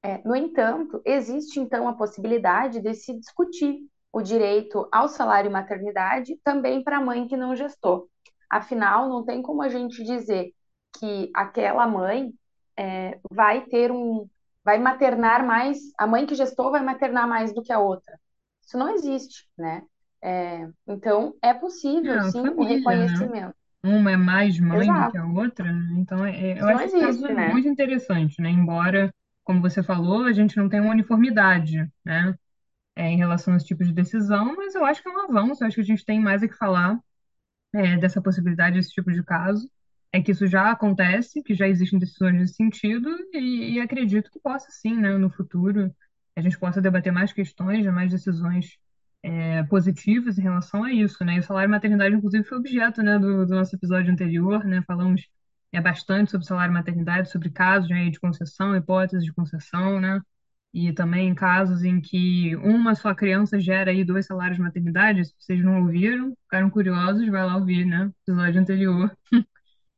É, 0.03 0.19
no 0.23 0.35
entanto, 0.35 1.01
existe 1.05 1.59
então 1.59 1.87
a 1.87 1.93
possibilidade 1.93 2.81
de 2.81 2.93
se 2.93 3.17
discutir 3.17 3.79
o 4.11 4.21
direito 4.21 4.87
ao 4.91 5.07
salário 5.07 5.51
maternidade 5.51 6.39
também 6.43 6.83
para 6.83 6.97
a 6.97 7.01
mãe 7.01 7.27
que 7.27 7.37
não 7.37 7.55
gestou. 7.55 8.09
Afinal, 8.49 9.09
não 9.09 9.25
tem 9.25 9.41
como 9.41 9.61
a 9.61 9.69
gente 9.69 10.03
dizer 10.03 10.53
que 10.99 11.29
aquela 11.33 11.85
mãe 11.87 12.33
é, 12.77 13.19
vai 13.31 13.65
ter 13.65 13.91
um, 13.91 14.27
vai 14.63 14.79
maternar 14.79 15.45
mais, 15.45 15.77
a 15.97 16.07
mãe 16.07 16.25
que 16.25 16.35
gestou 16.35 16.71
vai 16.71 16.83
maternar 16.83 17.27
mais 17.27 17.53
do 17.53 17.61
que 17.61 17.71
a 17.71 17.79
outra. 17.79 18.19
Isso 18.65 18.77
não 18.77 18.89
existe, 18.89 19.47
né? 19.57 19.83
É, 20.21 20.67
então, 20.87 21.35
é 21.41 21.53
possível, 21.53 22.19
sim, 22.21 22.41
o 22.41 22.65
família, 22.83 23.27
né? 23.29 23.53
Uma 23.83 24.11
é 24.11 24.17
mais 24.17 24.59
mãe 24.59 24.93
do 24.93 25.05
que 25.05 25.17
a 25.17 25.25
outra, 25.25 25.69
então 25.97 26.25
é, 26.25 26.51
é- 26.53 26.61
eu 26.61 26.67
Isso 26.67 26.69
acho 26.69 26.85
esse 26.85 26.97
caso 26.97 27.19
existe, 27.19 27.33
né? 27.33 27.55
muito 27.55 27.67
interessante, 27.67 28.41
né? 28.41 28.49
Embora, 28.49 29.13
como 29.43 29.61
você 29.61 29.83
falou, 29.83 30.23
a 30.25 30.33
gente 30.33 30.57
não 30.57 30.67
tenha 30.69 30.81
uma 30.83 30.91
uniformidade, 30.91 31.87
né? 32.03 32.35
É, 32.95 33.09
em 33.09 33.17
relação 33.17 33.53
a 33.53 33.57
esse 33.57 33.67
tipo 33.67 33.83
de 33.85 33.93
decisão, 33.93 34.55
mas 34.57 34.75
eu 34.75 34.85
acho 34.85 35.01
que 35.03 35.09
é 35.09 35.13
um 35.13 35.21
avanço, 35.25 35.63
eu 35.63 35.67
acho 35.67 35.75
que 35.75 35.81
a 35.81 35.85
gente 35.85 36.05
tem 36.05 36.19
mais 36.21 36.43
a 36.43 36.47
que 36.49 36.55
falar 36.55 36.99
é, 37.73 37.97
dessa 37.97 38.21
possibilidade, 38.21 38.77
desse 38.77 38.91
tipo 38.91 39.11
de 39.11 39.23
caso, 39.23 39.69
é 40.13 40.21
que 40.21 40.31
isso 40.31 40.47
já 40.47 40.71
acontece, 40.71 41.43
que 41.43 41.53
já 41.55 41.67
existem 41.67 41.99
decisões 41.99 42.35
nesse 42.35 42.55
sentido, 42.55 43.09
e, 43.33 43.73
e 43.75 43.79
acredito 43.81 44.31
que 44.31 44.39
possa 44.39 44.67
sim, 44.71 44.95
né, 44.97 45.17
no 45.17 45.29
futuro, 45.31 45.93
a 46.35 46.41
gente 46.41 46.57
possa 46.59 46.81
debater 46.81 47.11
mais 47.11 47.33
questões, 47.33 47.85
né, 47.85 47.91
mais 47.91 48.11
decisões 48.11 48.77
é, 49.27 49.63
em 50.39 50.41
relação 50.41 50.83
a 50.83 50.93
isso, 50.93 51.23
né? 51.25 51.35
E 51.35 51.39
o 51.39 51.43
salário 51.43 51.69
maternidade, 51.69 52.15
inclusive, 52.15 52.43
foi 52.45 52.57
objeto, 52.57 53.01
né, 53.03 53.19
do, 53.19 53.45
do 53.45 53.55
nosso 53.55 53.75
episódio 53.75 54.11
anterior, 54.11 54.63
né? 54.63 54.81
Falamos 54.87 55.27
é, 55.73 55.81
bastante 55.81 56.31
sobre 56.31 56.47
salário 56.47 56.73
maternidade, 56.73 57.29
sobre 57.29 57.49
casos, 57.49 57.89
né, 57.89 58.09
de 58.09 58.19
concessão, 58.19 58.75
hipóteses 58.75 59.25
de 59.25 59.33
concessão, 59.33 59.99
né? 59.99 60.21
E 60.73 60.93
também 60.93 61.33
casos 61.35 61.83
em 61.83 61.99
que 61.99 62.55
uma 62.57 62.95
só 62.95 63.13
criança 63.13 63.59
gera 63.59 63.91
aí 63.91 64.03
dois 64.05 64.25
salários 64.27 64.57
de 64.57 64.63
maternidade, 64.63 65.25
se 65.25 65.33
vocês 65.39 65.63
não 65.63 65.81
ouviram, 65.81 66.33
ficaram 66.43 66.69
curiosos, 66.69 67.27
vai 67.29 67.45
lá 67.45 67.57
ouvir, 67.57 67.85
né? 67.85 68.11
Episódio 68.27 68.61
anterior. 68.61 69.17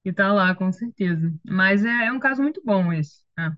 E 0.06 0.14
tá 0.14 0.32
lá, 0.32 0.56
com 0.56 0.72
certeza. 0.72 1.32
Mas 1.46 1.84
é, 1.84 2.06
é 2.06 2.12
um 2.12 2.20
caso 2.20 2.42
muito 2.42 2.62
bom 2.66 2.92
esse. 2.94 3.22
né? 3.38 3.56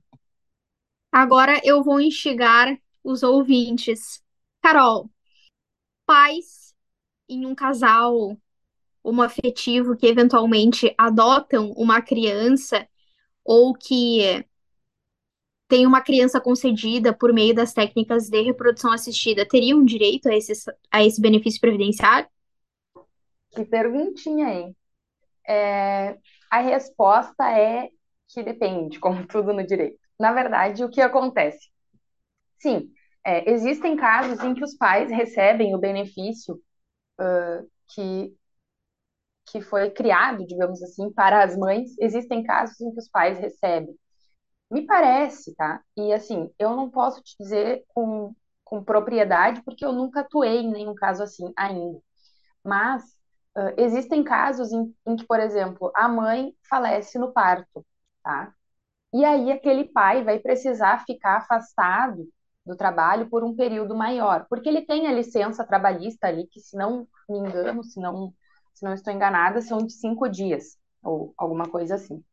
Agora 1.12 1.62
eu 1.64 1.84
vou 1.84 2.02
instigar 2.02 2.78
os 3.04 3.24
ouvintes. 3.24 4.24
Carol, 4.62 5.10
pais 6.06 6.76
em 7.30 7.46
um 7.46 7.56
casal 7.56 8.38
homoafetivo 9.04 9.96
que 9.96 10.08
eventualmente 10.08 10.94
adotam 10.98 11.72
uma 11.72 12.02
criança 12.02 12.88
ou 13.44 13.74
que 13.74 14.46
tem 15.68 15.88
uma 15.88 16.02
criança 16.02 16.42
concedida 16.42 17.14
por 17.14 17.32
meio 17.32 17.56
das 17.56 17.74
técnicas 17.74 18.30
de 18.30 18.42
reprodução 18.42 18.92
assistida, 18.92 19.48
teriam 19.48 19.86
direito 19.86 20.28
a 20.28 20.36
esse, 20.36 20.52
a 20.92 21.04
esse 21.04 21.22
benefício 21.22 21.62
previdenciário? 21.62 22.28
Que 23.52 23.66
perguntinha, 23.66 24.50
hein? 24.50 24.76
É, 25.48 26.18
a 26.50 26.60
resposta 26.60 27.50
é 27.58 27.90
que 28.28 28.44
depende, 28.44 29.00
como 29.00 29.26
tudo 29.26 29.54
no 29.54 29.66
direito. 29.66 29.98
Na 30.20 30.34
verdade, 30.34 30.84
o 30.84 30.90
que 30.90 31.02
acontece? 31.02 31.70
Sim, 32.60 32.92
é, 33.26 33.50
existem 33.52 33.96
casos 33.96 34.40
em 34.44 34.54
que 34.54 34.64
os 34.64 34.76
pais 34.76 35.10
recebem 35.12 35.76
o 35.76 35.80
benefício 35.80 36.56
uh, 37.20 37.70
que, 37.90 38.36
que 39.46 39.62
foi 39.62 39.90
criado, 39.92 40.46
digamos 40.46 40.82
assim, 40.82 41.12
para 41.12 41.44
as 41.44 41.56
mães, 41.58 41.96
existem 42.00 42.44
casos 42.44 42.80
em 42.82 42.92
que 42.92 43.00
os 43.00 43.10
pais 43.10 43.38
recebem. 43.40 43.96
Me 44.72 44.86
parece, 44.86 45.56
tá? 45.56 45.82
E 45.98 46.14
assim, 46.14 46.52
eu 46.60 46.76
não 46.76 46.90
posso 46.90 47.22
te 47.24 47.36
dizer 47.40 47.84
com, 47.90 48.34
com 48.64 48.84
propriedade, 48.84 49.62
porque 49.64 49.86
eu 49.86 49.92
nunca 49.94 50.22
atuei 50.22 50.60
em 50.62 50.72
nenhum 50.72 50.96
caso 50.96 51.24
assim 51.24 51.52
ainda. 51.58 52.00
Mas 52.64 53.04
uh, 53.58 53.74
existem 53.78 54.24
casos 54.24 54.72
em, 54.72 54.96
em 55.08 55.16
que, 55.18 55.26
por 55.26 55.40
exemplo, 55.40 55.92
a 55.96 56.08
mãe 56.10 56.56
falece 56.70 57.20
no 57.20 57.34
parto, 57.34 57.86
tá? 58.24 58.54
E 59.14 59.26
aí 59.26 59.52
aquele 59.52 59.86
pai 59.86 60.24
vai 60.24 60.40
precisar 60.40 61.06
ficar 61.06 61.38
afastado 61.38 62.28
do 62.66 62.76
trabalho 62.76 63.30
por 63.30 63.44
um 63.44 63.56
período 63.56 63.96
maior, 63.96 64.46
porque 64.50 64.70
ele 64.70 64.86
tem 64.86 65.08
a 65.08 65.14
licença 65.14 65.66
trabalhista 65.66 66.28
ali, 66.28 66.48
que 66.48 66.60
se 66.60 66.78
não 66.78 67.08
me 67.30 67.40
engano, 67.40 67.84
se 67.84 68.00
não, 68.00 68.34
se 68.74 68.84
não 68.86 68.94
estou 68.94 69.14
enganada, 69.14 69.62
são 69.62 69.80
de 69.80 69.94
cinco 69.94 70.28
dias, 70.30 70.78
ou 71.04 71.34
alguma 71.38 71.70
coisa 71.70 71.96
assim. 71.96 72.24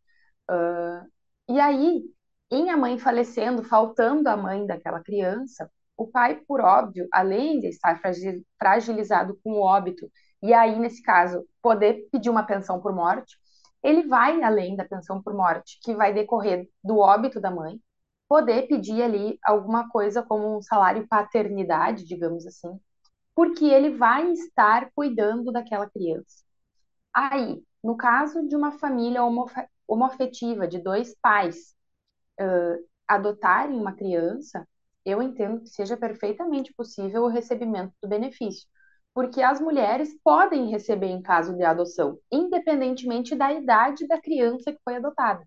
Uh, 0.50 1.06
e 1.48 1.60
aí, 1.60 2.02
em 2.50 2.70
a 2.70 2.76
mãe 2.76 2.98
falecendo, 2.98 3.62
faltando 3.64 4.28
a 4.28 4.36
mãe 4.36 4.66
daquela 4.66 5.00
criança, 5.02 5.70
o 5.96 6.06
pai, 6.06 6.36
por 6.46 6.60
óbvio, 6.60 7.08
além 7.12 7.60
de 7.60 7.68
estar 7.68 8.00
fragilizado 8.58 9.38
com 9.42 9.52
o 9.52 9.60
óbito, 9.62 10.10
e 10.42 10.54
aí, 10.54 10.78
nesse 10.78 11.02
caso, 11.02 11.44
poder 11.60 12.08
pedir 12.12 12.30
uma 12.30 12.44
pensão 12.44 12.80
por 12.80 12.94
morte, 12.94 13.36
ele 13.82 14.06
vai 14.06 14.42
além 14.42 14.76
da 14.76 14.84
pensão 14.84 15.22
por 15.22 15.34
morte, 15.34 15.78
que 15.82 15.94
vai 15.94 16.12
decorrer 16.12 16.68
do 16.82 16.98
óbito 16.98 17.40
da 17.40 17.50
mãe, 17.50 17.80
poder 18.28 18.68
pedir 18.68 19.02
ali 19.02 19.38
alguma 19.44 19.88
coisa 19.88 20.22
como 20.22 20.58
um 20.58 20.62
salário 20.62 21.06
paternidade, 21.08 22.04
digamos 22.04 22.46
assim, 22.46 22.78
porque 23.34 23.64
ele 23.66 23.90
vai 23.96 24.30
estar 24.32 24.90
cuidando 24.94 25.52
daquela 25.52 25.88
criança. 25.90 26.44
Aí, 27.14 27.62
no 27.82 27.96
caso 27.96 28.46
de 28.48 28.56
uma 28.56 28.72
família 28.72 29.22
homoafetiva, 29.88 30.68
de 30.68 30.78
dois 30.78 31.14
pais 31.22 31.74
uh, 32.40 32.86
adotarem 33.08 33.76
uma 33.78 33.94
criança, 33.94 34.66
eu 35.04 35.22
entendo 35.22 35.60
que 35.62 35.68
seja 35.68 35.96
perfeitamente 35.96 36.72
possível 36.74 37.24
o 37.24 37.28
recebimento 37.28 37.92
do 38.02 38.08
benefício, 38.08 38.68
porque 39.14 39.42
as 39.42 39.60
mulheres 39.60 40.14
podem 40.22 40.70
receber 40.70 41.08
em 41.08 41.22
caso 41.22 41.56
de 41.56 41.64
adoção, 41.64 42.18
independentemente 42.32 43.34
da 43.34 43.52
idade 43.52 44.06
da 44.06 44.20
criança 44.20 44.72
que 44.72 44.80
foi 44.84 44.96
adotada. 44.96 45.44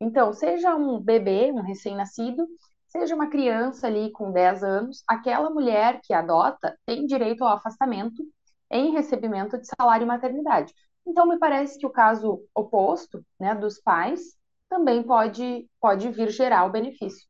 Então, 0.00 0.32
seja 0.32 0.74
um 0.74 1.00
bebê, 1.00 1.50
um 1.52 1.62
recém-nascido, 1.62 2.46
seja 2.88 3.14
uma 3.14 3.28
criança 3.28 3.86
ali 3.86 4.10
com 4.12 4.32
10 4.32 4.62
anos, 4.62 5.02
aquela 5.08 5.50
mulher 5.50 6.00
que 6.02 6.12
adota 6.12 6.76
tem 6.86 7.06
direito 7.06 7.42
ao 7.42 7.56
afastamento 7.56 8.22
em 8.70 8.92
recebimento 8.92 9.58
de 9.58 9.66
salário 9.66 10.04
e 10.04 10.08
maternidade. 10.08 10.72
Então, 11.06 11.26
me 11.26 11.38
parece 11.38 11.78
que 11.78 11.86
o 11.86 11.90
caso 11.90 12.42
oposto, 12.54 13.24
né, 13.38 13.54
dos 13.54 13.80
pais, 13.80 14.20
também 14.68 15.02
pode, 15.02 15.68
pode 15.80 16.08
vir 16.10 16.30
gerar 16.30 16.64
o 16.64 16.70
benefício. 16.70 17.26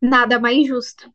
Nada 0.00 0.38
mais 0.38 0.66
justo. 0.66 1.12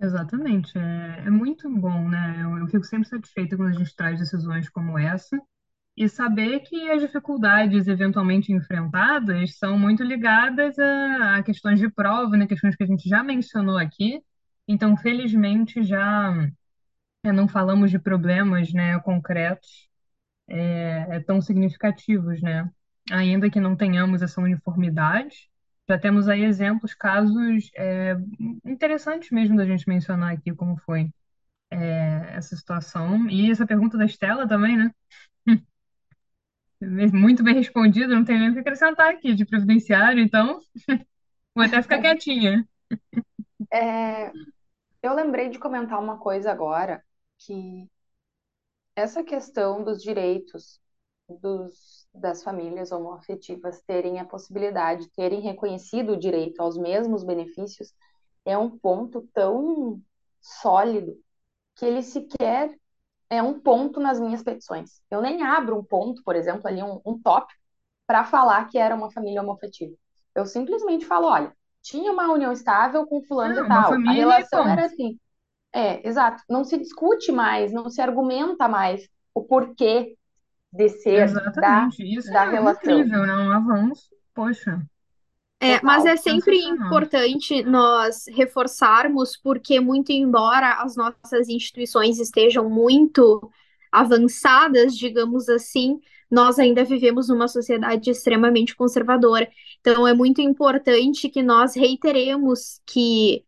Exatamente. 0.00 0.76
É, 0.78 1.24
é 1.26 1.30
muito 1.30 1.68
bom, 1.68 2.08
né? 2.08 2.42
Eu, 2.42 2.58
eu 2.58 2.66
fico 2.68 2.84
sempre 2.84 3.08
satisfeita 3.08 3.56
quando 3.56 3.68
a 3.68 3.78
gente 3.78 3.94
traz 3.94 4.18
decisões 4.18 4.68
como 4.68 4.98
essa 4.98 5.38
e 5.96 6.08
saber 6.08 6.60
que 6.60 6.90
as 6.90 7.02
dificuldades 7.02 7.86
eventualmente 7.86 8.52
enfrentadas 8.52 9.58
são 9.58 9.78
muito 9.78 10.02
ligadas 10.02 10.78
a, 10.78 11.36
a 11.38 11.42
questões 11.42 11.78
de 11.78 11.90
prova, 11.90 12.36
né? 12.36 12.46
Questões 12.46 12.76
que 12.76 12.84
a 12.84 12.86
gente 12.86 13.08
já 13.08 13.22
mencionou 13.22 13.76
aqui. 13.76 14.22
Então, 14.66 14.96
felizmente, 14.96 15.82
já 15.82 16.32
não 17.24 17.48
falamos 17.48 17.90
de 17.90 17.98
problemas, 17.98 18.72
né, 18.72 18.98
concretos 19.00 19.88
é, 20.48 21.06
é, 21.16 21.20
tão 21.20 21.40
significativos, 21.40 22.40
né? 22.42 22.70
Ainda 23.10 23.50
que 23.50 23.60
não 23.60 23.76
tenhamos 23.76 24.22
essa 24.22 24.40
uniformidade, 24.40 25.50
já 25.88 25.98
temos 25.98 26.28
aí 26.28 26.44
exemplos, 26.44 26.94
casos 26.94 27.70
é, 27.76 28.16
interessantes 28.64 29.30
mesmo 29.30 29.56
da 29.56 29.66
gente 29.66 29.88
mencionar 29.88 30.32
aqui 30.34 30.54
como 30.54 30.76
foi 30.78 31.10
é, 31.70 32.34
essa 32.36 32.56
situação. 32.56 33.28
E 33.28 33.50
essa 33.50 33.66
pergunta 33.66 33.98
da 33.98 34.04
Estela 34.04 34.46
também, 34.48 34.76
né? 34.76 34.92
Muito 36.80 37.42
bem 37.42 37.54
respondido, 37.54 38.14
não 38.14 38.24
tem 38.24 38.38
nem 38.38 38.50
o 38.50 38.54
que 38.54 38.60
acrescentar 38.60 39.10
aqui 39.10 39.34
de 39.34 39.44
previdenciário, 39.44 40.22
então 40.22 40.60
vou 41.54 41.64
até 41.64 41.82
ficar 41.82 42.00
quietinha. 42.00 42.66
É, 43.70 44.32
eu 45.02 45.14
lembrei 45.14 45.50
de 45.50 45.58
comentar 45.58 46.00
uma 46.00 46.18
coisa 46.18 46.50
agora, 46.50 47.04
que 47.38 47.86
essa 48.96 49.22
questão 49.22 49.84
dos 49.84 50.02
direitos 50.02 50.80
dos, 51.28 52.08
das 52.14 52.42
famílias 52.42 52.90
homoafetivas 52.92 53.82
terem 53.82 54.18
a 54.18 54.24
possibilidade, 54.24 55.10
terem 55.10 55.40
reconhecido 55.40 56.12
o 56.12 56.18
direito 56.18 56.60
aos 56.60 56.76
mesmos 56.76 57.22
benefícios, 57.22 57.92
é 58.44 58.56
um 58.56 58.76
ponto 58.78 59.28
tão 59.32 60.00
sólido 60.40 61.16
que 61.76 61.84
ele 61.84 62.02
sequer 62.02 62.74
é 63.30 63.42
um 63.42 63.60
ponto 63.60 64.00
nas 64.00 64.20
minhas 64.20 64.42
petições. 64.42 65.02
Eu 65.10 65.22
nem 65.22 65.42
abro 65.42 65.78
um 65.78 65.84
ponto, 65.84 66.22
por 66.24 66.36
exemplo, 66.36 66.68
ali 66.68 66.82
um, 66.82 67.00
um 67.06 67.18
tópico, 67.20 67.58
para 68.06 68.24
falar 68.24 68.66
que 68.68 68.78
era 68.78 68.94
uma 68.94 69.10
família 69.12 69.42
homoafetiva. 69.42 69.94
Eu 70.34 70.46
simplesmente 70.46 71.06
falo, 71.06 71.28
olha, 71.28 71.54
tinha 71.82 72.12
uma 72.12 72.32
união 72.32 72.52
estável 72.52 73.06
com 73.06 73.22
fulano 73.24 73.54
É, 73.54 73.60
e 73.60 73.62
uma 73.62 73.68
tal. 73.68 73.92
A 74.06 74.12
relação 74.12 74.66
era 74.68 74.86
assim. 74.86 75.18
É, 75.74 76.06
exato. 76.08 76.42
Não 76.48 76.64
se 76.64 76.78
discute 76.78 77.32
mais, 77.32 77.72
não 77.72 77.90
se 77.90 78.00
argumenta 78.02 78.68
mais 78.68 79.08
o 79.34 79.44
porquê 79.44 80.16
de 80.72 80.88
ser 80.90 81.38
da, 81.54 81.88
Exatamente. 81.88 82.02
Isso 82.02 82.30
da 82.32 82.44
é 82.44 82.46
relação. 82.46 83.04
incrível, 83.04 83.26
né? 83.26 83.34
Um 83.36 83.50
avanço. 83.52 84.08
Poxa, 84.34 84.84
É, 85.62 85.80
mas 85.82 86.06
é 86.06 86.16
sempre 86.16 86.58
importante 86.58 87.62
nós 87.64 88.24
reforçarmos, 88.28 89.36
porque, 89.36 89.78
muito 89.78 90.10
embora 90.10 90.82
as 90.82 90.96
nossas 90.96 91.48
instituições 91.50 92.18
estejam 92.18 92.68
muito 92.68 93.50
avançadas, 93.92 94.96
digamos 94.96 95.48
assim, 95.50 96.00
nós 96.30 96.58
ainda 96.58 96.82
vivemos 96.82 97.28
numa 97.28 97.46
sociedade 97.46 98.08
extremamente 98.10 98.74
conservadora. 98.74 99.50
Então, 99.80 100.06
é 100.06 100.14
muito 100.14 100.40
importante 100.40 101.28
que 101.28 101.42
nós 101.42 101.74
reiteremos 101.74 102.80
que 102.86 103.44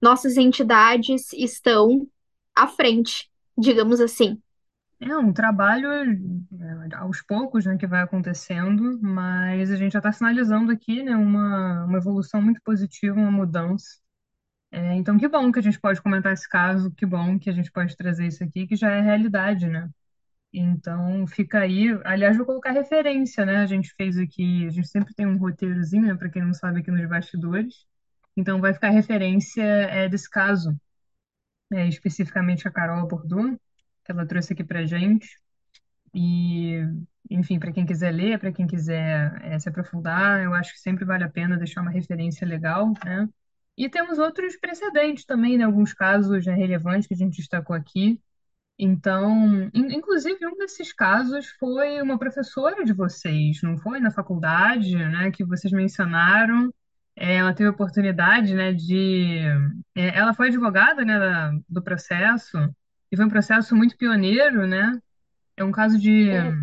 nossas 0.00 0.36
entidades 0.36 1.32
estão 1.32 2.08
à 2.54 2.66
frente, 2.66 3.30
digamos 3.58 4.00
assim. 4.00 4.40
É 5.04 5.16
um 5.16 5.32
trabalho 5.32 5.88
é, 5.92 6.94
aos 6.94 7.20
poucos, 7.22 7.66
né, 7.66 7.76
que 7.76 7.88
vai 7.88 8.02
acontecendo, 8.02 9.00
mas 9.02 9.70
a 9.72 9.76
gente 9.76 9.92
já 9.92 9.98
está 9.98 10.12
sinalizando 10.12 10.70
aqui, 10.70 11.02
né, 11.02 11.16
uma, 11.16 11.84
uma 11.84 11.98
evolução 11.98 12.40
muito 12.40 12.60
positiva, 12.62 13.18
uma 13.18 13.30
mudança. 13.30 13.98
É, 14.70 14.94
então, 14.94 15.18
que 15.18 15.28
bom 15.28 15.52
que 15.52 15.58
a 15.58 15.62
gente 15.62 15.80
pode 15.80 16.02
comentar 16.02 16.32
esse 16.32 16.48
caso, 16.48 16.92
que 16.92 17.06
bom 17.06 17.38
que 17.38 17.50
a 17.50 17.52
gente 17.52 17.70
pode 17.72 17.96
trazer 17.96 18.26
isso 18.28 18.44
aqui, 18.44 18.66
que 18.66 18.76
já 18.76 18.90
é 18.92 19.00
realidade, 19.00 19.68
né? 19.68 19.90
Então, 20.52 21.26
fica 21.26 21.60
aí. 21.60 21.88
Aliás, 22.04 22.36
vou 22.36 22.46
colocar 22.46 22.72
referência, 22.72 23.44
né? 23.46 23.58
A 23.58 23.66
gente 23.66 23.94
fez 23.96 24.18
aqui, 24.18 24.66
a 24.66 24.70
gente 24.70 24.88
sempre 24.88 25.14
tem 25.14 25.26
um 25.26 25.38
roteirozinho, 25.38 26.06
né, 26.08 26.14
para 26.16 26.30
quem 26.30 26.42
não 26.44 26.54
sabe, 26.54 26.80
aqui 26.80 26.90
nos 26.90 27.08
bastidores. 27.08 27.86
Então, 28.36 28.60
vai 28.60 28.74
ficar 28.74 28.90
referência 28.90 29.62
é, 29.64 30.08
desse 30.08 30.30
caso, 30.30 30.76
é, 31.72 31.88
especificamente 31.88 32.68
a 32.68 32.70
Carol 32.70 33.00
abordou, 33.00 33.52
que 33.52 33.71
ela 34.08 34.26
trouxe 34.26 34.52
aqui 34.52 34.64
para 34.64 34.84
gente. 34.86 35.28
E, 36.14 36.80
enfim, 37.30 37.58
para 37.58 37.72
quem 37.72 37.86
quiser 37.86 38.10
ler, 38.12 38.38
para 38.38 38.52
quem 38.52 38.66
quiser 38.66 39.40
é, 39.44 39.58
se 39.58 39.68
aprofundar, 39.68 40.42
eu 40.42 40.54
acho 40.54 40.72
que 40.74 40.80
sempre 40.80 41.04
vale 41.04 41.24
a 41.24 41.30
pena 41.30 41.56
deixar 41.56 41.80
uma 41.82 41.90
referência 41.90 42.46
legal, 42.46 42.92
né? 43.04 43.28
E 43.76 43.88
temos 43.88 44.18
outros 44.18 44.56
precedentes 44.56 45.24
também, 45.24 45.56
né? 45.58 45.64
Alguns 45.64 45.94
casos 45.94 46.44
né, 46.46 46.54
relevantes 46.54 47.06
que 47.08 47.14
a 47.14 47.16
gente 47.16 47.36
destacou 47.38 47.74
aqui. 47.74 48.20
Então, 48.78 49.64
in- 49.74 49.94
inclusive, 49.96 50.46
um 50.46 50.56
desses 50.58 50.92
casos 50.92 51.48
foi 51.58 52.00
uma 52.02 52.18
professora 52.18 52.84
de 52.84 52.92
vocês, 52.92 53.60
não 53.62 53.78
foi? 53.78 54.00
Na 54.00 54.10
faculdade, 54.10 54.96
né? 54.96 55.30
Que 55.30 55.44
vocês 55.44 55.72
mencionaram. 55.72 56.72
É, 57.16 57.36
ela 57.36 57.54
teve 57.54 57.68
a 57.68 57.72
oportunidade, 57.72 58.54
né, 58.54 58.72
de... 58.72 59.38
é, 59.94 60.18
ela 60.18 60.32
foi 60.34 60.48
advogada, 60.48 61.04
né, 61.04 61.18
da- 61.18 61.52
do 61.68 61.82
processo, 61.82 62.56
e 63.12 63.16
foi 63.16 63.26
um 63.26 63.30
processo 63.30 63.76
muito 63.76 63.96
pioneiro, 63.98 64.66
né? 64.66 65.00
É 65.56 65.64
um 65.64 65.72
caso 65.72 65.98
de 65.98 66.30
Isso. 66.30 66.62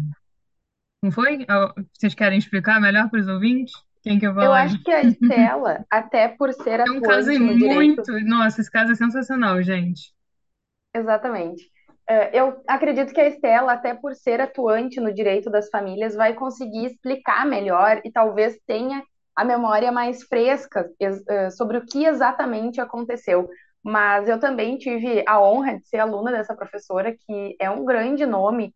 não 1.02 1.12
foi? 1.12 1.46
Vocês 1.94 2.14
querem 2.16 2.38
explicar 2.40 2.80
melhor 2.82 3.10
para 3.10 3.20
os 3.20 3.28
ouvintes? 3.28 3.74
Quem 4.04 4.20
quer 4.20 4.34
Eu 4.40 4.52
falar 4.52 4.60
aí? 4.60 4.68
acho 4.68 4.82
que 4.84 4.92
a 4.92 5.02
Estela, 5.04 5.86
até 5.90 6.28
por 6.28 6.52
ser 6.54 6.82
É 6.86 6.92
um 6.92 7.02
caso 7.02 7.32
atuante 7.32 7.44
no 7.44 7.56
direito, 7.56 8.04
muito. 8.04 8.12
Nossa, 8.26 8.60
esse 8.62 8.70
caso 8.72 8.92
é 8.92 8.96
sensacional, 8.96 9.62
gente. 9.64 10.14
exatamente. 10.94 11.70
É, 12.08 12.38
Eu 12.40 12.62
acredito 12.68 13.14
que 13.14 13.22
a 13.22 13.28
Estela, 13.28 13.74
até 13.74 13.94
por 13.94 14.16
ser 14.16 14.42
atuante 14.42 15.00
no 15.00 15.14
direito 15.14 15.50
das 15.50 15.70
famílias, 15.70 16.16
vai 16.16 16.34
conseguir 16.34 16.86
explicar 16.86 17.46
melhor 17.46 18.02
e 18.04 18.12
talvez 18.12 18.58
tenha 18.66 19.04
a 19.36 19.46
memória 19.46 19.92
mais 19.92 20.24
fresca 20.24 20.90
sobre 21.56 21.78
o 21.78 21.86
que 21.86 22.06
exatamente 22.06 22.82
aconteceu. 22.82 23.48
Mas 23.84 24.28
eu 24.28 24.40
também 24.40 24.78
tive 24.78 25.24
a 25.28 25.42
honra 25.42 25.78
de 25.78 25.88
ser 25.88 25.98
aluna 25.98 26.32
dessa 26.32 26.56
professora, 26.56 27.16
que 27.16 27.56
é 27.60 27.70
um 27.70 27.86
grande 27.86 28.26
nome 28.26 28.76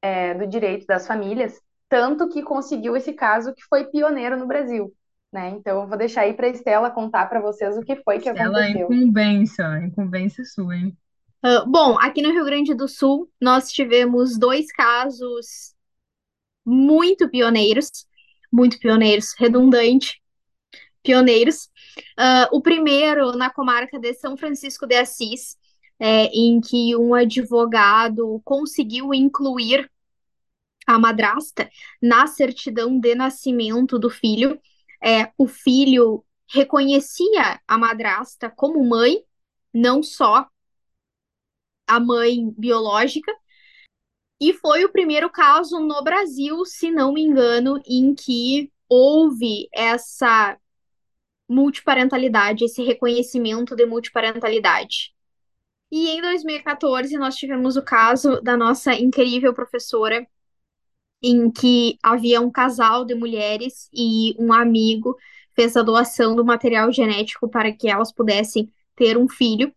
é, 0.00 0.34
do 0.34 0.46
direito 0.46 0.86
das 0.86 1.06
famílias, 1.06 1.60
tanto 1.88 2.28
que 2.28 2.42
conseguiu 2.42 2.96
esse 2.96 3.12
caso 3.12 3.54
que 3.54 3.62
foi 3.68 3.86
pioneiro 3.86 4.36
no 4.36 4.46
Brasil. 4.46 4.92
Né? 5.32 5.50
Então, 5.50 5.82
eu 5.82 5.88
vou 5.88 5.98
deixar 5.98 6.22
aí 6.22 6.34
para 6.34 6.46
a 6.46 6.50
Estela 6.50 6.90
contar 6.90 7.26
para 7.26 7.40
vocês 7.40 7.76
o 7.76 7.82
que 7.82 7.96
foi 7.96 8.20
que 8.20 8.28
Estela, 8.28 8.60
aconteceu. 8.60 8.92
incumbência, 8.92 9.64
incumbência 9.84 10.44
sua, 10.44 10.76
hein? 10.76 10.96
Uh, 11.44 11.68
bom, 11.68 11.98
aqui 11.98 12.22
no 12.22 12.30
Rio 12.30 12.44
Grande 12.44 12.72
do 12.72 12.88
Sul, 12.88 13.28
nós 13.40 13.70
tivemos 13.70 14.38
dois 14.38 14.72
casos 14.72 15.74
muito 16.64 17.28
pioneiros, 17.28 17.90
muito 18.50 18.78
pioneiros, 18.78 19.34
redundante, 19.36 20.22
pioneiros. 21.04 21.66
Uh, 22.18 22.48
o 22.50 22.60
primeiro 22.60 23.36
na 23.36 23.50
comarca 23.50 24.00
de 24.00 24.12
São 24.14 24.36
Francisco 24.36 24.86
de 24.86 24.96
Assis, 24.96 25.56
é, 26.00 26.24
em 26.26 26.60
que 26.60 26.96
um 26.96 27.14
advogado 27.14 28.40
conseguiu 28.44 29.14
incluir 29.14 29.88
a 30.86 30.98
madrasta 30.98 31.70
na 32.02 32.26
certidão 32.26 32.98
de 32.98 33.14
nascimento 33.14 33.98
do 33.98 34.10
filho. 34.10 34.60
É, 35.02 35.30
o 35.38 35.46
filho 35.46 36.24
reconhecia 36.48 37.60
a 37.66 37.78
madrasta 37.78 38.50
como 38.50 38.84
mãe, 38.84 39.22
não 39.72 40.02
só 40.02 40.48
a 41.86 42.00
mãe 42.00 42.50
biológica. 42.56 43.32
E 44.40 44.52
foi 44.52 44.84
o 44.84 44.92
primeiro 44.92 45.30
caso 45.30 45.78
no 45.80 46.02
Brasil, 46.02 46.64
se 46.64 46.90
não 46.90 47.12
me 47.12 47.22
engano, 47.22 47.80
em 47.86 48.14
que 48.14 48.70
houve 48.88 49.68
essa 49.72 50.58
multiparentalidade, 51.48 52.64
esse 52.64 52.82
reconhecimento 52.82 53.76
de 53.76 53.86
multiparentalidade. 53.86 55.14
E 55.90 56.08
em 56.08 56.20
2014 56.20 57.16
nós 57.18 57.36
tivemos 57.36 57.76
o 57.76 57.82
caso 57.82 58.40
da 58.40 58.56
nossa 58.56 58.94
incrível 58.94 59.54
professora, 59.54 60.26
em 61.22 61.50
que 61.50 61.98
havia 62.02 62.40
um 62.40 62.50
casal 62.50 63.04
de 63.04 63.14
mulheres 63.14 63.88
e 63.92 64.34
um 64.38 64.52
amigo 64.52 65.16
fez 65.54 65.76
a 65.76 65.82
doação 65.82 66.34
do 66.34 66.44
material 66.44 66.90
genético 66.92 67.48
para 67.48 67.72
que 67.72 67.88
elas 67.88 68.12
pudessem 68.12 68.72
ter 68.96 69.16
um 69.16 69.28
filho. 69.28 69.72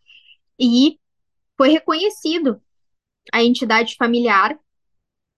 E 0.60 1.00
foi 1.56 1.70
reconhecido 1.70 2.62
a 3.32 3.44
entidade 3.44 3.96
familiar, 3.96 4.58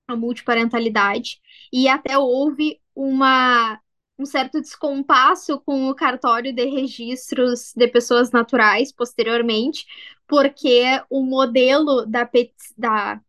a 0.07 0.15
multiparentalidade, 0.15 1.39
e 1.71 1.87
até 1.87 2.17
houve 2.17 2.79
uma, 2.95 3.79
um 4.19 4.25
certo 4.25 4.59
descompasso 4.61 5.59
com 5.61 5.89
o 5.89 5.95
cartório 5.95 6.53
de 6.53 6.65
registros 6.65 7.73
de 7.73 7.87
pessoas 7.87 8.31
naturais 8.31 8.91
posteriormente, 8.91 9.85
porque 10.27 10.83
o 11.09 11.23
modelo 11.23 12.05
da, 12.05 12.29
da, 12.77 13.21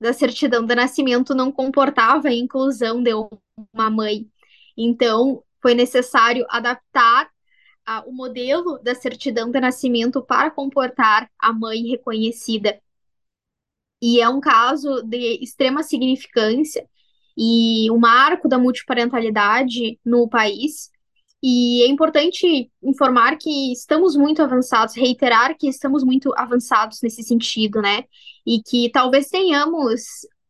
da 0.00 0.12
certidão 0.12 0.64
de 0.64 0.74
nascimento 0.76 1.34
não 1.34 1.50
comportava 1.50 2.28
a 2.28 2.34
inclusão 2.34 3.02
de 3.02 3.12
uma 3.74 3.90
mãe. 3.90 4.30
Então, 4.76 5.42
foi 5.60 5.74
necessário 5.74 6.46
adaptar 6.48 7.28
o 8.06 8.12
modelo 8.12 8.78
da 8.78 8.94
certidão 8.94 9.50
de 9.50 9.58
nascimento 9.58 10.22
para 10.22 10.50
comportar 10.50 11.28
a 11.36 11.52
mãe 11.52 11.82
reconhecida. 11.88 12.80
E 14.00 14.20
é 14.20 14.28
um 14.28 14.40
caso 14.40 15.02
de 15.02 15.42
extrema 15.42 15.82
significância 15.82 16.88
e 17.36 17.90
um 17.90 17.98
marco 17.98 18.48
da 18.48 18.58
multiparentalidade 18.58 19.98
no 20.04 20.28
país. 20.28 20.90
E 21.42 21.82
é 21.82 21.86
importante 21.88 22.70
informar 22.82 23.38
que 23.38 23.72
estamos 23.72 24.14
muito 24.14 24.42
avançados, 24.42 24.94
reiterar 24.94 25.56
que 25.56 25.68
estamos 25.68 26.04
muito 26.04 26.32
avançados 26.36 27.00
nesse 27.02 27.22
sentido, 27.22 27.80
né? 27.80 28.04
E 28.46 28.62
que 28.62 28.90
talvez 28.90 29.28
tenhamos 29.28 30.02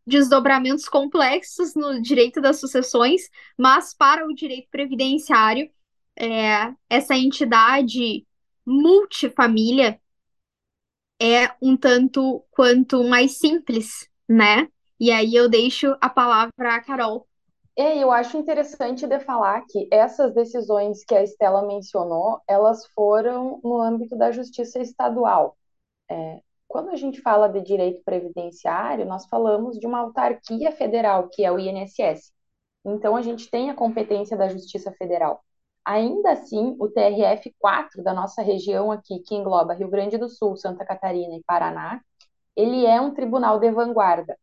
desdobramentos 0.07 0.89
complexos 0.89 1.75
no 1.75 2.03
direito 2.03 2.41
das 2.41 2.59
sucessões, 2.59 3.23
mas 3.57 3.95
para 3.95 4.27
o 4.27 4.35
direito 4.35 4.69
previdenciário 4.71 5.71
é, 6.19 6.75
essa 6.89 7.17
entidade 7.17 8.27
multifamília 8.67 10.01
é 11.21 11.51
um 11.63 11.77
tanto 11.77 12.45
quanto 12.51 13.05
mais 13.05 13.39
simples, 13.39 14.09
né? 14.29 14.69
E 15.01 15.11
aí 15.11 15.35
eu 15.35 15.49
deixo 15.49 15.97
a 15.99 16.11
palavra 16.11 16.75
à 16.75 16.81
Carol. 16.81 17.27
É, 17.75 17.97
eu 17.97 18.13
acho 18.13 18.37
interessante 18.37 19.07
de 19.07 19.19
falar 19.21 19.65
que 19.67 19.89
essas 19.91 20.35
decisões 20.35 21.03
que 21.03 21.15
a 21.15 21.23
Estela 21.23 21.67
mencionou, 21.67 22.39
elas 22.47 22.85
foram 22.95 23.59
no 23.65 23.81
âmbito 23.81 24.15
da 24.15 24.31
justiça 24.31 24.79
estadual. 24.79 25.57
É, 26.11 26.43
quando 26.69 26.91
a 26.91 26.97
gente 26.97 27.21
fala 27.23 27.49
de 27.49 27.63
direito 27.63 28.03
previdenciário, 28.05 29.07
nós 29.07 29.27
falamos 29.27 29.79
de 29.79 29.87
uma 29.87 30.01
autarquia 30.01 30.71
federal, 30.71 31.29
que 31.29 31.43
é 31.45 31.51
o 31.51 31.59
INSS. 31.59 32.31
Então, 32.85 33.17
a 33.17 33.23
gente 33.23 33.51
tem 33.51 33.71
a 33.71 33.75
competência 33.75 34.37
da 34.37 34.49
Justiça 34.49 34.93
Federal. 34.93 35.43
Ainda 35.85 36.33
assim, 36.33 36.77
o 36.79 36.89
TRF4 36.89 38.03
da 38.03 38.13
nossa 38.15 38.43
região 38.43 38.93
aqui, 38.93 39.21
que 39.21 39.35
engloba 39.35 39.75
Rio 39.75 39.89
Grande 39.89 40.19
do 40.19 40.29
Sul, 40.29 40.57
Santa 40.57 40.85
Catarina 40.85 41.35
e 41.37 41.43
Paraná, 41.45 42.01
ele 42.55 42.85
é 42.87 43.01
um 43.01 43.15
tribunal 43.15 43.59
de 43.59 43.71
vanguarda. 43.71 44.37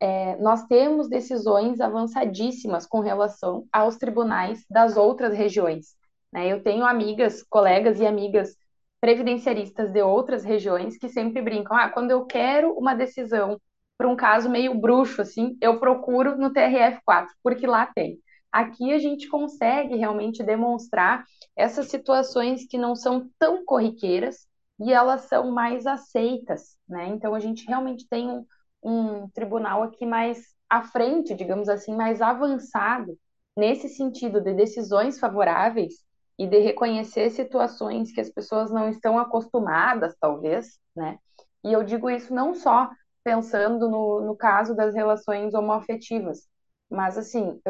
É, 0.00 0.36
nós 0.36 0.64
temos 0.66 1.08
decisões 1.08 1.80
avançadíssimas 1.80 2.86
com 2.86 3.00
relação 3.00 3.66
aos 3.72 3.96
tribunais 3.96 4.64
das 4.70 4.96
outras 4.96 5.36
regiões. 5.36 5.96
Né? 6.32 6.46
Eu 6.52 6.62
tenho 6.62 6.84
amigas, 6.84 7.42
colegas 7.42 7.98
e 8.00 8.06
amigas 8.06 8.56
previdenciaristas 9.00 9.92
de 9.92 10.02
outras 10.02 10.44
regiões 10.44 10.96
que 10.96 11.08
sempre 11.08 11.42
brincam: 11.42 11.76
ah, 11.76 11.88
quando 11.88 12.10
eu 12.10 12.24
quero 12.26 12.72
uma 12.72 12.94
decisão 12.94 13.60
para 13.96 14.08
um 14.08 14.16
caso 14.16 14.48
meio 14.48 14.78
bruxo, 14.78 15.20
assim, 15.20 15.56
eu 15.60 15.80
procuro 15.80 16.38
no 16.38 16.52
TRF4, 16.52 17.26
porque 17.42 17.66
lá 17.66 17.86
tem. 17.86 18.20
Aqui 18.50 18.92
a 18.92 18.98
gente 18.98 19.28
consegue 19.28 19.96
realmente 19.96 20.42
demonstrar 20.42 21.24
essas 21.56 21.88
situações 21.88 22.64
que 22.66 22.78
não 22.78 22.94
são 22.94 23.28
tão 23.38 23.64
corriqueiras 23.64 24.46
e 24.80 24.92
elas 24.92 25.22
são 25.22 25.50
mais 25.50 25.86
aceitas, 25.86 26.76
né? 26.88 27.08
Então 27.08 27.34
a 27.34 27.40
gente 27.40 27.66
realmente 27.66 28.06
tem 28.08 28.30
um, 28.30 28.46
um 28.82 29.28
tribunal 29.30 29.82
aqui 29.82 30.06
mais 30.06 30.54
à 30.68 30.82
frente, 30.82 31.34
digamos 31.34 31.68
assim, 31.68 31.94
mais 31.94 32.20
avançado 32.20 33.18
nesse 33.56 33.88
sentido 33.88 34.40
de 34.40 34.54
decisões 34.54 35.18
favoráveis 35.18 35.94
e 36.38 36.46
de 36.46 36.58
reconhecer 36.58 37.30
situações 37.30 38.12
que 38.12 38.20
as 38.20 38.30
pessoas 38.30 38.70
não 38.70 38.88
estão 38.88 39.18
acostumadas, 39.18 40.14
talvez, 40.20 40.78
né? 40.94 41.18
E 41.64 41.72
eu 41.72 41.82
digo 41.82 42.08
isso 42.08 42.32
não 42.32 42.54
só 42.54 42.88
pensando 43.24 43.90
no, 43.90 44.20
no 44.20 44.36
caso 44.36 44.74
das 44.74 44.94
relações 44.94 45.54
homoafetivas, 45.54 46.48
mas 46.90 47.18
assim, 47.18 47.60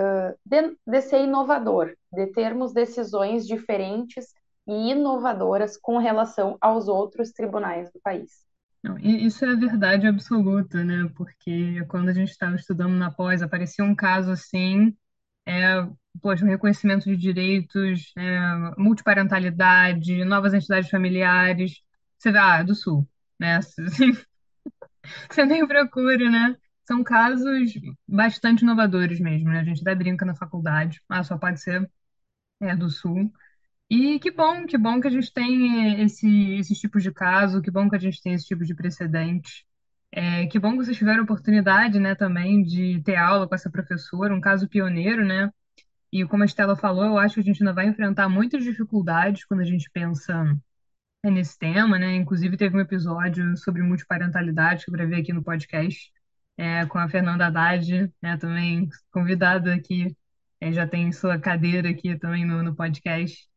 de, 0.45 0.77
de 0.87 1.01
ser 1.03 1.25
inovador, 1.25 1.95
de 2.13 2.27
termos 2.29 2.73
decisões 2.73 3.47
diferentes 3.47 4.27
e 4.67 4.91
inovadoras 4.91 5.77
com 5.77 5.99
relação 5.99 6.57
aos 6.61 6.89
outros 6.89 7.33
tribunais 7.33 7.91
do 7.93 8.01
país. 8.01 8.47
Isso 9.03 9.45
é 9.45 9.55
verdade 9.57 10.07
absoluta, 10.07 10.85
né? 10.85 11.11
Porque 11.17 11.85
quando 11.89 12.09
a 12.09 12.13
gente 12.13 12.31
estava 12.31 12.55
estudando 12.57 12.95
na 12.95 13.11
pós, 13.11 13.43
aparecia 13.43 13.85
um 13.85 13.95
caso 13.95 14.31
assim, 14.31 14.97
é, 15.47 15.87
poxa, 16.23 16.45
um 16.45 16.49
reconhecimento 16.49 17.05
de 17.07 17.17
direitos, 17.17 18.13
é, 18.17 18.41
multiparentalidade, 18.79 20.25
novas 20.25 20.55
entidades 20.55 20.91
familiares. 20.91 21.81
Você 22.19 22.33
vê, 22.33 22.39
ah, 22.39 22.59
é 22.61 22.65
do 22.65 22.75
Sul, 22.75 23.09
né? 23.39 23.61
Você 25.31 25.45
nem 25.45 25.67
procura, 25.67 26.31
né? 26.31 26.57
são 26.87 27.05
casos 27.05 27.45
bastante 28.09 28.63
inovadores 28.63 29.21
mesmo, 29.21 29.51
né? 29.51 29.61
A 29.61 29.65
gente 29.65 29.83
até 29.83 29.95
brinca 29.95 30.25
na 30.25 30.35
faculdade, 30.35 31.03
ah, 31.09 31.23
só 31.23 31.37
pode 31.37 31.61
ser 31.61 31.89
é, 32.61 32.77
do 32.77 32.91
Sul. 32.91 33.33
E 33.91 34.19
que 34.19 34.31
bom, 34.31 34.67
que 34.67 34.77
bom 34.77 35.01
que 35.01 35.09
a 35.09 35.11
gente 35.11 35.33
tem 35.33 36.03
esse, 36.03 36.29
esses 36.55 36.79
tipos 36.79 37.03
de 37.03 37.11
caso, 37.13 37.63
que 37.63 37.71
bom 37.71 37.89
que 37.89 37.97
a 37.97 37.99
gente 37.99 38.23
tem 38.23 38.35
esse 38.35 38.47
tipo 38.47 38.65
de 38.65 38.75
precedente. 38.75 39.67
É, 40.13 40.47
que 40.47 40.59
bom 40.59 40.73
que 40.73 40.85
vocês 40.85 40.97
tiveram 40.97 41.21
a 41.21 41.25
oportunidade, 41.25 41.99
né, 41.99 42.15
também 42.15 42.63
de 42.63 43.01
ter 43.03 43.17
aula 43.17 43.49
com 43.49 43.55
essa 43.55 43.71
professora, 43.71 44.35
um 44.35 44.41
caso 44.41 44.69
pioneiro, 44.69 45.25
né? 45.25 45.51
E 46.13 46.25
como 46.27 46.43
a 46.43 46.47
Estela 46.47 46.77
falou, 46.77 47.05
eu 47.05 47.19
acho 47.19 47.35
que 47.37 47.41
a 47.41 47.45
gente 47.45 47.63
ainda 47.63 47.73
vai 47.75 47.87
enfrentar 47.89 48.29
muitas 48.29 48.65
dificuldades 48.65 49.45
quando 49.45 49.61
a 49.61 49.65
gente 49.65 49.91
pensa 49.91 50.59
nesse 51.25 51.59
tema, 51.59 51.99
né? 51.99 52.15
Inclusive 52.17 52.57
teve 52.57 52.77
um 52.77 52.81
episódio 52.81 53.57
sobre 53.57 53.83
multiparentalidade 53.83 54.85
que 54.85 54.91
eu 54.91 54.95
gravei 54.95 55.21
aqui 55.21 55.33
no 55.33 55.43
podcast, 55.43 56.13
é, 56.57 56.87
com 56.87 56.99
a 56.99 57.09
Fernanda 57.09 57.47
Haddad, 57.47 58.13
né, 58.23 58.37
também 58.39 58.89
convidada 59.13 59.75
aqui, 59.75 60.17
é, 60.61 60.73
já 60.73 60.87
tem 60.87 61.13
sua 61.13 61.39
cadeira 61.39 61.91
aqui 61.91 62.17
também 62.19 62.45
no, 62.45 62.63
no 62.63 62.75
podcast. 62.75 63.48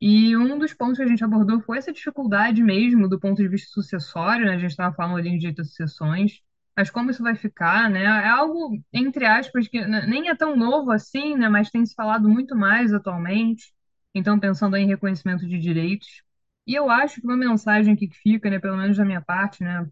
E 0.00 0.36
um 0.36 0.58
dos 0.58 0.72
pontos 0.74 0.96
que 0.96 1.02
a 1.04 1.06
gente 1.06 1.22
abordou 1.24 1.60
foi 1.60 1.78
essa 1.78 1.92
dificuldade 1.92 2.62
mesmo 2.62 3.08
do 3.08 3.20
ponto 3.20 3.42
de 3.42 3.48
vista 3.48 3.70
sucessório, 3.70 4.46
né? 4.46 4.54
A 4.54 4.58
gente 4.58 4.70
estava 4.70 4.94
falando 4.94 5.18
ali 5.18 5.30
de 5.32 5.38
direito 5.38 5.60
a 5.62 5.64
sucessões, 5.64 6.40
mas 6.76 6.90
como 6.90 7.10
isso 7.10 7.22
vai 7.22 7.34
ficar, 7.36 7.90
né? 7.90 8.04
É 8.04 8.28
algo, 8.28 8.78
entre 8.92 9.26
aspas, 9.26 9.68
que 9.68 9.80
nem 9.86 10.28
é 10.28 10.34
tão 10.34 10.56
novo 10.56 10.90
assim, 10.90 11.36
né? 11.36 11.48
Mas 11.48 11.70
tem 11.70 11.84
se 11.84 11.94
falado 11.94 12.28
muito 12.28 12.56
mais 12.56 12.92
atualmente. 12.94 13.72
Então, 14.14 14.40
pensando 14.40 14.76
em 14.76 14.86
reconhecimento 14.86 15.46
de 15.46 15.58
direitos. 15.58 16.22
E 16.66 16.74
eu 16.74 16.90
acho 16.90 17.20
que 17.20 17.26
uma 17.26 17.36
mensagem 17.36 17.94
que 17.96 18.08
fica, 18.10 18.48
né, 18.50 18.58
pelo 18.58 18.76
menos 18.76 18.96
da 18.96 19.04
minha 19.04 19.20
parte, 19.20 19.62
né, 19.62 19.86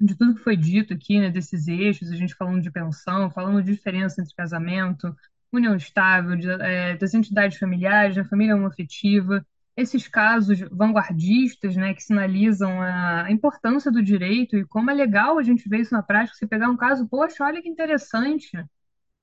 de 0.00 0.16
tudo 0.16 0.34
que 0.34 0.42
foi 0.42 0.56
dito 0.56 0.92
aqui, 0.94 1.20
né, 1.20 1.30
desses 1.30 1.68
eixos, 1.68 2.10
a 2.10 2.16
gente 2.16 2.34
falando 2.34 2.60
de 2.62 2.70
pensão, 2.70 3.30
falando 3.30 3.62
de 3.62 3.72
diferença 3.72 4.20
entre 4.20 4.34
casamento, 4.34 5.14
união 5.52 5.76
estável, 5.76 6.36
de, 6.36 6.48
é, 6.48 6.96
das 6.96 7.14
entidades 7.14 7.58
familiares, 7.58 8.16
da 8.16 8.24
família 8.24 8.56
homoafetiva, 8.56 9.44
esses 9.76 10.06
casos 10.06 10.60
vanguardistas, 10.70 11.76
né, 11.76 11.94
que 11.94 12.02
sinalizam 12.02 12.80
a 12.82 13.30
importância 13.30 13.90
do 13.90 14.02
direito 14.02 14.56
e 14.56 14.66
como 14.66 14.90
é 14.90 14.94
legal 14.94 15.38
a 15.38 15.42
gente 15.42 15.68
ver 15.68 15.80
isso 15.80 15.94
na 15.94 16.02
prática, 16.02 16.36
você 16.36 16.46
pegar 16.46 16.68
um 16.68 16.76
caso, 16.76 17.08
poxa, 17.08 17.44
olha 17.44 17.62
que 17.62 17.68
interessante, 17.68 18.54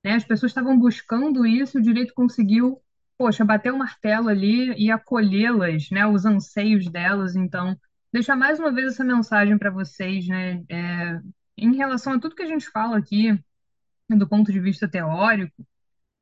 né, 0.04 0.14
as 0.14 0.24
pessoas 0.24 0.50
estavam 0.50 0.78
buscando 0.78 1.46
isso, 1.46 1.78
o 1.78 1.82
direito 1.82 2.14
conseguiu, 2.14 2.80
poxa, 3.16 3.44
bater 3.44 3.72
o 3.72 3.78
martelo 3.78 4.28
ali 4.28 4.72
e 4.76 4.90
acolhê-las, 4.90 5.90
né, 5.90 6.06
os 6.06 6.24
anseios 6.24 6.88
delas, 6.90 7.36
então, 7.36 7.78
deixar 8.12 8.34
mais 8.36 8.58
uma 8.58 8.72
vez 8.72 8.88
essa 8.88 9.04
mensagem 9.04 9.56
para 9.58 9.70
vocês, 9.70 10.26
né, 10.26 10.64
é, 10.68 11.20
em 11.56 11.76
relação 11.76 12.14
a 12.14 12.18
tudo 12.20 12.34
que 12.34 12.42
a 12.42 12.46
gente 12.46 12.68
fala 12.70 12.98
aqui, 12.98 13.38
do 14.08 14.28
ponto 14.28 14.50
de 14.50 14.58
vista 14.58 14.88
teórico, 14.88 15.64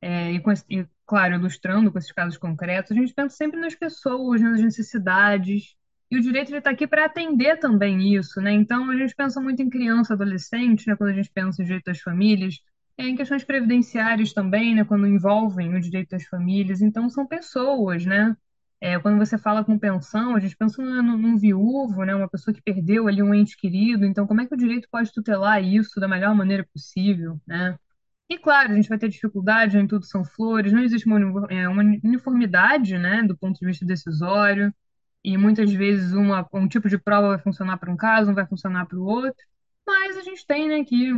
é, 0.01 0.31
e, 0.31 0.39
com 0.39 0.51
e, 0.69 0.87
claro, 1.05 1.35
ilustrando 1.35 1.91
com 1.91 1.97
esses 1.97 2.11
casos 2.11 2.37
concretos, 2.37 2.91
a 2.91 2.95
gente 2.95 3.13
pensa 3.13 3.35
sempre 3.35 3.59
nas 3.59 3.75
pessoas, 3.75 4.41
nas 4.41 4.61
necessidades, 4.61 5.75
e 6.11 6.17
o 6.17 6.21
direito 6.21 6.55
está 6.55 6.71
aqui 6.71 6.87
para 6.87 7.05
atender 7.05 7.57
também 7.59 8.15
isso, 8.15 8.41
né? 8.41 8.51
Então, 8.51 8.89
a 8.89 8.95
gente 8.95 9.13
pensa 9.15 9.39
muito 9.39 9.61
em 9.61 9.69
criança, 9.69 10.13
adolescente, 10.13 10.87
né? 10.87 10.95
Quando 10.95 11.11
a 11.11 11.13
gente 11.13 11.29
pensa 11.31 11.61
em 11.61 11.65
direito 11.65 11.85
das 11.85 11.99
famílias, 11.99 12.59
é, 12.97 13.07
em 13.07 13.15
questões 13.15 13.43
previdenciárias 13.43 14.33
também, 14.33 14.73
né? 14.75 14.83
Quando 14.83 15.05
envolvem 15.05 15.75
o 15.75 15.79
direito 15.79 16.09
das 16.09 16.25
famílias. 16.25 16.81
Então, 16.81 17.09
são 17.09 17.27
pessoas, 17.27 18.05
né? 18.05 18.35
É, 18.81 18.97
quando 18.97 19.19
você 19.19 19.37
fala 19.37 19.63
com 19.63 19.77
pensão, 19.77 20.35
a 20.35 20.39
gente 20.39 20.55
pensa 20.57 20.81
num, 20.81 21.17
num 21.17 21.37
viúvo, 21.37 22.03
né? 22.03 22.15
Uma 22.15 22.29
pessoa 22.29 22.53
que 22.55 22.61
perdeu 22.61 23.07
ali 23.07 23.21
um 23.21 23.33
ente 23.33 23.55
querido. 23.55 24.03
Então, 24.05 24.25
como 24.25 24.41
é 24.41 24.47
que 24.47 24.53
o 24.55 24.57
direito 24.57 24.87
pode 24.91 25.11
tutelar 25.13 25.63
isso 25.63 25.99
da 25.99 26.07
melhor 26.07 26.33
maneira 26.33 26.65
possível, 26.73 27.39
né? 27.45 27.77
E 28.29 28.37
claro, 28.37 28.71
a 28.71 28.75
gente 28.75 28.89
vai 28.89 28.97
ter 28.99 29.09
dificuldade, 29.09 29.75
nem 29.75 29.87
tudo 29.87 30.05
são 30.05 30.23
flores, 30.23 30.71
não 30.71 30.83
existe 30.83 31.07
é, 31.49 31.67
uma 31.67 31.83
uniformidade, 32.03 32.97
né, 32.97 33.23
do 33.23 33.37
ponto 33.37 33.59
de 33.59 33.65
vista 33.65 33.85
decisório, 33.85 34.73
e 35.23 35.37
muitas 35.37 35.71
vezes 35.73 36.13
uma, 36.13 36.47
um 36.53 36.67
tipo 36.67 36.87
de 36.87 36.97
prova 36.97 37.29
vai 37.29 37.39
funcionar 37.39 37.77
para 37.77 37.91
um 37.91 37.97
caso, 37.97 38.27
não 38.27 38.35
vai 38.35 38.45
funcionar 38.47 38.85
para 38.85 38.97
o 38.97 39.03
outro, 39.03 39.43
mas 39.85 40.15
a 40.17 40.21
gente 40.21 40.45
tem, 40.45 40.67
né, 40.67 40.75
aqui 40.81 41.11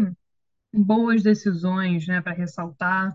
boas 0.74 1.24
decisões, 1.24 2.08
né, 2.08 2.22
para 2.22 2.34
ressaltar 2.34 3.14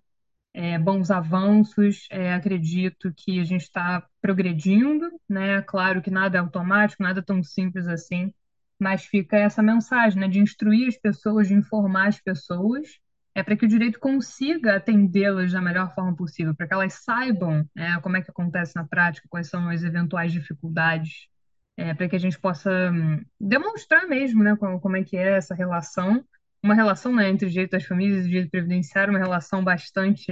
é, 0.54 0.78
bons 0.78 1.10
avanços. 1.10 2.06
É, 2.10 2.34
acredito 2.34 3.12
que 3.16 3.40
a 3.40 3.44
gente 3.44 3.62
está 3.62 4.06
progredindo, 4.20 5.10
né? 5.28 5.62
Claro 5.62 6.02
que 6.02 6.10
nada 6.10 6.38
é 6.38 6.40
automático, 6.40 7.02
nada 7.02 7.20
é 7.20 7.22
tão 7.22 7.42
simples 7.42 7.86
assim, 7.86 8.32
mas 8.78 9.04
fica 9.06 9.36
essa 9.36 9.62
mensagem, 9.62 10.18
né, 10.20 10.28
de 10.28 10.40
instruir 10.40 10.88
as 10.88 10.96
pessoas, 10.98 11.48
de 11.48 11.54
informar 11.54 12.08
as 12.08 12.20
pessoas, 12.20 12.98
é 13.36 13.42
para 13.42 13.56
que 13.56 13.66
o 13.66 13.68
direito 13.68 14.00
consiga 14.00 14.76
atendê-las 14.76 15.52
da 15.52 15.60
melhor 15.60 15.94
forma 15.94 16.16
possível, 16.16 16.54
para 16.54 16.66
que 16.66 16.74
elas 16.74 16.94
saibam, 16.94 17.68
né, 17.74 18.00
como 18.00 18.16
é 18.16 18.22
que 18.22 18.30
acontece 18.30 18.74
na 18.74 18.84
prática, 18.84 19.28
quais 19.28 19.48
são 19.48 19.68
as 19.68 19.82
eventuais 19.82 20.32
dificuldades, 20.32 21.28
é, 21.76 21.92
para 21.92 22.08
que 22.08 22.16
a 22.16 22.20
gente 22.20 22.38
possa 22.40 22.70
hum, 22.90 23.22
demonstrar 23.38 24.06
mesmo, 24.08 24.42
né, 24.42 24.56
como, 24.56 24.80
como 24.80 24.96
é 24.96 25.04
que 25.04 25.16
é 25.16 25.36
essa 25.36 25.54
relação 25.54 26.24
uma 26.62 26.74
relação, 26.74 27.14
né, 27.14 27.28
entre 27.28 27.46
o 27.46 27.50
direito 27.50 27.72
das 27.72 27.84
famílias 27.84 28.24
e 28.24 28.28
o 28.28 28.30
direito 28.30 28.50
previdenciário, 28.50 29.12
uma 29.12 29.18
relação 29.18 29.62
bastante 29.62 30.26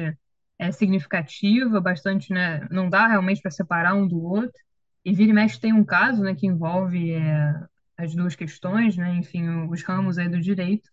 é, 0.59 0.73
significativa, 0.73 1.81
bastante, 1.81 2.33
né, 2.33 2.67
não 2.71 2.89
dá 2.91 3.07
realmente 3.07 3.41
para 3.41 3.51
separar 3.51 3.95
um 3.95 4.07
do 4.07 4.23
outro. 4.23 4.61
E 5.05 5.13
vira 5.15 5.31
e 5.31 5.35
mexe 5.35 5.61
tem 5.61 5.73
um 5.73 5.85
caso, 5.85 6.23
né, 6.23 6.35
que 6.35 6.47
envolve 6.47 7.13
é, 7.13 7.55
as 7.97 8.15
duas 8.15 8.35
questões, 8.35 8.97
né, 8.97 9.15
enfim, 9.15 9.49
os 9.69 9.83
ramos 9.83 10.19
aí 10.19 10.29
do 10.29 10.41
direito. 10.41 10.91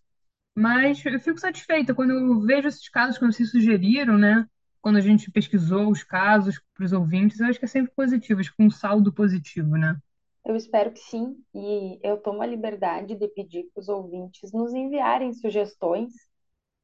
Mas 0.55 1.03
eu 1.05 1.19
fico 1.19 1.39
satisfeita 1.39 1.93
quando 1.93 2.11
eu 2.11 2.41
vejo 2.41 2.67
esses 2.67 2.89
casos 2.89 3.17
que 3.17 3.25
vocês 3.25 3.51
sugeriram, 3.51 4.17
né, 4.17 4.45
quando 4.81 4.97
a 4.97 5.01
gente 5.01 5.31
pesquisou 5.31 5.89
os 5.89 6.03
casos 6.03 6.59
para 6.73 6.85
os 6.85 6.91
ouvintes, 6.91 7.39
eu 7.39 7.47
acho 7.47 7.59
que 7.59 7.65
é 7.65 7.67
sempre 7.67 7.93
positivo, 7.95 8.39
acho 8.39 8.55
que 8.55 8.63
um 8.63 8.69
saldo 8.69 9.13
positivo, 9.13 9.77
né? 9.77 9.95
Eu 10.43 10.55
espero 10.55 10.91
que 10.91 10.99
sim, 10.99 11.37
e 11.53 11.99
eu 12.01 12.17
tomo 12.17 12.41
a 12.41 12.47
liberdade 12.47 13.15
de 13.15 13.27
pedir 13.27 13.69
para 13.73 13.81
os 13.81 13.87
ouvintes 13.87 14.51
nos 14.51 14.73
enviarem 14.73 15.33
sugestões, 15.33 16.11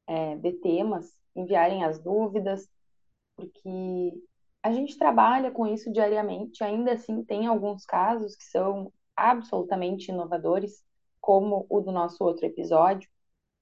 é, 0.06 0.36
de 0.36 0.52
temas, 0.52 1.12
enviarem 1.34 1.84
as 1.84 1.98
dúvidas, 1.98 2.68
porque 3.36 4.12
a 4.62 4.72
gente 4.72 4.96
trabalha 4.96 5.50
com 5.50 5.66
isso 5.66 5.92
diariamente, 5.92 6.62
ainda 6.62 6.92
assim 6.92 7.24
tem 7.24 7.46
alguns 7.46 7.84
casos 7.84 8.36
que 8.36 8.44
são 8.44 8.92
absolutamente 9.16 10.12
inovadores, 10.12 10.84
como 11.20 11.66
o 11.68 11.80
do 11.80 11.90
nosso 11.90 12.22
outro 12.22 12.46
episódio, 12.46 13.10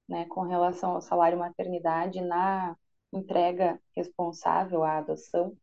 né, 0.09 0.27
com 0.27 0.43
relação 0.43 0.93
ao 0.93 1.01
salário 1.01 1.39
maternidade 1.39 2.21
na 2.21 2.77
entrega 3.13 3.81
responsável 3.95 4.85
à 4.85 4.99
adoção. 4.99 5.57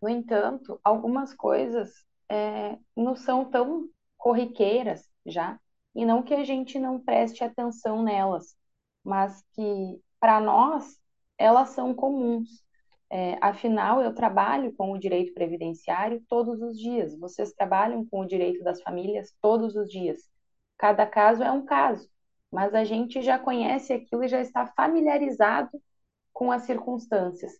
No 0.00 0.08
entanto, 0.08 0.80
algumas 0.84 1.34
coisas 1.34 1.90
é, 2.28 2.78
não 2.96 3.16
são 3.16 3.44
tão 3.50 3.88
corriqueiras 4.16 5.08
já, 5.26 5.58
e 5.94 6.04
não 6.04 6.22
que 6.22 6.34
a 6.34 6.44
gente 6.44 6.78
não 6.78 7.00
preste 7.00 7.42
atenção 7.42 8.02
nelas, 8.02 8.56
mas 9.04 9.42
que 9.52 10.00
para 10.20 10.40
nós 10.40 11.00
elas 11.36 11.70
são 11.70 11.94
comuns. 11.94 12.64
É, 13.10 13.38
afinal, 13.40 14.02
eu 14.02 14.14
trabalho 14.14 14.74
com 14.76 14.92
o 14.92 14.98
direito 14.98 15.32
previdenciário 15.32 16.22
todos 16.28 16.60
os 16.60 16.78
dias, 16.78 17.18
vocês 17.18 17.52
trabalham 17.52 18.06
com 18.06 18.20
o 18.20 18.26
direito 18.26 18.62
das 18.62 18.82
famílias 18.82 19.34
todos 19.40 19.74
os 19.76 19.88
dias. 19.88 20.18
Cada 20.76 21.06
caso 21.06 21.42
é 21.42 21.50
um 21.50 21.64
caso, 21.64 22.08
mas 22.52 22.74
a 22.74 22.84
gente 22.84 23.22
já 23.22 23.38
conhece 23.38 23.92
aquilo 23.92 24.24
e 24.24 24.28
já 24.28 24.40
está 24.40 24.66
familiarizado 24.68 25.70
com 26.32 26.52
as 26.52 26.62
circunstâncias. 26.64 27.52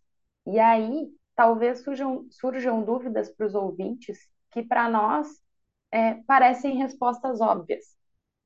E 0.47 0.59
aí, 0.59 1.11
talvez 1.37 1.81
surjam, 1.83 2.27
surjam 2.31 2.83
dúvidas 2.85 3.31
para 3.35 3.47
os 3.47 3.55
ouvintes 3.55 4.19
que, 4.51 4.63
para 4.63 4.89
nós, 4.89 5.29
é, 5.93 6.15
parecem 6.25 6.77
respostas 6.77 7.41
óbvias, 7.41 7.85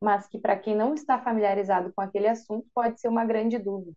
mas 0.01 0.27
que, 0.29 0.39
para 0.39 0.59
quem 0.59 0.77
não 0.77 0.95
está 0.95 1.19
familiarizado 1.23 1.93
com 1.95 2.03
aquele 2.03 2.29
assunto, 2.29 2.67
pode 2.75 3.01
ser 3.01 3.09
uma 3.09 3.25
grande 3.25 3.59
dúvida. 3.59 3.97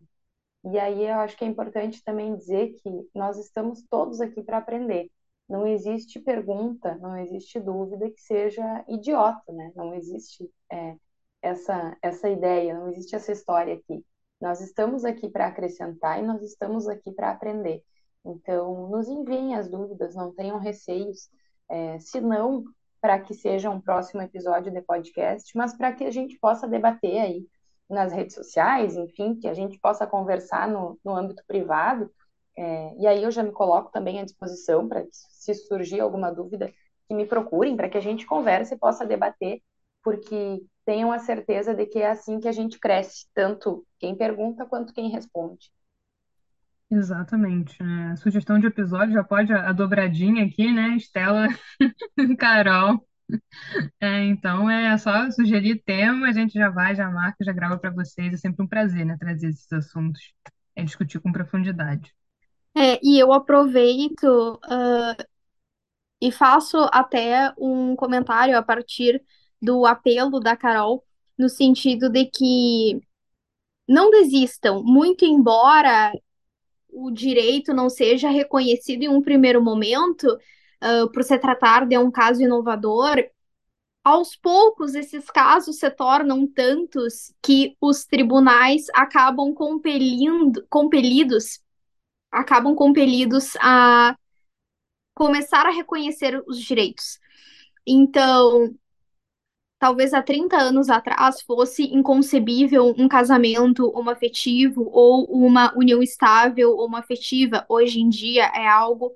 E 0.65 0.79
aí 0.79 1.05
eu 1.05 1.19
acho 1.19 1.37
que 1.37 1.45
é 1.45 1.47
importante 1.47 2.03
também 2.03 2.35
dizer 2.35 2.73
que 2.81 2.89
nós 3.13 3.37
estamos 3.37 3.83
todos 3.89 4.19
aqui 4.21 4.41
para 4.43 4.57
aprender. 4.57 5.11
Não 5.47 5.67
existe 5.67 6.19
pergunta, 6.19 6.95
não 6.97 7.15
existe 7.17 7.59
dúvida 7.59 8.09
que 8.09 8.19
seja 8.21 8.83
idiota, 8.87 9.51
né? 9.53 9.71
Não 9.75 9.93
existe 9.93 10.49
é, 10.71 10.95
essa, 11.45 11.95
essa 12.01 12.27
ideia, 12.27 12.73
não 12.73 12.89
existe 12.89 13.15
essa 13.15 13.31
história 13.31 13.75
aqui. 13.75 14.03
Nós 14.41 14.61
estamos 14.61 15.05
aqui 15.05 15.29
para 15.29 15.47
acrescentar 15.47 16.19
e 16.19 16.25
nós 16.25 16.41
estamos 16.41 16.87
aqui 16.87 17.11
para 17.11 17.29
aprender. 17.29 17.83
Então, 18.25 18.89
nos 18.89 19.07
enviem 19.07 19.55
as 19.55 19.69
dúvidas, 19.69 20.15
não 20.15 20.33
tenham 20.33 20.57
receios, 20.57 21.29
é, 21.69 21.99
se 21.99 22.19
não 22.19 22.63
para 22.99 23.19
que 23.19 23.35
seja 23.35 23.69
um 23.69 23.79
próximo 23.79 24.23
episódio 24.23 24.71
de 24.71 24.81
podcast, 24.81 25.55
mas 25.55 25.77
para 25.77 25.93
que 25.93 26.03
a 26.03 26.11
gente 26.11 26.37
possa 26.39 26.67
debater 26.67 27.19
aí 27.19 27.47
nas 27.87 28.11
redes 28.11 28.33
sociais, 28.33 28.95
enfim, 28.95 29.35
que 29.35 29.47
a 29.47 29.53
gente 29.53 29.77
possa 29.77 30.07
conversar 30.07 30.67
no, 30.67 30.99
no 31.05 31.15
âmbito 31.15 31.43
privado. 31.45 32.11
É, 32.57 32.95
e 32.97 33.05
aí 33.05 33.21
eu 33.21 33.29
já 33.29 33.43
me 33.43 33.51
coloco 33.51 33.91
também 33.91 34.19
à 34.19 34.25
disposição 34.25 34.87
para 34.87 35.03
que, 35.03 35.09
se 35.11 35.53
surgir 35.53 35.99
alguma 35.99 36.31
dúvida, 36.31 36.73
que 37.07 37.13
me 37.13 37.27
procurem 37.27 37.77
para 37.77 37.87
que 37.87 37.97
a 37.97 38.01
gente 38.01 38.25
converse 38.25 38.73
e 38.73 38.79
possa 38.79 39.05
debater, 39.05 39.61
porque 40.05 40.63
tenham 40.85 41.11
a 41.11 41.17
certeza 41.17 41.73
de 41.73 41.87
que 41.87 41.97
é 41.97 42.11
assim 42.11 42.39
que 42.39 42.47
a 42.47 42.51
gente 42.51 42.79
cresce, 42.79 43.25
tanto 43.33 43.83
quem 43.99 44.15
pergunta 44.15 44.63
quanto 44.63 44.93
quem 44.93 45.09
responde. 45.09 45.71
Exatamente. 46.91 47.81
né? 47.81 48.15
Sugestão 48.17 48.59
de 48.59 48.67
episódio 48.67 49.15
já 49.15 49.23
pode 49.23 49.51
a, 49.51 49.69
a 49.69 49.73
dobradinha 49.73 50.45
aqui, 50.45 50.71
né? 50.71 50.89
Estela, 50.95 51.47
Carol. 52.37 53.03
É, 53.99 54.25
então 54.25 54.69
é 54.69 54.95
só 54.99 55.31
sugerir 55.31 55.81
tema, 55.83 56.27
a 56.27 56.31
gente 56.31 56.53
já 56.53 56.69
vai, 56.69 56.95
já 56.95 57.09
marca, 57.09 57.43
já 57.43 57.51
grava 57.51 57.79
para 57.79 57.89
vocês. 57.89 58.31
É 58.31 58.37
sempre 58.37 58.63
um 58.63 58.67
prazer, 58.67 59.03
né? 59.03 59.17
Trazer 59.19 59.49
esses 59.49 59.73
assuntos 59.73 60.21
e 60.75 60.83
discutir 60.83 61.19
com 61.19 61.31
profundidade. 61.31 62.13
É, 62.77 62.99
e 63.01 63.17
eu 63.17 63.33
aproveito, 63.33 64.59
ah, 64.65 65.15
e 66.21 66.31
faço 66.31 66.77
até 66.91 67.51
um 67.57 67.95
comentário 67.95 68.55
a 68.57 68.61
partir 68.61 69.21
do 69.65 69.85
apelo 69.85 70.39
da 70.39 70.55
Carol, 70.55 71.03
no 71.37 71.49
sentido 71.49 72.09
de 72.09 72.25
que 72.25 73.01
não 73.87 74.09
desistam, 74.09 74.83
muito 74.83 75.25
embora 75.25 76.13
o 76.89 77.11
direito 77.11 77.73
não 77.73 77.89
seja 77.89 78.29
reconhecido 78.29 79.03
em 79.03 79.09
um 79.09 79.21
primeiro 79.21 79.61
momento, 79.61 80.27
ah, 80.81 81.07
por 81.13 81.23
se 81.23 81.37
tratar 81.37 81.85
de 81.85 81.97
um 81.97 82.11
caso 82.11 82.41
inovador, 82.41 83.17
aos 84.03 84.35
poucos 84.35 84.93
esses 84.93 85.25
casos 85.31 85.79
se 85.79 85.89
tornam 85.89 86.47
tantos 86.47 87.33
que 87.41 87.75
os 87.81 88.05
tribunais 88.05 88.85
acabam 88.93 89.51
compelindo, 89.53 90.65
compelidos, 90.69 91.59
acabam 92.31 92.75
compelidos 92.75 93.55
a 93.59 94.15
começar 95.15 95.65
a 95.65 95.71
reconhecer 95.71 96.39
os 96.45 96.59
direitos. 96.59 97.19
Então, 97.87 98.75
talvez 99.85 100.15
há 100.15 100.23
30 100.23 100.57
anos 100.57 100.89
atrás 100.89 101.43
fosse 101.43 101.83
inconcebível 101.83 102.95
um 102.97 103.07
casamento 103.07 103.87
homoafetivo 103.95 104.89
ou 104.91 105.25
uma 105.25 105.71
união 105.77 106.01
estável 106.01 106.75
homoafetiva. 106.75 107.63
Hoje 107.69 107.99
em 107.99 108.09
dia 108.09 108.45
é 108.45 108.67
algo 108.67 109.13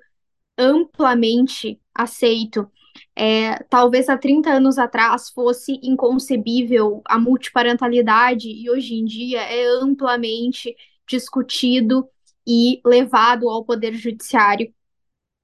amplamente 0.55 1.82
aceito. 1.91 2.70
É, 3.15 3.63
talvez 3.63 4.09
há 4.09 4.15
30 4.15 4.51
anos 4.51 4.78
atrás 4.78 5.32
fosse 5.32 5.80
inconcebível 5.82 7.01
a 7.03 7.17
multiparentalidade 7.17 8.47
e 8.47 8.70
hoje 8.70 8.93
em 8.93 9.05
dia 9.05 9.41
é 9.41 9.65
amplamente 9.82 10.76
discutido 11.09 12.07
e 12.45 12.80
levado 12.86 13.49
ao 13.49 13.65
Poder 13.65 13.95
Judiciário, 13.95 14.72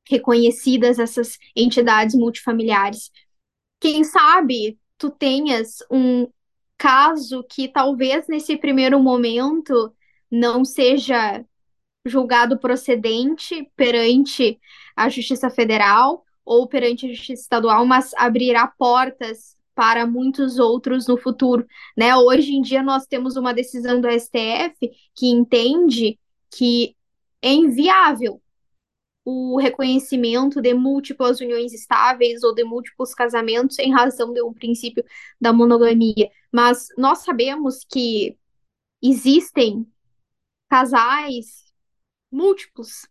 reconhecidas 0.07 0.99
essas 0.99 1.39
entidades 1.55 2.13
multifamiliares. 2.13 3.09
Quem 3.79 4.03
sabe 4.03 4.77
tu 4.97 5.09
tenhas 5.09 5.77
um 5.89 6.27
caso 6.77 7.43
que 7.43 7.67
talvez 7.67 8.27
nesse 8.27 8.57
primeiro 8.57 8.99
momento 8.99 9.93
não 10.29 10.65
seja 10.65 11.43
julgado 12.05 12.59
procedente 12.59 13.69
perante 13.75 14.59
a 14.95 15.09
Justiça 15.09 15.49
Federal 15.49 16.23
ou 16.45 16.67
perante 16.67 17.05
a 17.05 17.09
Justiça 17.09 17.41
Estadual, 17.41 17.85
mas 17.85 18.13
abrirá 18.15 18.67
portas 18.67 19.55
para 19.73 20.05
muitos 20.05 20.57
outros 20.57 21.07
no 21.07 21.17
futuro, 21.17 21.67
né? 21.97 22.15
Hoje 22.15 22.53
em 22.53 22.61
dia 22.61 22.81
nós 22.81 23.05
temos 23.05 23.35
uma 23.35 23.53
decisão 23.53 23.99
do 23.99 24.07
STF 24.09 24.89
que 25.13 25.27
entende 25.27 26.17
que 26.49 26.95
é 27.41 27.51
inviável 27.51 28.41
o 29.25 29.57
reconhecimento 29.59 30.61
de 30.61 30.73
múltiplas 30.73 31.41
uniões 31.41 31.73
estáveis 31.73 32.43
ou 32.43 32.53
de 32.53 32.63
múltiplos 32.63 33.13
casamentos 33.13 33.79
em 33.79 33.91
razão 33.91 34.31
de 34.31 34.41
um 34.43 34.53
princípio 34.53 35.03
da 35.41 35.51
monogamia. 35.51 36.29
Mas 36.51 36.87
nós 36.97 37.19
sabemos 37.19 37.83
que 37.89 38.37
existem 39.01 39.85
casais 40.69 41.65
múltiplos 42.31 43.07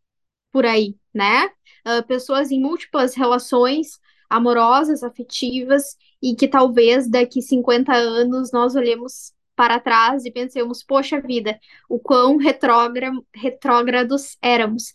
por 0.52 0.64
aí, 0.64 0.96
né? 1.12 1.46
Uh, 1.86 2.06
pessoas 2.06 2.50
em 2.52 2.60
múltiplas 2.60 3.14
relações 3.14 3.98
amorosas, 4.30 5.02
afetivas, 5.02 5.96
e 6.22 6.34
que 6.34 6.48
talvez 6.48 7.08
daqui 7.08 7.42
50 7.42 7.92
anos 7.92 8.50
nós 8.52 8.74
olhemos 8.74 9.32
para 9.54 9.78
trás 9.78 10.24
e 10.24 10.30
pensemos, 10.30 10.82
poxa 10.82 11.20
vida, 11.20 11.60
o 11.88 11.98
quão 11.98 12.38
retrógrados 12.38 14.36
éramos. 14.42 14.92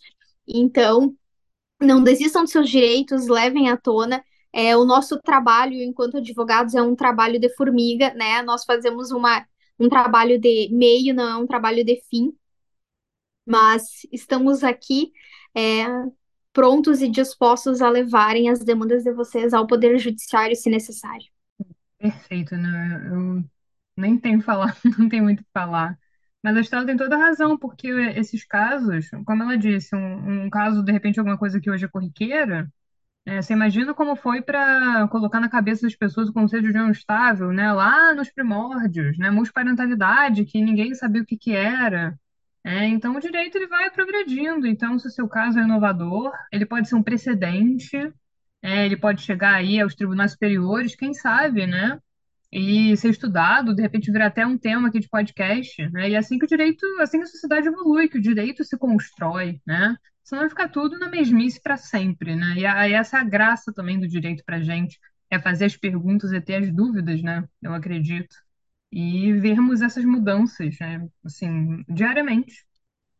Então, 0.52 1.14
não 1.80 2.02
desistam 2.02 2.42
dos 2.42 2.52
seus 2.52 2.68
direitos, 2.68 3.26
levem 3.28 3.70
à 3.70 3.76
tona. 3.76 4.24
É, 4.52 4.76
o 4.76 4.84
nosso 4.84 5.18
trabalho 5.20 5.74
enquanto 5.74 6.18
advogados 6.18 6.74
é 6.74 6.82
um 6.82 6.96
trabalho 6.96 7.38
de 7.40 7.48
formiga, 7.54 8.12
né? 8.14 8.42
Nós 8.42 8.64
fazemos 8.64 9.10
uma, 9.10 9.46
um 9.78 9.88
trabalho 9.88 10.38
de 10.40 10.68
meio, 10.72 11.14
não 11.14 11.28
é 11.28 11.36
um 11.36 11.46
trabalho 11.46 11.84
de 11.84 12.02
fim. 12.10 12.32
Mas 13.46 14.06
estamos 14.12 14.62
aqui 14.62 15.12
é, 15.54 15.86
prontos 16.52 17.00
e 17.00 17.08
dispostos 17.08 17.80
a 17.80 17.88
levarem 17.88 18.48
as 18.48 18.60
demandas 18.60 19.04
de 19.04 19.12
vocês 19.12 19.54
ao 19.54 19.66
Poder 19.66 19.98
Judiciário, 19.98 20.56
se 20.56 20.68
necessário. 20.68 21.26
Perfeito, 21.98 22.56
né? 22.56 23.08
Eu 23.10 23.44
nem 23.96 24.18
tenho 24.18 24.42
falar, 24.42 24.76
não 24.98 25.08
tenho 25.08 25.24
muito 25.24 25.40
o 25.40 25.44
que 25.44 25.50
falar. 25.52 25.98
Mas 26.42 26.56
a 26.56 26.60
Estela 26.60 26.86
tem 26.86 26.96
toda 26.96 27.16
a 27.16 27.18
razão, 27.18 27.58
porque 27.58 27.88
esses 27.88 28.44
casos, 28.44 29.10
como 29.26 29.42
ela 29.42 29.58
disse, 29.58 29.94
um, 29.94 30.44
um 30.46 30.50
caso, 30.50 30.82
de 30.82 30.90
repente, 30.92 31.18
alguma 31.18 31.38
coisa 31.38 31.60
que 31.60 31.70
hoje 31.70 31.84
é 31.84 31.88
corriqueira, 31.88 32.70
é, 33.26 33.42
você 33.42 33.52
imagina 33.52 33.94
como 33.94 34.16
foi 34.16 34.42
para 34.42 35.06
colocar 35.08 35.40
na 35.40 35.48
cabeça 35.48 35.82
das 35.82 35.96
pessoas 35.96 36.28
o 36.28 36.32
conceito 36.32 36.64
de 36.64 36.70
união 36.70 36.90
estável, 36.90 37.52
né? 37.52 37.72
Lá 37.72 38.14
nos 38.14 38.30
primórdios, 38.30 39.18
né? 39.18 39.30
Multiparentalidade, 39.30 40.44
que 40.46 40.62
ninguém 40.62 40.94
sabia 40.94 41.22
o 41.22 41.26
que 41.26 41.36
que 41.36 41.52
era. 41.52 42.18
É, 42.64 42.86
então, 42.86 43.16
o 43.16 43.20
direito 43.20 43.56
ele 43.56 43.66
vai 43.68 43.90
progredindo. 43.90 44.66
Então, 44.66 44.98
se 44.98 45.06
o 45.08 45.10
seu 45.10 45.28
caso 45.28 45.58
é 45.58 45.62
inovador, 45.62 46.32
ele 46.52 46.66
pode 46.66 46.88
ser 46.88 46.94
um 46.96 47.02
precedente, 47.02 47.96
é, 48.62 48.86
ele 48.86 48.96
pode 48.96 49.22
chegar 49.22 49.54
aí 49.56 49.80
aos 49.80 49.94
tribunais 49.94 50.32
superiores, 50.32 50.94
quem 50.96 51.14
sabe, 51.14 51.66
né? 51.66 51.98
E 52.52 52.96
ser 52.96 53.10
estudado, 53.10 53.74
de 53.74 53.82
repente 53.82 54.10
virar 54.10 54.26
até 54.26 54.46
um 54.46 54.58
tema 54.58 54.88
aqui 54.88 54.98
de 54.98 55.08
podcast, 55.08 55.88
né? 55.90 56.10
E 56.10 56.14
é 56.14 56.18
assim 56.18 56.38
que 56.38 56.44
o 56.44 56.48
direito, 56.48 56.84
assim 57.00 57.18
que 57.18 57.24
a 57.24 57.28
sociedade 57.28 57.68
evolui, 57.68 58.08
que 58.08 58.18
o 58.18 58.22
direito 58.22 58.64
se 58.64 58.76
constrói, 58.76 59.60
né? 59.66 59.96
Senão 60.24 60.42
vai 60.42 60.48
ficar 60.50 60.68
tudo 60.68 60.98
na 60.98 61.08
mesmice 61.08 61.60
para 61.62 61.76
sempre, 61.76 62.34
né? 62.34 62.54
E 62.56 62.66
aí 62.66 62.92
essa 62.92 63.18
é 63.18 63.20
a 63.20 63.24
graça 63.24 63.72
também 63.72 64.00
do 64.00 64.08
direito 64.08 64.44
para 64.44 64.60
gente, 64.60 64.98
é 65.30 65.38
fazer 65.38 65.66
as 65.66 65.76
perguntas 65.76 66.32
e 66.32 66.40
ter 66.40 66.56
as 66.56 66.72
dúvidas, 66.72 67.22
né? 67.22 67.44
Eu 67.62 67.72
acredito. 67.72 68.34
E 68.92 69.32
vermos 69.34 69.80
essas 69.82 70.04
mudanças, 70.04 70.76
né? 70.80 71.06
Assim, 71.24 71.84
diariamente. 71.88 72.66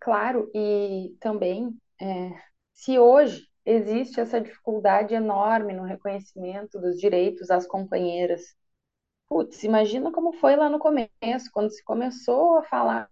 Claro, 0.00 0.50
e 0.54 1.14
também, 1.20 1.76
é, 2.00 2.30
se 2.72 2.98
hoje 2.98 3.46
existe 3.64 4.18
essa 4.18 4.40
dificuldade 4.40 5.14
enorme 5.14 5.72
no 5.72 5.84
reconhecimento 5.84 6.80
dos 6.80 6.96
direitos 6.96 7.50
às 7.50 7.66
companheiras, 7.66 8.40
Putz, 9.30 9.64
imagina 9.64 10.12
como 10.12 10.34
foi 10.34 10.56
lá 10.56 10.68
no 10.68 10.78
começo, 10.78 11.50
quando 11.54 11.70
se 11.70 11.82
começou 11.82 12.58
a 12.58 12.64
falar 12.64 13.08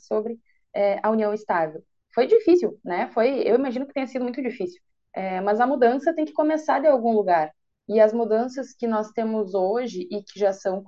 sobre 0.00 0.38
é, 0.74 0.98
a 1.02 1.10
união 1.10 1.32
estável. 1.32 1.82
Foi 2.14 2.26
difícil, 2.26 2.78
né? 2.84 3.08
Foi, 3.12 3.42
eu 3.46 3.54
imagino 3.54 3.86
que 3.86 3.92
tenha 3.94 4.06
sido 4.06 4.22
muito 4.22 4.42
difícil. 4.42 4.80
É, 5.12 5.40
mas 5.40 5.60
a 5.60 5.66
mudança 5.66 6.14
tem 6.14 6.24
que 6.24 6.32
começar 6.32 6.80
de 6.80 6.86
algum 6.86 7.12
lugar. 7.12 7.52
E 7.88 8.00
as 8.00 8.12
mudanças 8.12 8.72
que 8.74 8.86
nós 8.86 9.10
temos 9.12 9.54
hoje 9.54 10.06
e 10.10 10.22
que 10.22 10.38
já 10.38 10.52
são 10.52 10.82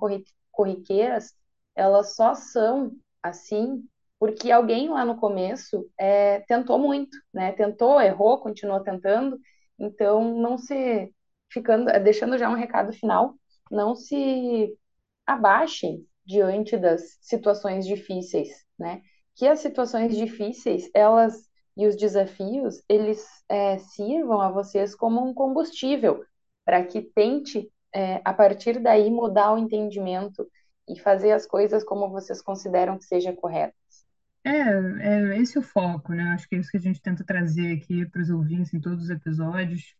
corriqueiras, 0.51 1.33
elas 1.75 2.15
só 2.15 2.33
são 2.35 2.91
assim 3.21 3.83
porque 4.19 4.51
alguém 4.51 4.87
lá 4.89 5.03
no 5.03 5.17
começo 5.17 5.89
é, 5.97 6.39
tentou 6.41 6.79
muito, 6.79 7.17
né? 7.33 7.51
Tentou, 7.53 7.99
errou, 8.01 8.39
continuou 8.39 8.79
tentando. 8.81 9.37
Então, 9.77 10.23
não 10.39 10.57
se 10.57 11.13
ficando, 11.51 11.91
deixando 12.01 12.37
já 12.37 12.49
um 12.49 12.55
recado 12.55 12.93
final, 12.93 13.35
não 13.71 13.95
se 13.95 14.77
abaixem 15.25 16.05
diante 16.25 16.77
das 16.77 17.17
situações 17.21 17.85
difíceis, 17.85 18.49
né? 18.77 19.01
Que 19.35 19.47
as 19.47 19.59
situações 19.59 20.15
difíceis, 20.15 20.89
elas 20.93 21.49
e 21.75 21.87
os 21.87 21.95
desafios, 21.95 22.83
eles 22.87 23.25
é, 23.49 23.77
sirvam 23.79 24.39
a 24.41 24.51
vocês 24.51 24.93
como 24.93 25.25
um 25.25 25.33
combustível 25.33 26.23
para 26.63 26.85
que 26.85 27.01
tente, 27.01 27.69
é, 27.93 28.21
a 28.23 28.33
partir 28.33 28.79
daí, 28.79 29.09
mudar 29.09 29.53
o 29.53 29.57
entendimento 29.57 30.47
e 30.87 30.99
fazer 30.99 31.31
as 31.31 31.45
coisas 31.45 31.83
como 31.83 32.09
vocês 32.09 32.41
consideram 32.41 32.97
que 32.97 33.05
seja 33.05 33.33
corretas. 33.33 34.05
É, 34.45 34.51
é 34.51 35.37
esse 35.39 35.57
é 35.57 35.61
o 35.61 35.63
foco, 35.63 36.13
né? 36.13 36.23
Acho 36.33 36.47
que 36.47 36.55
é 36.55 36.59
isso 36.59 36.69
que 36.69 36.77
a 36.77 36.81
gente 36.81 37.01
tenta 37.01 37.23
trazer 37.23 37.75
aqui 37.75 38.05
para 38.05 38.21
os 38.21 38.29
ouvintes 38.29 38.73
em 38.73 38.79
todos 38.79 39.05
os 39.05 39.09
episódios 39.09 39.95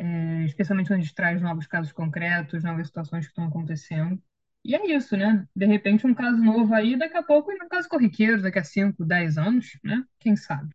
é, 0.00 0.44
especialmente 0.46 0.88
quando 0.88 1.00
a 1.00 1.02
gente 1.02 1.14
traz 1.14 1.42
novos 1.42 1.66
casos 1.66 1.92
concretos, 1.92 2.64
novas 2.64 2.86
situações 2.86 3.26
que 3.26 3.32
estão 3.32 3.44
acontecendo. 3.44 4.18
E 4.64 4.74
é 4.74 4.96
isso, 4.96 5.14
né? 5.16 5.46
De 5.54 5.66
repente, 5.66 6.06
um 6.06 6.14
caso 6.14 6.38
novo 6.38 6.72
aí, 6.74 6.96
daqui 6.98 7.16
a 7.18 7.22
pouco, 7.22 7.52
um 7.52 7.68
caso 7.68 7.88
corriqueiro, 7.88 8.40
daqui 8.40 8.58
a 8.58 8.64
5, 8.64 9.04
10 9.04 9.36
anos, 9.36 9.78
né? 9.84 10.02
Quem 10.18 10.36
sabe? 10.36 10.70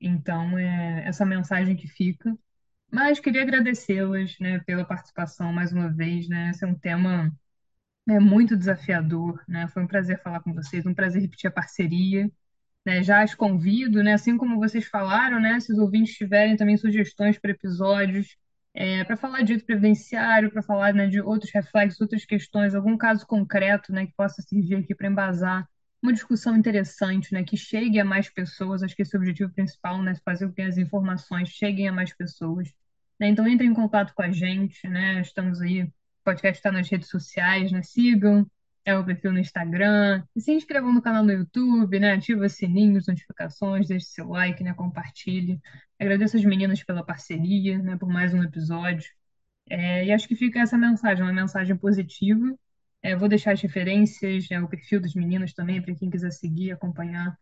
Então, 0.00 0.58
é 0.58 1.04
essa 1.06 1.24
mensagem 1.24 1.76
que 1.76 1.88
fica. 1.88 2.36
Mas 2.90 3.20
queria 3.20 3.42
agradecê-las, 3.42 4.38
né, 4.40 4.60
pela 4.60 4.84
participação 4.84 5.52
mais 5.52 5.72
uma 5.72 5.90
vez, 5.90 6.28
né? 6.28 6.50
Esse 6.50 6.64
é 6.64 6.68
um 6.68 6.74
tema 6.78 7.32
é, 8.08 8.20
muito 8.20 8.56
desafiador, 8.56 9.42
né? 9.48 9.68
Foi 9.68 9.82
um 9.82 9.86
prazer 9.86 10.20
falar 10.22 10.40
com 10.40 10.52
vocês, 10.54 10.86
um 10.86 10.94
prazer 10.94 11.22
repetir 11.22 11.48
a 11.48 11.52
parceria. 11.52 12.30
Né, 12.86 13.02
já 13.02 13.22
as 13.22 13.34
convido, 13.34 14.02
né, 14.02 14.14
assim 14.14 14.36
como 14.36 14.58
vocês 14.58 14.86
falaram, 14.86 15.40
né, 15.40 15.60
se 15.60 15.72
os 15.72 15.78
ouvintes 15.78 16.16
tiverem 16.16 16.56
também 16.56 16.76
sugestões 16.76 17.38
para 17.38 17.52
episódios, 17.52 18.36
é, 18.74 19.04
para 19.04 19.16
falar 19.16 19.40
de 19.40 19.46
direito 19.46 19.66
previdenciário, 19.66 20.50
para 20.50 20.62
falar 20.62 20.94
né, 20.94 21.06
de 21.06 21.20
outros 21.20 21.52
reflexos, 21.52 22.00
outras 22.00 22.24
questões, 22.24 22.74
algum 22.74 22.96
caso 22.96 23.26
concreto 23.26 23.92
né, 23.92 24.06
que 24.06 24.14
possa 24.14 24.40
servir 24.42 24.76
aqui 24.76 24.94
para 24.94 25.08
embasar 25.08 25.68
uma 26.02 26.12
discussão 26.12 26.56
interessante, 26.56 27.32
né, 27.32 27.44
que 27.44 27.56
chegue 27.56 28.00
a 28.00 28.04
mais 28.04 28.28
pessoas. 28.28 28.82
Acho 28.82 28.96
que 28.96 29.02
esse 29.02 29.14
é 29.14 29.18
o 29.18 29.22
objetivo 29.22 29.52
principal, 29.52 30.02
né, 30.02 30.14
fazer 30.24 30.48
com 30.48 30.54
que 30.54 30.62
as 30.62 30.78
informações 30.78 31.48
cheguem 31.50 31.88
a 31.88 31.92
mais 31.92 32.12
pessoas. 32.12 32.68
Né? 33.20 33.28
Então, 33.28 33.46
entrem 33.46 33.70
em 33.70 33.74
contato 33.74 34.12
com 34.14 34.22
a 34.22 34.30
gente, 34.30 34.88
né, 34.88 35.20
estamos 35.20 35.60
aí, 35.60 35.82
o 35.82 35.92
podcast 36.24 36.58
está 36.58 36.72
nas 36.72 36.88
redes 36.88 37.08
sociais, 37.08 37.70
né, 37.70 37.82
sigam 37.82 38.46
é 38.84 38.96
o 38.96 39.04
perfil 39.04 39.32
no 39.32 39.38
Instagram, 39.38 40.24
e 40.34 40.40
se 40.40 40.52
inscrevam 40.52 40.92
no 40.92 41.02
canal 41.02 41.24
no 41.24 41.32
YouTube, 41.32 42.00
né, 42.00 42.12
ativa 42.12 42.48
sininho, 42.48 42.98
as 42.98 43.06
notificações, 43.06 43.88
deixe 43.88 44.06
seu 44.06 44.28
like, 44.28 44.62
né, 44.62 44.74
compartilhe. 44.74 45.60
Agradeço 45.98 46.36
as 46.36 46.44
meninas 46.44 46.82
pela 46.82 47.04
parceria, 47.04 47.78
né, 47.78 47.96
por 47.96 48.08
mais 48.08 48.34
um 48.34 48.42
episódio. 48.42 49.10
É, 49.68 50.04
e 50.06 50.12
acho 50.12 50.28
que 50.28 50.36
fica 50.36 50.60
essa 50.60 50.76
mensagem, 50.78 51.22
uma 51.24 51.32
mensagem 51.32 51.76
positiva. 51.76 52.58
É, 53.02 53.16
vou 53.16 53.28
deixar 53.28 53.52
as 53.52 53.60
referências, 53.62 54.48
né, 54.50 54.60
o 54.60 54.68
perfil 54.68 55.00
das 55.00 55.14
meninas 55.14 55.52
também, 55.54 55.80
para 55.82 55.94
quem 55.94 56.10
quiser 56.10 56.32
seguir, 56.32 56.72
acompanhar 56.72 57.36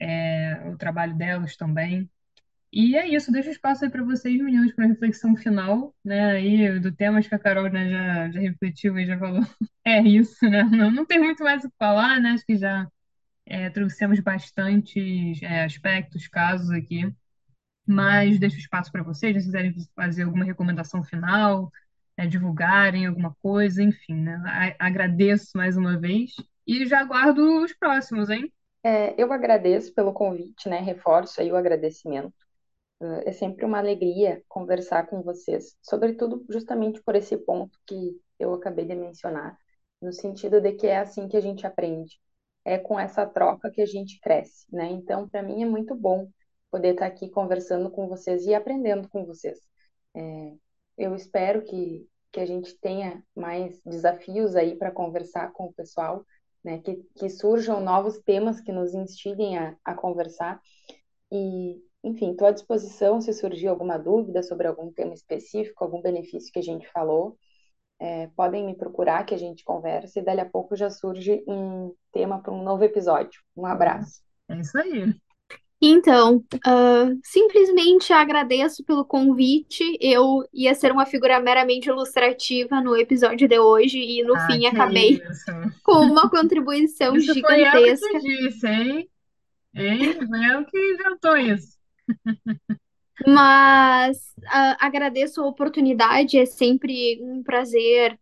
é, 0.00 0.62
o 0.70 0.76
trabalho 0.76 1.16
delas 1.16 1.56
também. 1.56 2.10
E 2.78 2.94
é 2.96 3.08
isso, 3.08 3.32
deixa 3.32 3.48
o 3.48 3.52
espaço 3.52 3.84
aí 3.84 3.90
para 3.90 4.04
vocês, 4.04 4.38
meninos, 4.38 4.72
para 4.74 4.86
reflexão 4.86 5.34
final, 5.34 5.94
né? 6.04 6.32
Aí 6.32 6.78
do 6.78 6.92
temas 6.92 7.26
que 7.26 7.34
a 7.34 7.38
Carol, 7.38 7.70
né, 7.70 7.88
já, 7.90 8.30
já 8.32 8.40
refletiu 8.40 8.98
e 8.98 9.06
já 9.06 9.18
falou. 9.18 9.40
É 9.88 10.02
isso, 10.02 10.44
né? 10.50 10.64
Não, 10.64 10.90
não 10.90 11.06
tem 11.06 11.18
muito 11.20 11.44
mais 11.44 11.64
o 11.64 11.70
que 11.70 11.76
falar, 11.78 12.20
né? 12.20 12.30
Acho 12.32 12.44
que 12.44 12.56
já 12.56 12.88
é, 13.46 13.70
trouxemos 13.70 14.20
bastantes 14.20 15.42
é, 15.42 15.64
aspectos, 15.64 16.28
casos 16.28 16.70
aqui. 16.70 17.12
Mas 17.86 18.38
deixo 18.40 18.58
espaço 18.58 18.92
para 18.92 19.02
vocês, 19.04 19.36
se 19.36 19.44
quiserem 19.46 19.74
fazer 19.96 20.24
alguma 20.24 20.44
recomendação 20.44 21.04
final, 21.04 21.70
é, 22.16 22.26
divulgarem 22.26 23.06
alguma 23.06 23.34
coisa, 23.42 23.82
enfim, 23.82 24.14
né? 24.22 24.42
A- 24.78 24.86
Agradeço 24.88 25.50
mais 25.56 25.76
uma 25.76 25.98
vez 26.00 26.32
e 26.66 26.86
já 26.86 27.00
aguardo 27.00 27.62
os 27.64 27.72
próximos, 27.74 28.30
hein? 28.30 28.52
É, 28.82 29.14
eu 29.20 29.32
agradeço 29.32 29.92
pelo 29.94 30.12
convite, 30.12 30.68
né? 30.68 30.78
Reforço 30.80 31.40
aí 31.40 31.50
o 31.50 31.56
agradecimento. 31.56 32.45
É 33.26 33.32
sempre 33.32 33.64
uma 33.64 33.78
alegria 33.78 34.42
conversar 34.48 35.06
com 35.06 35.22
vocês, 35.22 35.76
sobretudo 35.82 36.44
justamente 36.48 37.02
por 37.02 37.14
esse 37.14 37.36
ponto 37.36 37.78
que 37.86 38.18
eu 38.38 38.54
acabei 38.54 38.86
de 38.86 38.94
mencionar, 38.94 39.58
no 40.00 40.12
sentido 40.12 40.60
de 40.60 40.72
que 40.72 40.86
é 40.86 40.98
assim 40.98 41.28
que 41.28 41.36
a 41.36 41.40
gente 41.40 41.66
aprende, 41.66 42.18
é 42.64 42.78
com 42.78 42.98
essa 42.98 43.26
troca 43.26 43.70
que 43.70 43.82
a 43.82 43.86
gente 43.86 44.18
cresce, 44.20 44.66
né? 44.72 44.86
Então, 44.90 45.28
para 45.28 45.42
mim 45.42 45.62
é 45.62 45.66
muito 45.66 45.94
bom 45.94 46.28
poder 46.70 46.94
estar 46.94 47.06
aqui 47.06 47.28
conversando 47.30 47.90
com 47.90 48.08
vocês 48.08 48.46
e 48.46 48.54
aprendendo 48.54 49.08
com 49.10 49.26
vocês. 49.26 49.58
É, 50.14 50.54
eu 50.96 51.14
espero 51.14 51.62
que, 51.64 52.08
que 52.32 52.40
a 52.40 52.46
gente 52.46 52.78
tenha 52.78 53.22
mais 53.34 53.80
desafios 53.84 54.56
aí 54.56 54.74
para 54.76 54.90
conversar 54.90 55.52
com 55.52 55.66
o 55.66 55.72
pessoal, 55.74 56.24
né? 56.64 56.78
Que, 56.80 56.96
que 57.14 57.28
surjam 57.28 57.80
novos 57.80 58.18
temas 58.22 58.60
que 58.60 58.72
nos 58.72 58.94
instiguem 58.94 59.58
a, 59.58 59.76
a 59.84 59.94
conversar. 59.94 60.60
E, 61.30 61.80
enfim, 62.04 62.32
estou 62.32 62.46
à 62.48 62.52
disposição 62.52 63.20
se 63.20 63.32
surgir 63.32 63.68
alguma 63.68 63.98
dúvida 63.98 64.42
sobre 64.42 64.66
algum 64.66 64.92
tema 64.92 65.14
específico, 65.14 65.82
algum 65.84 66.00
benefício 66.02 66.52
que 66.52 66.58
a 66.58 66.62
gente 66.62 66.88
falou. 66.92 67.36
É, 68.00 68.28
podem 68.36 68.64
me 68.66 68.76
procurar 68.76 69.24
que 69.24 69.34
a 69.34 69.38
gente 69.38 69.64
converse 69.64 70.18
e 70.18 70.22
dali 70.22 70.40
a 70.40 70.48
pouco 70.50 70.76
já 70.76 70.90
surge 70.90 71.42
um 71.48 71.94
tema 72.12 72.40
para 72.42 72.52
um 72.52 72.62
novo 72.62 72.84
episódio. 72.84 73.40
Um 73.56 73.66
abraço. 73.66 74.20
É 74.48 74.58
isso 74.60 74.78
aí. 74.78 75.14
Então, 75.80 76.42
ah, 76.64 77.06
simplesmente 77.22 78.12
agradeço 78.12 78.82
pelo 78.84 79.04
convite. 79.04 79.82
Eu 80.00 80.42
ia 80.52 80.74
ser 80.74 80.90
uma 80.90 81.04
figura 81.04 81.38
meramente 81.38 81.88
ilustrativa 81.88 82.80
no 82.80 82.96
episódio 82.96 83.46
de 83.46 83.58
hoje 83.58 83.98
e 83.98 84.22
no 84.24 84.34
Ah, 84.34 84.46
fim 84.46 84.66
acabei 84.66 85.22
isso. 85.30 85.52
com 85.82 85.92
uma 86.06 86.30
contribuição 86.30 87.14
Isso 87.16 87.34
foi 87.40 87.62
ela 87.62 87.90
que 87.94 87.94
gigantesca. 87.94 88.18
disse, 88.20 88.66
hein? 88.66 89.10
Hein? 89.74 90.14
Foi 90.28 90.44
ela 90.44 90.64
que 90.64 90.78
inventou 90.78 91.36
isso. 91.36 91.75
Mas 93.26 94.34
ah, 94.46 94.76
agradeço 94.86 95.40
a 95.42 95.46
oportunidade, 95.46 96.38
é 96.38 96.44
sempre 96.46 97.18
um 97.22 97.42
prazer 97.42 98.18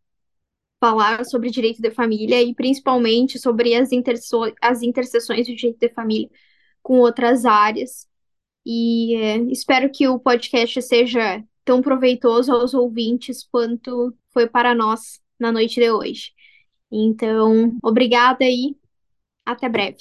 falar 0.80 1.24
sobre 1.26 1.50
direito 1.50 1.82
de 1.82 1.90
família 1.90 2.42
e 2.42 2.54
principalmente 2.54 3.38
sobre 3.38 3.74
as, 3.74 3.92
interso- 3.92 4.54
as 4.62 4.82
interseções 4.82 5.46
do 5.48 5.56
direito 5.56 5.78
de 5.80 5.90
família 5.90 6.30
com 6.82 7.00
outras 7.00 7.44
áreas. 7.46 8.08
E 8.66 9.16
é, 9.16 9.38
espero 9.52 9.90
que 9.92 10.08
o 10.08 10.18
podcast 10.20 10.80
seja 10.82 11.44
tão 11.64 11.82
proveitoso 11.82 12.52
aos 12.52 12.74
ouvintes 12.74 13.44
quanto 13.50 14.14
foi 14.32 14.48
para 14.48 14.74
nós 14.74 15.20
na 15.38 15.52
noite 15.52 15.80
de 15.80 15.90
hoje. 15.90 16.32
Então, 16.92 17.76
obrigada 17.82 18.44
e 18.44 18.76
até 19.46 19.68
breve. 19.68 19.98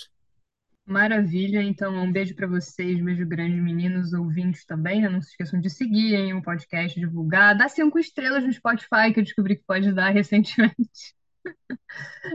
Maravilha, 0.86 1.64
então 1.64 1.96
um 1.96 2.12
beijo 2.12 2.36
para 2.36 2.46
vocês, 2.46 3.02
beijo 3.02 3.26
grande, 3.26 3.56
meninos, 3.62 4.12
ouvintes 4.12 4.66
também, 4.66 5.02
né? 5.02 5.08
Não 5.10 5.22
se 5.22 5.30
esqueçam 5.30 5.60
de 5.60 5.70
seguirem 5.70 6.34
o 6.34 6.42
podcast, 6.42 7.00
divulgar, 7.00 7.58
dá 7.58 7.70
cinco 7.70 7.98
estrelas 7.98 8.44
no 8.44 8.52
Spotify, 8.52 9.14
que 9.14 9.20
eu 9.22 9.24
descobri 9.24 9.56
que 9.56 9.64
pode 9.66 9.94
dar 9.94 10.10
recentemente. 10.14 11.16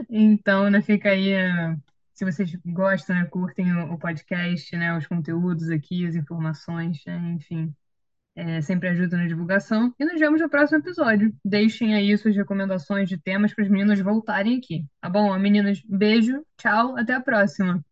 Então, 0.09 0.69
né, 0.69 0.81
fica 0.81 1.09
aí, 1.09 1.31
eh, 1.31 1.75
se 2.13 2.25
vocês 2.25 2.51
gostam, 2.65 3.15
né, 3.15 3.25
curtem 3.25 3.71
o, 3.73 3.93
o 3.93 3.99
podcast, 3.99 4.75
né, 4.75 4.95
os 4.97 5.07
conteúdos 5.07 5.69
aqui, 5.69 6.05
as 6.05 6.15
informações, 6.15 7.01
né, 7.05 7.17
enfim, 7.35 7.73
é, 8.35 8.61
sempre 8.61 8.89
ajuda 8.89 9.17
na 9.17 9.27
divulgação. 9.27 9.93
E 9.99 10.05
nos 10.05 10.19
vemos 10.19 10.41
no 10.41 10.49
próximo 10.49 10.79
episódio. 10.79 11.33
Deixem 11.43 11.93
aí 11.95 12.17
suas 12.17 12.35
recomendações 12.35 13.09
de 13.09 13.17
temas 13.17 13.53
para 13.53 13.63
os 13.63 13.69
meninos 13.69 13.99
voltarem 13.99 14.57
aqui, 14.57 14.85
tá 15.01 15.09
bom? 15.09 15.37
Meninas, 15.39 15.81
beijo, 15.85 16.45
tchau, 16.57 16.97
até 16.97 17.13
a 17.13 17.21
próxima. 17.21 17.83